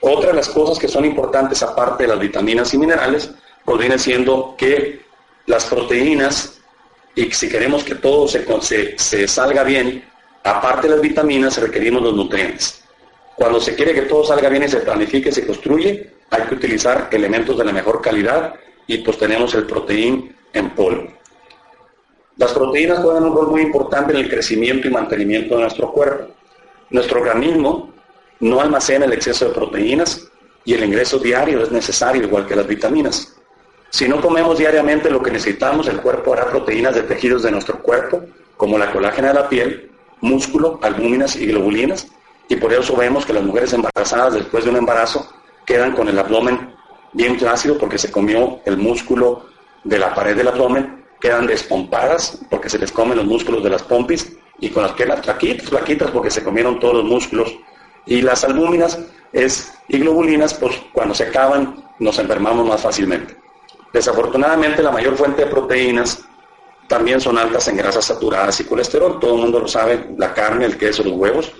otra 0.00 0.30
de 0.30 0.36
las 0.36 0.48
cosas 0.48 0.78
que 0.78 0.88
son 0.88 1.04
importantes 1.04 1.62
aparte 1.62 2.04
de 2.04 2.10
las 2.10 2.18
vitaminas 2.18 2.72
y 2.74 2.78
minerales, 2.78 3.30
pues 3.64 3.78
viene 3.78 3.98
siendo 3.98 4.54
que 4.56 5.00
las 5.46 5.64
proteínas, 5.64 6.60
y 7.14 7.30
si 7.30 7.48
queremos 7.48 7.84
que 7.84 7.94
todo 7.94 8.28
se, 8.28 8.44
se, 8.60 8.98
se 8.98 9.28
salga 9.28 9.64
bien, 9.64 10.04
aparte 10.44 10.88
de 10.88 10.94
las 10.94 11.02
vitaminas 11.02 11.58
requerimos 11.58 12.02
los 12.02 12.14
nutrientes. 12.14 12.77
Cuando 13.38 13.60
se 13.60 13.76
quiere 13.76 13.94
que 13.94 14.02
todo 14.02 14.24
salga 14.24 14.48
bien 14.48 14.64
y 14.64 14.68
se 14.68 14.80
planifique, 14.80 15.30
se 15.30 15.46
construye, 15.46 16.10
hay 16.28 16.42
que 16.42 16.56
utilizar 16.56 17.08
elementos 17.12 17.56
de 17.56 17.64
la 17.64 17.72
mejor 17.72 18.02
calidad 18.02 18.54
y 18.88 18.98
pues 18.98 19.16
tenemos 19.16 19.54
el 19.54 19.64
proteín 19.64 20.34
en 20.52 20.70
polvo. 20.70 21.06
Las 22.36 22.52
proteínas 22.52 22.98
juegan 22.98 23.22
un 23.22 23.36
rol 23.36 23.46
muy 23.48 23.62
importante 23.62 24.12
en 24.12 24.18
el 24.18 24.28
crecimiento 24.28 24.88
y 24.88 24.90
mantenimiento 24.90 25.54
de 25.54 25.62
nuestro 25.62 25.92
cuerpo. 25.92 26.34
Nuestro 26.90 27.20
organismo 27.20 27.94
no 28.40 28.60
almacena 28.60 29.04
el 29.04 29.12
exceso 29.12 29.44
de 29.44 29.54
proteínas 29.54 30.28
y 30.64 30.74
el 30.74 30.82
ingreso 30.82 31.20
diario 31.20 31.62
es 31.62 31.70
necesario, 31.70 32.24
igual 32.24 32.44
que 32.44 32.56
las 32.56 32.66
vitaminas. 32.66 33.36
Si 33.90 34.08
no 34.08 34.20
comemos 34.20 34.58
diariamente 34.58 35.10
lo 35.10 35.22
que 35.22 35.30
necesitamos, 35.30 35.86
el 35.86 36.00
cuerpo 36.00 36.32
hará 36.32 36.46
proteínas 36.46 36.96
de 36.96 37.02
tejidos 37.02 37.44
de 37.44 37.52
nuestro 37.52 37.80
cuerpo, 37.82 38.20
como 38.56 38.78
la 38.78 38.90
colágena 38.90 39.28
de 39.28 39.34
la 39.34 39.48
piel, 39.48 39.92
músculo, 40.20 40.80
albúminas 40.82 41.36
y 41.36 41.46
globulinas, 41.46 42.08
y 42.48 42.56
por 42.56 42.72
eso 42.72 42.96
vemos 42.96 43.26
que 43.26 43.32
las 43.32 43.42
mujeres 43.42 43.72
embarazadas 43.72 44.34
después 44.34 44.64
de 44.64 44.70
un 44.70 44.76
embarazo 44.76 45.28
quedan 45.66 45.92
con 45.92 46.08
el 46.08 46.18
abdomen 46.18 46.74
bien 47.12 47.38
flácido 47.38 47.78
porque 47.78 47.98
se 47.98 48.10
comió 48.10 48.60
el 48.64 48.78
músculo 48.78 49.46
de 49.84 49.98
la 49.98 50.14
pared 50.14 50.36
del 50.36 50.48
abdomen, 50.48 51.04
quedan 51.20 51.46
despompadas 51.46 52.38
porque 52.50 52.70
se 52.70 52.78
les 52.78 52.90
comen 52.90 53.18
los 53.18 53.26
músculos 53.26 53.62
de 53.62 53.70
las 53.70 53.82
pompis 53.82 54.36
y 54.60 54.70
con 54.70 54.82
las 54.82 54.92
piernas 54.92 55.20
flaquitas, 55.22 55.68
flaquitas 55.68 56.10
porque 56.10 56.30
se 56.30 56.42
comieron 56.42 56.80
todos 56.80 56.96
los 56.96 57.04
músculos. 57.04 57.54
Y 58.06 58.22
las 58.22 58.44
albúminas 58.44 58.98
es, 59.32 59.74
y 59.88 59.98
globulinas, 59.98 60.54
pues 60.54 60.80
cuando 60.92 61.14
se 61.14 61.24
acaban 61.24 61.84
nos 61.98 62.18
enfermamos 62.18 62.66
más 62.66 62.80
fácilmente. 62.80 63.36
Desafortunadamente 63.92 64.82
la 64.82 64.90
mayor 64.90 65.16
fuente 65.16 65.44
de 65.44 65.50
proteínas 65.50 66.24
también 66.86 67.20
son 67.20 67.36
altas 67.36 67.68
en 67.68 67.76
grasas 67.76 68.06
saturadas 68.06 68.58
y 68.60 68.64
colesterol, 68.64 69.20
todo 69.20 69.34
el 69.34 69.42
mundo 69.42 69.60
lo 69.60 69.68
sabe, 69.68 70.08
la 70.16 70.32
carne, 70.32 70.64
el 70.64 70.78
queso, 70.78 71.04
los 71.04 71.12
huevos, 71.12 71.52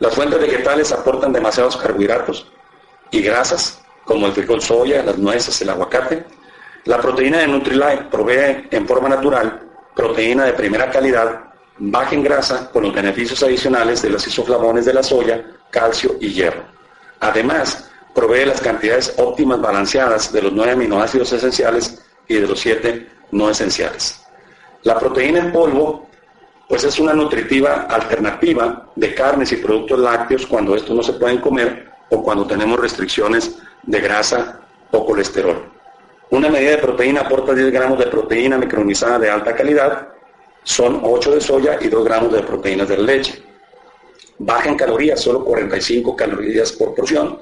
las 0.00 0.14
fuentes 0.14 0.40
vegetales 0.40 0.92
aportan 0.92 1.32
demasiados 1.32 1.76
carbohidratos 1.76 2.50
y 3.10 3.22
grasas, 3.22 3.82
como 4.04 4.26
el 4.26 4.32
frijol 4.32 4.62
soya, 4.62 5.02
las 5.02 5.18
nueces, 5.18 5.60
el 5.62 5.70
aguacate. 5.70 6.24
La 6.84 6.98
proteína 6.98 7.38
de 7.38 7.48
Nutrilite 7.48 8.04
provee 8.10 8.68
en 8.70 8.86
forma 8.86 9.08
natural 9.08 9.68
proteína 9.98 10.44
de 10.44 10.52
primera 10.52 10.90
calidad, 10.92 11.40
baja 11.76 12.14
en 12.14 12.22
grasa, 12.22 12.70
con 12.70 12.84
los 12.84 12.94
beneficios 12.94 13.42
adicionales 13.42 14.00
de 14.00 14.10
los 14.10 14.24
isoflavones 14.26 14.84
de 14.84 14.94
la 14.94 15.02
soya, 15.02 15.44
calcio 15.70 16.14
y 16.20 16.28
hierro. 16.28 16.62
Además, 17.18 17.90
provee 18.14 18.44
las 18.44 18.60
cantidades 18.60 19.14
óptimas 19.18 19.60
balanceadas 19.60 20.32
de 20.32 20.42
los 20.42 20.52
nueve 20.52 20.72
aminoácidos 20.72 21.32
esenciales 21.32 22.00
y 22.28 22.34
de 22.34 22.46
los 22.46 22.60
siete 22.60 23.08
no 23.32 23.50
esenciales. 23.50 24.20
La 24.84 24.98
proteína 25.00 25.40
en 25.40 25.52
polvo 25.52 26.07
pues 26.68 26.84
es 26.84 26.98
una 26.98 27.14
nutritiva 27.14 27.86
alternativa 27.88 28.90
de 28.94 29.14
carnes 29.14 29.50
y 29.52 29.56
productos 29.56 29.98
lácteos 29.98 30.46
cuando 30.46 30.76
estos 30.76 30.94
no 30.94 31.02
se 31.02 31.14
pueden 31.14 31.38
comer 31.38 31.90
o 32.10 32.22
cuando 32.22 32.46
tenemos 32.46 32.78
restricciones 32.78 33.58
de 33.84 34.00
grasa 34.00 34.60
o 34.90 35.06
colesterol. 35.06 35.72
Una 36.30 36.50
medida 36.50 36.72
de 36.72 36.78
proteína 36.78 37.22
aporta 37.22 37.54
10 37.54 37.72
gramos 37.72 37.98
de 37.98 38.06
proteína 38.06 38.58
micronizada 38.58 39.18
de 39.18 39.30
alta 39.30 39.54
calidad, 39.54 40.08
son 40.62 41.00
8 41.02 41.32
de 41.32 41.40
soya 41.40 41.78
y 41.80 41.88
2 41.88 42.04
gramos 42.04 42.32
de 42.32 42.42
proteínas 42.42 42.88
de 42.88 42.98
leche. 42.98 43.42
Baja 44.36 44.68
en 44.68 44.76
calorías, 44.76 45.20
solo 45.20 45.42
45 45.44 46.14
calorías 46.14 46.70
por 46.72 46.94
porción. 46.94 47.40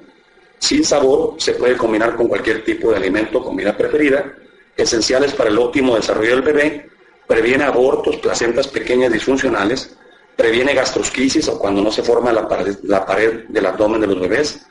Sin 0.58 0.84
sabor, 0.84 1.34
se 1.38 1.54
puede 1.54 1.76
combinar 1.76 2.14
con 2.14 2.28
cualquier 2.28 2.64
tipo 2.64 2.90
de 2.90 2.96
alimento, 2.96 3.42
comida 3.42 3.76
preferida. 3.76 4.32
Esenciales 4.76 5.34
para 5.34 5.50
el 5.50 5.58
óptimo 5.58 5.96
desarrollo 5.96 6.30
del 6.30 6.42
bebé 6.42 6.95
previene 7.26 7.64
abortos, 7.64 8.16
placentas 8.16 8.68
pequeñas 8.68 9.12
disfuncionales, 9.12 9.96
previene 10.36 10.74
gastrosquisis 10.74 11.48
o 11.48 11.58
cuando 11.58 11.82
no 11.82 11.90
se 11.90 12.02
forma 12.02 12.32
la 12.32 12.46
pared, 13.06 13.44
del 13.48 13.66
abdomen 13.66 14.00
de 14.00 14.06
los 14.06 14.20
bebés, 14.20 14.66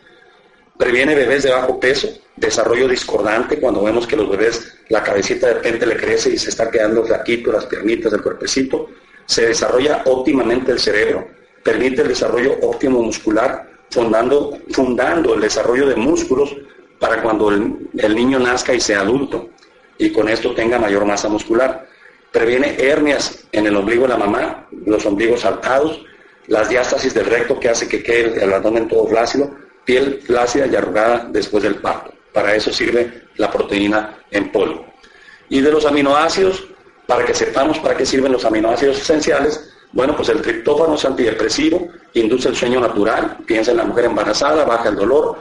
previene 0.77 1.15
bebés 1.15 1.43
de 1.43 1.51
bajo 1.51 1.79
peso, 1.79 2.07
desarrollo 2.35 2.87
discordante, 2.87 3.59
cuando 3.59 3.83
vemos 3.83 4.05
que 4.05 4.15
los 4.15 4.29
bebés, 4.29 4.77
la 4.89 5.03
cabecita 5.03 5.47
de 5.47 5.53
repente 5.55 5.85
le 5.85 5.97
crece 5.97 6.31
y 6.31 6.37
se 6.37 6.49
está 6.49 6.69
quedando 6.69 7.03
flaquito, 7.03 7.51
las 7.51 7.65
piernitas, 7.65 8.13
el 8.13 8.21
cuerpecito, 8.21 8.89
se 9.25 9.47
desarrolla 9.47 10.03
óptimamente 10.05 10.71
el 10.71 10.79
cerebro, 10.79 11.27
permite 11.63 12.03
el 12.03 12.09
desarrollo 12.09 12.57
óptimo 12.61 13.01
muscular, 13.01 13.69
fundando, 13.89 14.59
fundando 14.71 15.33
el 15.33 15.41
desarrollo 15.41 15.87
de 15.87 15.95
músculos 15.95 16.55
para 16.99 17.21
cuando 17.21 17.49
el 17.49 18.15
niño 18.15 18.39
nazca 18.39 18.73
y 18.73 18.79
sea 18.79 19.01
adulto 19.01 19.49
y 19.97 20.11
con 20.11 20.29
esto 20.29 20.53
tenga 20.53 20.79
mayor 20.79 21.05
masa 21.05 21.29
muscular. 21.29 21.87
Previene 22.35 22.75
hernias 22.77 23.45
en 23.53 23.65
el 23.65 23.77
ombligo 23.77 24.01
de 24.01 24.09
la 24.09 24.17
mamá, 24.17 24.67
los 24.85 25.05
ombligos 25.05 25.39
saltados, 25.39 26.03
las 26.47 26.67
diástasis 26.67 27.13
del 27.13 27.27
recto 27.27 27.57
que 27.57 27.69
hace 27.69 27.87
que 27.87 28.03
quede 28.03 28.43
el 28.43 28.51
abdomen 28.51 28.89
todo 28.89 29.07
flácido, 29.07 29.55
piel 29.85 30.21
flácida 30.21 30.67
y 30.67 30.75
arrugada 30.75 31.29
después 31.31 31.63
del 31.63 31.75
parto. 31.75 32.13
Para 32.33 32.53
eso 32.53 32.73
sirve 32.73 33.29
la 33.37 33.49
proteína 33.49 34.17
en 34.31 34.51
polvo. 34.51 34.85
Y 35.47 35.61
de 35.61 35.71
los 35.71 35.85
aminoácidos, 35.85 36.67
para 37.07 37.23
que 37.23 37.33
sepamos 37.33 37.79
para 37.79 37.95
qué 37.95 38.05
sirven 38.05 38.33
los 38.33 38.43
aminoácidos 38.43 38.99
esenciales, 38.99 39.73
bueno, 39.93 40.13
pues 40.13 40.27
el 40.27 40.41
triptófano 40.41 40.95
es 40.95 41.05
antidepresivo, 41.05 41.87
induce 42.15 42.49
el 42.49 42.57
sueño 42.57 42.81
natural, 42.81 43.37
piensa 43.45 43.71
en 43.71 43.77
la 43.77 43.85
mujer 43.85 44.05
embarazada, 44.05 44.65
baja 44.65 44.89
el 44.89 44.97
dolor, 44.97 45.37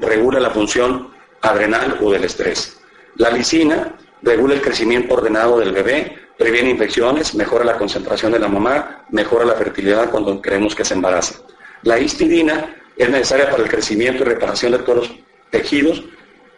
regula 0.00 0.40
la 0.40 0.50
función 0.50 1.12
adrenal 1.42 1.96
o 2.02 2.10
del 2.10 2.24
estrés. 2.24 2.80
La 3.14 3.30
lisina 3.30 3.94
regula 4.22 4.54
el 4.54 4.60
crecimiento 4.60 5.14
ordenado 5.14 5.58
del 5.58 5.72
bebé, 5.72 6.16
previene 6.36 6.70
infecciones, 6.70 7.34
mejora 7.34 7.64
la 7.64 7.76
concentración 7.76 8.32
de 8.32 8.38
la 8.38 8.48
mamá, 8.48 9.04
mejora 9.10 9.44
la 9.44 9.54
fertilidad 9.54 10.10
cuando 10.10 10.40
creemos 10.40 10.74
que 10.74 10.84
se 10.84 10.94
embaraza. 10.94 11.40
La 11.82 11.98
histidina 11.98 12.76
es 12.96 13.08
necesaria 13.10 13.50
para 13.50 13.62
el 13.62 13.68
crecimiento 13.68 14.22
y 14.22 14.26
reparación 14.26 14.72
de 14.72 14.78
todos 14.78 15.08
los 15.08 15.16
tejidos, 15.50 16.04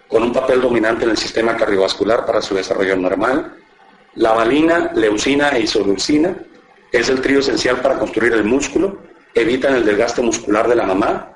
con 0.09 0.23
un 0.25 0.33
papel 0.33 0.61
dominante 0.61 1.05
en 1.05 1.11
el 1.11 1.17
sistema 1.17 1.57
cardiovascular 1.57 2.27
para 2.27 2.43
su 2.43 2.55
desarrollo 2.55 2.97
normal. 2.97 3.55
La 4.15 4.33
valina, 4.33 4.91
leucina 4.95 5.51
e 5.51 5.61
isoleucina 5.61 6.35
es 6.91 7.09
el 7.09 7.21
trío 7.21 7.39
esencial 7.39 7.81
para 7.81 7.99
construir 7.99 8.33
el 8.33 8.45
músculo, 8.45 8.99
evitan 9.35 9.77
el 9.77 9.85
desgaste 9.85 10.21
muscular 10.21 10.69
de 10.69 10.75
la 10.75 10.85
mamá, 10.85 11.33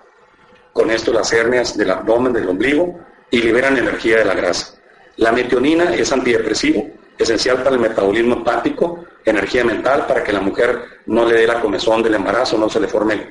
con 0.72 0.90
esto 0.90 1.12
las 1.12 1.32
hernias 1.32 1.76
del 1.76 1.92
abdomen, 1.92 2.32
del 2.32 2.48
ombligo, 2.48 2.98
y 3.30 3.40
liberan 3.40 3.76
energía 3.76 4.18
de 4.18 4.24
la 4.24 4.34
grasa. 4.34 4.74
La 5.16 5.32
metionina 5.32 5.94
es 5.94 6.12
antidepresivo, 6.12 6.90
esencial 7.16 7.62
para 7.62 7.76
el 7.76 7.82
metabolismo 7.82 8.36
hepático, 8.36 9.04
energía 9.24 9.64
mental 9.64 10.06
para 10.06 10.24
que 10.24 10.32
la 10.32 10.40
mujer 10.40 10.82
no 11.06 11.24
le 11.24 11.34
dé 11.34 11.46
la 11.46 11.60
comezón 11.60 12.02
del 12.02 12.14
embarazo, 12.14 12.58
no 12.58 12.68
se 12.68 12.80
le 12.80 12.88
forme 12.88 13.30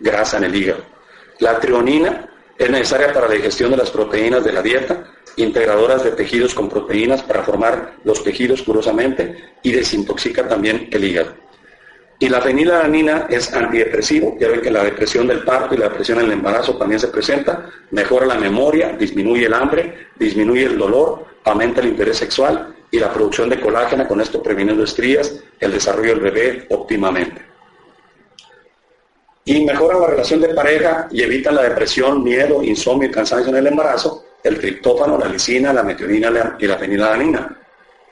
grasa 0.00 0.38
en 0.38 0.44
el 0.44 0.54
hígado. 0.54 0.82
La 1.40 1.60
trionina 1.60 2.28
es 2.56 2.70
necesaria 2.70 3.12
para 3.12 3.28
la 3.28 3.34
digestión 3.34 3.70
de 3.70 3.76
las 3.76 3.90
proteínas 3.90 4.42
de 4.44 4.52
la 4.52 4.62
dieta, 4.62 5.04
integradoras 5.36 6.02
de 6.02 6.12
tejidos 6.12 6.54
con 6.54 6.68
proteínas 6.68 7.22
para 7.22 7.42
formar 7.42 7.94
los 8.04 8.24
tejidos 8.24 8.62
curosamente 8.62 9.52
y 9.62 9.72
desintoxica 9.72 10.48
también 10.48 10.88
el 10.90 11.04
hígado. 11.04 11.47
Y 12.20 12.28
la 12.28 12.40
fenilalanina 12.40 13.26
es 13.30 13.52
antidepresivo, 13.54 14.36
ya 14.40 14.48
ven 14.48 14.60
que 14.60 14.72
la 14.72 14.82
depresión 14.82 15.28
del 15.28 15.44
parto 15.44 15.74
y 15.74 15.78
la 15.78 15.88
depresión 15.88 16.18
en 16.18 16.26
el 16.26 16.32
embarazo 16.32 16.76
también 16.76 16.98
se 16.98 17.08
presenta, 17.08 17.70
mejora 17.92 18.26
la 18.26 18.34
memoria, 18.34 18.88
disminuye 18.98 19.46
el 19.46 19.54
hambre, 19.54 20.08
disminuye 20.16 20.64
el 20.64 20.76
dolor, 20.76 21.26
aumenta 21.44 21.80
el 21.80 21.88
interés 21.88 22.16
sexual 22.16 22.74
y 22.90 22.98
la 22.98 23.12
producción 23.12 23.48
de 23.48 23.60
colágena, 23.60 24.08
con 24.08 24.20
esto 24.20 24.42
previniendo 24.42 24.82
estrías, 24.82 25.38
el 25.60 25.70
desarrollo 25.70 26.14
del 26.14 26.20
bebé 26.20 26.66
óptimamente. 26.70 27.42
Y 29.44 29.64
mejora 29.64 29.98
la 29.98 30.08
relación 30.08 30.40
de 30.40 30.48
pareja 30.48 31.08
y 31.12 31.22
evita 31.22 31.52
la 31.52 31.62
depresión, 31.62 32.24
miedo, 32.24 32.62
insomnio 32.64 33.08
y 33.08 33.12
cansancio 33.12 33.50
en 33.50 33.58
el 33.58 33.68
embarazo, 33.68 34.24
el 34.42 34.58
triptófano, 34.58 35.18
la 35.18 35.28
lisina, 35.28 35.72
la 35.72 35.84
metionina 35.84 36.56
y 36.58 36.66
la 36.66 36.76
fenilalanina. 36.76 37.56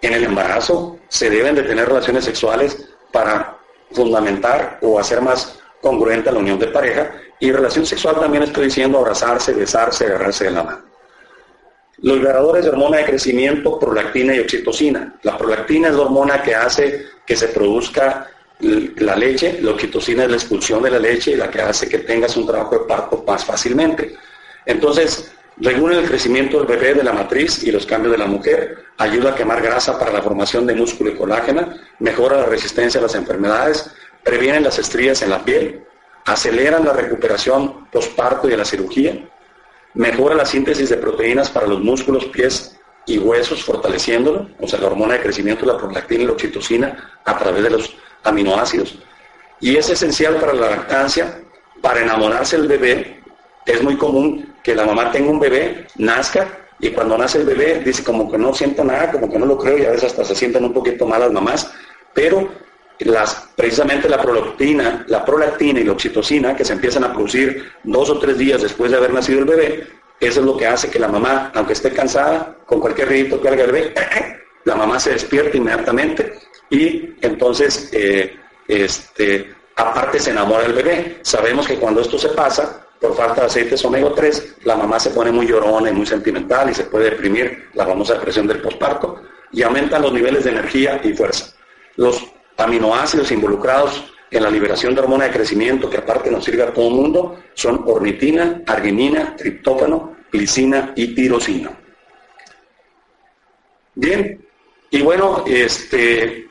En 0.01 0.13
el 0.13 0.25
embarazo 0.25 1.01
se 1.09 1.29
deben 1.29 1.57
de 1.57 1.65
tener 1.65 1.89
relaciones 1.89 2.25
sexuales 2.25 2.89
para 3.13 3.56
fundamentar 3.93 4.79
o 4.83 4.99
hacer 4.99 5.21
más 5.21 5.59
congruente 5.81 6.33
la 6.33 6.39
unión 6.39 6.59
de 6.59 6.69
pareja. 6.69 7.13
Y 7.39 7.53
relación 7.53 7.87
sexual 7.87 8.17
también 8.21 8.45
estoy 8.45 8.67
diciendo 8.67 8.99
abrazarse, 8.99 9.53
besarse, 9.53 10.07
agarrarse 10.07 10.45
de 10.45 10.51
la 10.51 10.63
mano. 10.63 10.83
Los 11.99 12.19
liberadores 12.19 12.65
de 12.65 12.71
hormona 12.71 12.99
de 12.99 13.05
crecimiento, 13.05 13.79
prolactina 13.79 14.35
y 14.35 14.41
oxitocina. 14.41 15.19
La 15.23 15.39
prolactina 15.39 15.89
es 15.89 15.95
la 15.95 16.03
hormona 16.03 16.43
que 16.43 16.55
hace 16.55 17.07
que 17.25 17.37
se 17.37 17.49
produzca 17.49 18.31
la 18.61 19.17
leche, 19.17 19.59
la 19.61 19.73
oxitocina 19.73 20.25
es 20.25 20.31
la 20.31 20.37
expulsión 20.37 20.83
de 20.83 20.91
la 20.91 20.99
leche 20.99 21.33
y 21.33 21.37
la 21.37 21.51
que 21.51 21.61
hace 21.61 21.89
que 21.89 21.99
tengas 21.99 22.37
un 22.37 22.47
trabajo 22.47 22.79
de 22.79 22.85
parto 22.87 23.23
más 23.27 23.45
fácilmente. 23.45 24.15
Entonces, 24.65 25.33
regula 25.59 25.99
el 25.99 26.07
crecimiento 26.07 26.59
del 26.59 26.67
bebé 26.67 26.95
de 26.95 27.03
la 27.03 27.13
matriz 27.13 27.63
y 27.63 27.71
los 27.71 27.87
cambios 27.87 28.13
de 28.13 28.19
la 28.19 28.27
mujer, 28.27 28.85
ayuda 28.99 29.31
a 29.31 29.35
quemar 29.35 29.63
grasa 29.63 29.99
para 29.99 30.13
la 30.13 30.23
formación 30.23 30.67
de 30.67 30.75
músculo 30.75 31.11
y 31.11 31.17
colágena, 31.17 31.77
mejora 31.99 32.39
la 32.39 32.47
resistencia 32.47 33.01
a 33.01 33.03
las 33.03 33.15
enfermedades, 33.15 33.91
previenen 34.23 34.65
las 34.65 34.79
estrías 34.79 35.23
en 35.23 35.31
la 35.31 35.45
piel, 35.45 35.85
aceleran 36.25 36.85
la 36.85 36.93
recuperación 36.93 37.89
postparto 37.91 38.49
y 38.49 38.51
de 38.51 38.57
la 38.57 38.65
cirugía, 38.65 39.29
mejora 39.95 40.35
la 40.35 40.45
síntesis 40.45 40.91
de 40.91 40.97
proteínas 40.97 41.51
para 41.51 41.67
los 41.67 41.81
músculos, 41.81 42.27
pies 42.27 42.79
y 43.07 43.19
huesos, 43.19 43.65
fortaleciéndolo, 43.65 44.49
o 44.61 44.67
sea, 44.67 44.81
la 44.81 44.89
hormona 44.89 45.15
de 45.15 45.21
crecimiento, 45.21 45.65
la 45.65 45.79
prolactina 45.79 46.25
y 46.25 46.27
la 46.27 46.33
oxitocina 46.33 47.21
a 47.25 47.39
través 47.39 47.63
de 47.63 47.71
los 47.71 47.97
aminoácidos. 48.25 48.99
Y 49.61 49.77
es 49.77 49.89
esencial 49.89 50.37
para 50.37 50.53
la 50.53 50.71
lactancia, 50.71 51.41
para 51.81 52.01
enamorarse 52.01 52.57
el 52.57 52.67
bebé. 52.67 53.23
Es 53.65 53.83
muy 53.83 53.97
común 53.97 54.55
que 54.67 54.75
la 54.75 54.85
mamá 54.85 55.13
tenga 55.13 55.31
un 55.31 55.39
bebé, 55.39 55.87
nazca 55.95 56.49
y 56.81 56.91
cuando 56.91 57.17
nace 57.17 57.39
el 57.39 57.47
bebé 57.47 57.83
dice 57.85 58.03
como 58.03 58.29
que 58.29 58.37
no 58.37 58.53
siento 58.53 58.83
nada, 58.83 59.13
como 59.13 59.31
que 59.31 59.39
no 59.39 59.47
lo 59.47 59.57
creo 59.57 59.79
y 59.79 59.85
a 59.85 59.91
veces 59.91 60.11
hasta 60.11 60.25
se 60.25 60.35
sienten 60.35 60.65
un 60.65 60.73
poquito 60.73 61.07
mal 61.07 61.21
las 61.21 61.31
mamás, 61.31 61.73
pero 62.13 62.49
las, 62.99 63.49
precisamente 63.55 64.09
la 64.09 64.21
prolactina, 64.21 65.05
la 65.07 65.25
prolactina 65.25 65.79
y 65.79 65.85
la 65.85 65.93
oxitocina 65.93 66.57
que 66.57 66.65
se 66.65 66.73
empiezan 66.73 67.05
a 67.05 67.13
producir 67.13 67.65
dos 67.85 68.11
o 68.11 68.19
tres 68.19 68.39
días 68.39 68.61
después 68.61 68.91
de 68.91 68.97
haber 68.97 69.13
nacido 69.15 69.39
el 69.39 69.45
bebé, 69.45 69.87
eso 70.19 70.41
es 70.41 70.47
lo 70.47 70.57
que 70.57 70.67
hace 70.67 70.91
que 70.91 70.99
la 70.99 71.07
mamá, 71.07 71.53
aunque 71.55 71.75
esté 71.75 71.93
cansada, 71.93 72.57
con 72.67 72.81
cualquier 72.81 73.07
ruido 73.07 73.41
que 73.41 73.49
haga 73.49 73.63
el 73.63 73.71
bebé, 73.71 73.95
la 74.65 74.75
mamá 74.75 74.99
se 74.99 75.13
despierta 75.13 75.57
inmediatamente 75.57 76.41
y 76.71 77.15
entonces, 77.21 77.89
eh, 77.93 78.35
este, 78.67 79.55
aparte 79.77 80.19
se 80.19 80.31
enamora 80.33 80.65
del 80.65 80.73
bebé. 80.73 81.19
Sabemos 81.23 81.69
que 81.69 81.77
cuando 81.77 82.01
esto 82.01 82.19
se 82.19 82.31
pasa, 82.31 82.86
por 83.01 83.15
falta 83.15 83.43
de 83.43 83.47
aceites 83.47 83.85
omega 83.85 84.13
3, 84.15 84.57
la 84.65 84.77
mamá 84.77 84.99
se 84.99 85.11
pone 85.11 85.31
muy 85.31 85.47
llorona 85.47 85.91
y 85.91 85.93
muy 85.93 86.07
sentimental 86.07 86.71
y 86.71 86.75
se 86.75 86.85
puede 86.85 87.11
deprimir 87.11 87.69
la 87.75 87.87
famosa 87.87 88.15
depresión 88.15 88.47
del 88.47 88.61
posparto 88.61 89.23
y 89.53 89.63
aumentan 89.63 90.03
los 90.03 90.13
niveles 90.13 90.45
de 90.45 90.51
energía 90.51 91.01
y 91.05 91.13
fuerza. 91.13 91.55
Los 91.97 92.25
aminoácidos 92.57 93.31
involucrados 93.31 94.13
en 94.31 94.43
la 94.43 94.51
liberación 94.51 94.95
de 94.95 95.01
hormona 95.01 95.27
de 95.27 95.31
crecimiento, 95.31 95.89
que 95.89 95.99
aparte 95.99 96.31
nos 96.31 96.45
sirve 96.45 96.63
a 96.63 96.73
todo 96.73 96.89
el 96.89 96.95
mundo, 96.95 97.39
son 97.55 97.85
ornitina, 97.87 98.63
arginina, 98.67 99.37
triptófano, 99.37 100.17
glicina 100.33 100.93
y 100.97 101.15
tirosina. 101.15 101.71
Bien, 103.95 104.45
y 104.91 105.03
bueno, 105.03 105.45
este, 105.47 106.46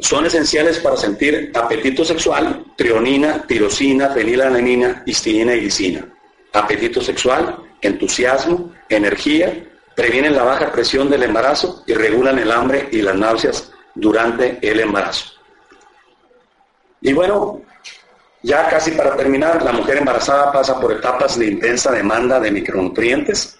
son 0.00 0.26
esenciales 0.26 0.78
para 0.78 0.96
sentir 0.96 1.52
apetito 1.54 2.04
sexual, 2.04 2.64
trionina, 2.76 3.46
tirosina, 3.46 4.10
fenilalanina, 4.10 5.02
histidina 5.06 5.54
y 5.54 5.60
glicina. 5.60 6.06
Apetito 6.52 7.00
sexual, 7.00 7.56
entusiasmo, 7.80 8.72
energía, 8.88 9.64
previenen 9.94 10.34
la 10.34 10.42
baja 10.42 10.72
presión 10.72 11.08
del 11.08 11.22
embarazo 11.22 11.84
y 11.86 11.94
regulan 11.94 12.38
el 12.38 12.50
hambre 12.50 12.88
y 12.90 13.02
las 13.02 13.14
náuseas 13.14 13.72
durante 13.94 14.58
el 14.60 14.80
embarazo. 14.80 15.34
Y 17.00 17.12
bueno, 17.12 17.62
ya 18.42 18.68
casi 18.68 18.92
para 18.92 19.16
terminar, 19.16 19.62
la 19.62 19.72
mujer 19.72 19.98
embarazada 19.98 20.52
pasa 20.52 20.80
por 20.80 20.92
etapas 20.92 21.38
de 21.38 21.46
intensa 21.46 21.92
demanda 21.92 22.40
de 22.40 22.50
micronutrientes 22.50 23.58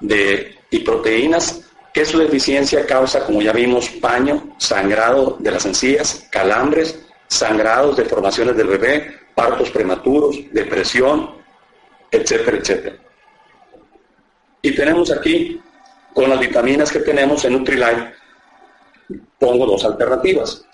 de, 0.00 0.58
y 0.70 0.78
proteínas 0.80 1.71
que 1.92 2.04
su 2.04 2.18
deficiencia 2.18 2.86
causa, 2.86 3.24
como 3.26 3.42
ya 3.42 3.52
vimos, 3.52 3.88
paño, 3.88 4.54
sangrado 4.58 5.36
de 5.38 5.50
las 5.50 5.66
encías, 5.66 6.26
calambres, 6.30 6.98
sangrados, 7.28 7.96
deformaciones 7.96 8.56
del 8.56 8.68
bebé, 8.68 9.18
partos 9.34 9.70
prematuros, 9.70 10.36
depresión, 10.52 11.30
etcétera, 12.10 12.58
etcétera. 12.58 12.96
Y 14.62 14.74
tenemos 14.74 15.10
aquí, 15.10 15.60
con 16.14 16.30
las 16.30 16.40
vitaminas 16.40 16.90
que 16.90 17.00
tenemos 17.00 17.44
en 17.44 17.54
Nutrilite, 17.54 18.14
pongo 19.38 19.66
dos 19.66 19.84
alternativas. 19.84 20.64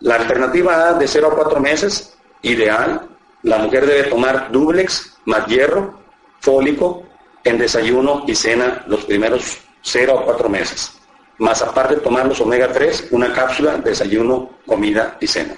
La 0.00 0.16
alternativa 0.16 0.88
A 0.88 0.94
de 0.94 1.06
0 1.06 1.28
a 1.30 1.36
4 1.36 1.60
meses, 1.60 2.16
ideal, 2.42 3.08
la 3.42 3.58
mujer 3.58 3.86
debe 3.86 4.08
tomar 4.08 4.50
dublex 4.50 5.16
más 5.26 5.46
hierro, 5.46 6.00
fólico, 6.40 7.04
en 7.44 7.58
desayuno 7.58 8.24
y 8.26 8.34
cena 8.34 8.84
los 8.86 9.04
primeros 9.04 9.58
0 9.82 10.18
a 10.18 10.24
4 10.24 10.48
meses. 10.48 10.92
Más 11.38 11.62
aparte 11.62 11.96
tomar 11.96 12.26
los 12.26 12.40
omega 12.40 12.68
3, 12.72 13.08
una 13.12 13.32
cápsula, 13.32 13.76
desayuno, 13.78 14.50
comida 14.66 15.16
y 15.20 15.26
cena. 15.26 15.54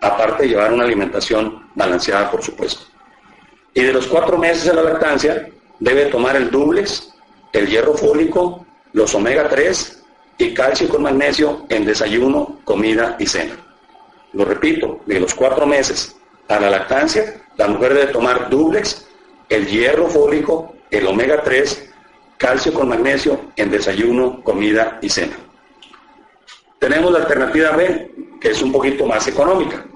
Aparte 0.00 0.48
llevar 0.48 0.72
una 0.72 0.84
alimentación 0.84 1.70
balanceada, 1.74 2.30
por 2.30 2.42
supuesto. 2.42 2.84
Y 3.74 3.82
de 3.82 3.92
los 3.92 4.06
4 4.06 4.38
meses 4.38 4.64
de 4.64 4.74
la 4.74 4.82
lactancia, 4.82 5.48
debe 5.78 6.06
tomar 6.06 6.36
el 6.36 6.50
dublex, 6.50 7.14
el 7.52 7.66
hierro 7.66 7.94
fólico, 7.94 8.66
los 8.92 9.14
omega 9.14 9.48
3 9.48 10.04
y 10.38 10.54
calcio 10.54 10.88
con 10.88 11.02
magnesio 11.02 11.66
en 11.68 11.84
desayuno, 11.84 12.60
comida 12.64 13.16
y 13.18 13.26
cena. 13.26 13.56
Lo 14.32 14.44
repito, 14.44 15.00
de 15.06 15.20
los 15.20 15.34
cuatro 15.34 15.66
meses 15.66 16.16
a 16.48 16.58
la 16.58 16.70
lactancia, 16.70 17.42
la 17.56 17.68
mujer 17.68 17.94
debe 17.94 18.12
tomar 18.12 18.50
duplex, 18.50 19.06
el 19.48 19.66
hierro 19.66 20.08
fólico, 20.08 20.74
el 20.90 21.06
omega 21.06 21.42
3, 21.42 21.93
calcio 22.44 22.74
con 22.74 22.90
magnesio 22.90 23.40
en 23.56 23.70
desayuno, 23.70 24.42
comida 24.42 24.98
y 25.00 25.08
cena. 25.08 25.36
Tenemos 26.78 27.10
la 27.10 27.20
alternativa 27.20 27.70
B, 27.70 28.10
que 28.38 28.50
es 28.50 28.60
un 28.60 28.70
poquito 28.70 29.06
más 29.06 29.26
económica. 29.26 29.86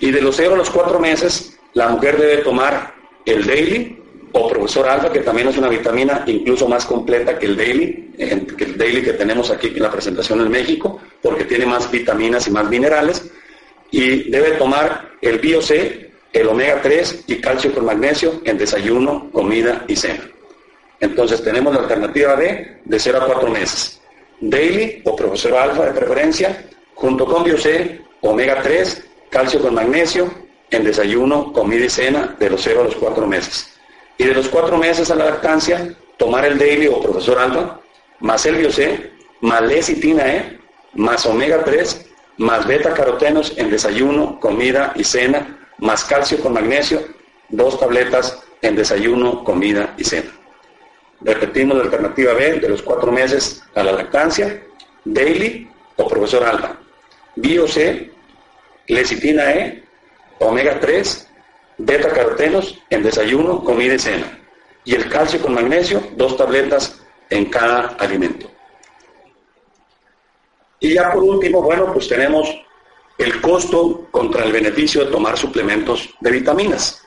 Y 0.00 0.10
de 0.10 0.20
los 0.20 0.34
0 0.34 0.54
a 0.54 0.56
los 0.56 0.68
4 0.68 0.98
meses, 0.98 1.56
la 1.74 1.88
mujer 1.88 2.18
debe 2.18 2.38
tomar 2.38 2.92
el 3.24 3.46
daily 3.46 4.02
o 4.32 4.48
profesor 4.48 4.88
alfa, 4.88 5.12
que 5.12 5.20
también 5.20 5.46
es 5.46 5.56
una 5.58 5.68
vitamina 5.68 6.24
incluso 6.26 6.66
más 6.66 6.84
completa 6.84 7.38
que 7.38 7.46
el 7.46 7.56
daily, 7.56 8.14
que 8.58 8.64
el 8.64 8.76
daily 8.76 9.02
que 9.02 9.12
tenemos 9.12 9.52
aquí 9.52 9.68
en 9.68 9.82
la 9.82 9.92
presentación 9.92 10.40
en 10.40 10.50
México, 10.50 11.00
porque 11.22 11.44
tiene 11.44 11.66
más 11.66 11.88
vitaminas 11.88 12.48
y 12.48 12.50
más 12.50 12.68
minerales. 12.68 13.30
Y 13.92 14.28
debe 14.28 14.52
tomar 14.52 15.12
el 15.20 15.38
BioC, 15.38 15.70
el 16.32 16.48
omega 16.48 16.82
3 16.82 17.24
y 17.28 17.36
calcio 17.36 17.72
con 17.72 17.84
magnesio 17.84 18.40
en 18.44 18.58
desayuno, 18.58 19.30
comida 19.30 19.84
y 19.86 19.94
cena. 19.94 20.24
Entonces 21.00 21.42
tenemos 21.42 21.74
la 21.74 21.80
alternativa 21.80 22.36
D 22.36 22.80
de 22.84 22.98
0 22.98 23.18
a 23.22 23.26
4 23.26 23.50
meses. 23.50 24.00
Daily 24.40 25.02
o 25.04 25.16
profesor 25.16 25.54
alfa 25.54 25.86
de 25.86 25.92
preferencia, 25.92 26.64
junto 26.94 27.26
con 27.26 27.44
BioC, 27.44 28.00
omega 28.22 28.62
3, 28.62 29.04
calcio 29.30 29.60
con 29.60 29.74
magnesio 29.74 30.30
en 30.70 30.84
desayuno, 30.84 31.52
comida 31.52 31.84
y 31.84 31.88
cena 31.88 32.36
de 32.38 32.50
los 32.50 32.62
0 32.62 32.80
a 32.80 32.84
los 32.84 32.96
4 32.96 33.26
meses. 33.26 33.74
Y 34.18 34.24
de 34.24 34.34
los 34.34 34.48
4 34.48 34.76
meses 34.78 35.10
a 35.10 35.14
la 35.14 35.26
lactancia, 35.26 35.94
tomar 36.16 36.44
el 36.44 36.58
daily 36.58 36.86
o 36.86 37.00
profesor 37.00 37.38
alfa, 37.38 37.80
más 38.20 38.46
el 38.46 38.56
BioC, 38.56 39.10
más 39.40 39.62
lecitina 39.62 40.26
E, 40.34 40.58
más 40.94 41.26
omega 41.26 41.62
3, 41.62 42.06
más 42.38 42.66
beta 42.66 42.94
carotenos 42.94 43.52
en 43.56 43.70
desayuno, 43.70 44.40
comida 44.40 44.92
y 44.96 45.04
cena 45.04 45.56
más 45.78 46.04
calcio 46.04 46.40
con 46.40 46.54
magnesio, 46.54 47.02
dos 47.48 47.78
tabletas 47.78 48.42
en 48.62 48.76
desayuno, 48.76 49.44
comida 49.44 49.94
y 49.96 50.04
cena. 50.04 50.30
Repetimos 51.20 51.76
la 51.76 51.84
alternativa 51.84 52.34
B 52.34 52.60
de 52.60 52.68
los 52.68 52.82
cuatro 52.82 53.10
meses 53.10 53.62
a 53.74 53.82
la 53.82 53.92
lactancia, 53.92 54.62
daily 55.04 55.70
o 55.96 56.06
profesor 56.06 56.44
alfa, 56.44 56.78
bio 57.36 57.66
C, 57.66 58.10
lecitina 58.86 59.50
E, 59.52 59.82
omega 60.38 60.78
3, 60.78 61.28
beta 61.78 62.10
carotenos 62.10 62.82
en 62.90 63.02
desayuno, 63.02 63.64
comida 63.64 63.94
y 63.94 63.98
cena. 63.98 64.38
Y 64.84 64.94
el 64.94 65.08
calcio 65.08 65.40
con 65.40 65.54
magnesio, 65.54 66.02
dos 66.16 66.36
tabletas 66.36 67.00
en 67.30 67.46
cada 67.46 67.96
alimento. 67.98 68.50
Y 70.78 70.94
ya 70.94 71.10
por 71.12 71.22
último, 71.22 71.62
bueno, 71.62 71.92
pues 71.92 72.08
tenemos 72.08 72.48
el 73.18 73.40
costo 73.40 74.06
contra 74.10 74.44
el 74.44 74.52
beneficio 74.52 75.04
de 75.04 75.10
tomar 75.10 75.36
suplementos 75.36 76.14
de 76.20 76.30
vitaminas. 76.30 77.02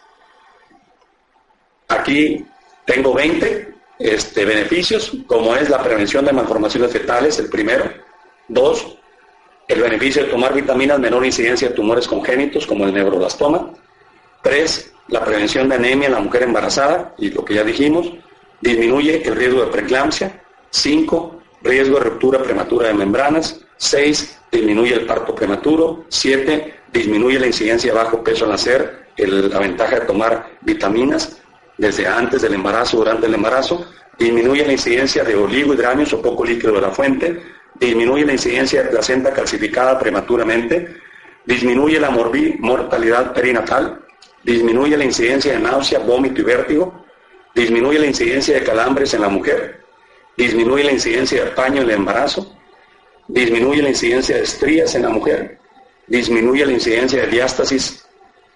Aquí 1.87 2.45
tengo 2.85 3.13
20 3.13 3.68
este, 3.99 4.45
beneficios, 4.45 5.11
como 5.27 5.55
es 5.55 5.69
la 5.69 5.83
prevención 5.83 6.23
de 6.23 6.31
malformaciones 6.31 6.91
fetales, 6.91 7.37
el 7.37 7.49
primero. 7.49 7.91
Dos, 8.47 8.97
el 9.67 9.81
beneficio 9.81 10.23
de 10.23 10.29
tomar 10.29 10.53
vitaminas, 10.53 10.99
menor 10.99 11.25
incidencia 11.25 11.69
de 11.69 11.75
tumores 11.75 12.07
congénitos, 12.07 12.65
como 12.65 12.85
el 12.85 12.93
neuroblastoma. 12.93 13.73
Tres, 14.41 14.93
la 15.09 15.23
prevención 15.23 15.67
de 15.67 15.75
anemia 15.75 16.07
en 16.07 16.13
la 16.13 16.21
mujer 16.21 16.43
embarazada, 16.43 17.13
y 17.17 17.29
lo 17.29 17.43
que 17.43 17.55
ya 17.55 17.63
dijimos, 17.63 18.11
disminuye 18.61 19.21
el 19.27 19.35
riesgo 19.35 19.65
de 19.65 19.67
preeclampsia. 19.67 20.43
Cinco, 20.69 21.41
riesgo 21.61 21.99
de 21.99 22.05
ruptura 22.05 22.41
prematura 22.41 22.87
de 22.87 22.93
membranas. 22.93 23.59
Seis, 23.75 24.39
disminuye 24.49 24.93
el 24.93 25.05
parto 25.05 25.35
prematuro. 25.35 26.05
Siete, 26.07 26.79
disminuye 26.91 27.37
la 27.37 27.47
incidencia 27.47 27.91
de 27.91 27.97
bajo 27.97 28.23
peso 28.23 28.45
al 28.45 28.51
nacer, 28.51 29.07
la 29.17 29.59
ventaja 29.59 29.99
de 29.99 30.05
tomar 30.05 30.51
vitaminas 30.61 31.41
desde 31.79 32.05
antes 32.05 32.43
del 32.43 32.53
embarazo, 32.53 32.97
durante 32.97 33.25
el 33.25 33.33
embarazo. 33.33 33.87
Disminuye 34.17 34.65
la 34.65 34.73
incidencia 34.73 35.23
de 35.23 35.35
oligohidramios 35.35 36.13
o 36.13 36.21
poco 36.21 36.45
líquido 36.45 36.73
de 36.73 36.81
la 36.81 36.91
fuente. 36.91 37.41
Disminuye 37.79 38.25
la 38.25 38.33
incidencia 38.33 38.83
de 38.83 38.89
placenta 38.89 39.33
calcificada 39.33 39.97
prematuramente. 39.97 40.95
Disminuye 41.45 41.99
la 41.99 42.11
mortalidad 42.11 43.33
perinatal. 43.33 43.99
Disminuye 44.43 44.95
la 44.95 45.05
incidencia 45.05 45.53
de 45.53 45.59
náusea, 45.59 45.99
vómito 45.99 46.41
y 46.41 46.43
vértigo. 46.43 47.05
Disminuye 47.55 47.97
la 47.97 48.05
incidencia 48.05 48.55
de 48.55 48.63
calambres 48.63 49.13
en 49.15 49.21
la 49.21 49.29
mujer. 49.29 49.81
Disminuye 50.37 50.83
la 50.83 50.91
incidencia 50.91 51.43
de 51.43 51.51
paño 51.51 51.81
en 51.81 51.89
el 51.89 51.95
embarazo 51.95 52.59
disminuye 53.29 53.83
la 53.83 53.89
incidencia 53.89 54.35
de 54.35 54.43
estrías 54.43 54.95
en 54.95 55.03
la 55.03 55.09
mujer, 55.09 55.59
disminuye 56.07 56.65
la 56.65 56.73
incidencia 56.73 57.21
de 57.21 57.27
diástasis 57.27 58.05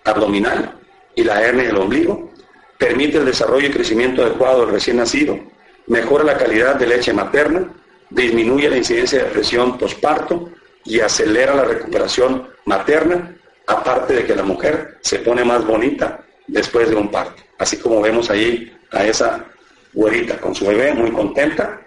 abdominal 0.04 0.80
y 1.16 1.24
la 1.24 1.42
hernia 1.42 1.66
del 1.66 1.78
ombligo, 1.78 2.33
permite 2.78 3.18
el 3.18 3.26
desarrollo 3.26 3.68
y 3.68 3.72
crecimiento 3.72 4.24
adecuado 4.24 4.62
del 4.62 4.76
recién 4.76 4.98
nacido, 4.98 5.40
mejora 5.88 6.24
la 6.24 6.38
calidad 6.38 6.76
de 6.76 6.88
leche 6.88 7.14
materna, 7.14 7.72
disminuye 8.10 8.70
la 8.70 8.78
incidencia 8.78 9.24
de 9.24 9.32
presión 9.32 9.78
posparto 9.78 10.50
y 10.86 11.00
acelera 11.00 11.56
la 11.56 11.66
recuperación 11.66 12.50
materna, 12.66 13.36
aparte 13.68 14.14
de 14.14 14.26
que 14.26 14.36
la 14.36 14.44
mujer 14.44 14.98
se 15.02 15.20
pone 15.20 15.44
más 15.44 15.66
bonita 15.66 16.24
después 16.48 16.90
de 16.90 16.96
un 16.96 17.10
parto. 17.10 17.42
Así 17.58 17.78
como 17.78 18.02
vemos 18.02 18.30
ahí 18.30 18.76
a 18.92 19.06
esa 19.06 19.46
güerita 19.94 20.40
con 20.40 20.54
su 20.54 20.66
bebé 20.66 20.94
muy 20.94 21.12
contenta, 21.12 21.80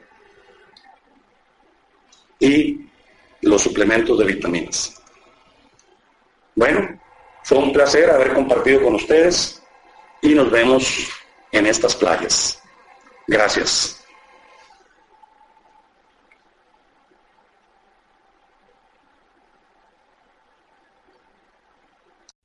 y 2.39 2.87
los 3.43 3.63
suplementos 3.63 4.19
de 4.19 4.25
vitaminas. 4.25 5.01
Bueno, 6.55 7.01
fue 7.45 7.59
un 7.59 7.73
placer 7.73 8.11
haber 8.11 8.33
compartido 8.35 8.83
con 8.83 8.95
ustedes 8.95 9.56
y 10.27 10.35
nos 10.35 10.51
vemos 10.51 11.09
en 11.53 11.67
estas 11.67 11.95
playas. 11.95 12.61
Gracias. 13.27 14.03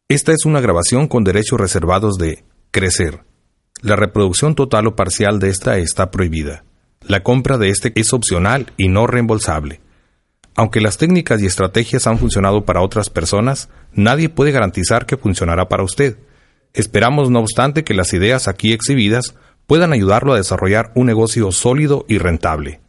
Esta 0.08 0.34
es 0.34 0.46
una 0.46 0.60
grabación 0.60 1.08
con 1.08 1.24
derechos 1.24 1.60
reservados 1.60 2.18
de 2.18 2.44
Crecer. 2.72 3.24
La 3.82 3.96
reproducción 3.96 4.56
total 4.56 4.88
o 4.88 4.96
parcial 4.96 5.40
de 5.40 5.50
esta 5.50 5.78
está 5.78 6.12
prohibida. 6.12 6.64
La 7.02 7.24
compra 7.24 7.58
de 7.58 7.70
este 7.70 7.94
es 7.96 8.14
opcional 8.14 8.74
y 8.78 8.90
no 8.90 9.08
reembolsable. 9.08 9.80
Aunque 10.56 10.82
las 10.82 10.98
técnicas 10.98 11.42
y 11.42 11.46
estrategias 11.46 12.08
han 12.08 12.20
funcionado 12.20 12.66
para 12.66 12.82
otras 12.82 13.10
personas, 13.10 13.70
nadie 13.94 14.30
puede 14.30 14.52
garantizar 14.52 15.06
que 15.06 15.18
funcionará 15.18 15.70
para 15.70 15.84
usted. 15.84 16.18
Esperamos, 16.74 17.30
no 17.30 17.40
obstante, 17.40 17.84
que 17.84 17.94
las 17.94 18.14
ideas 18.14 18.48
aquí 18.48 18.74
exhibidas 18.74 19.36
puedan 19.68 19.94
ayudarlo 19.94 20.34
a 20.34 20.38
desarrollar 20.38 20.92
un 20.96 21.08
negocio 21.08 21.52
sólido 21.52 22.06
y 22.08 22.18
rentable. 22.18 22.80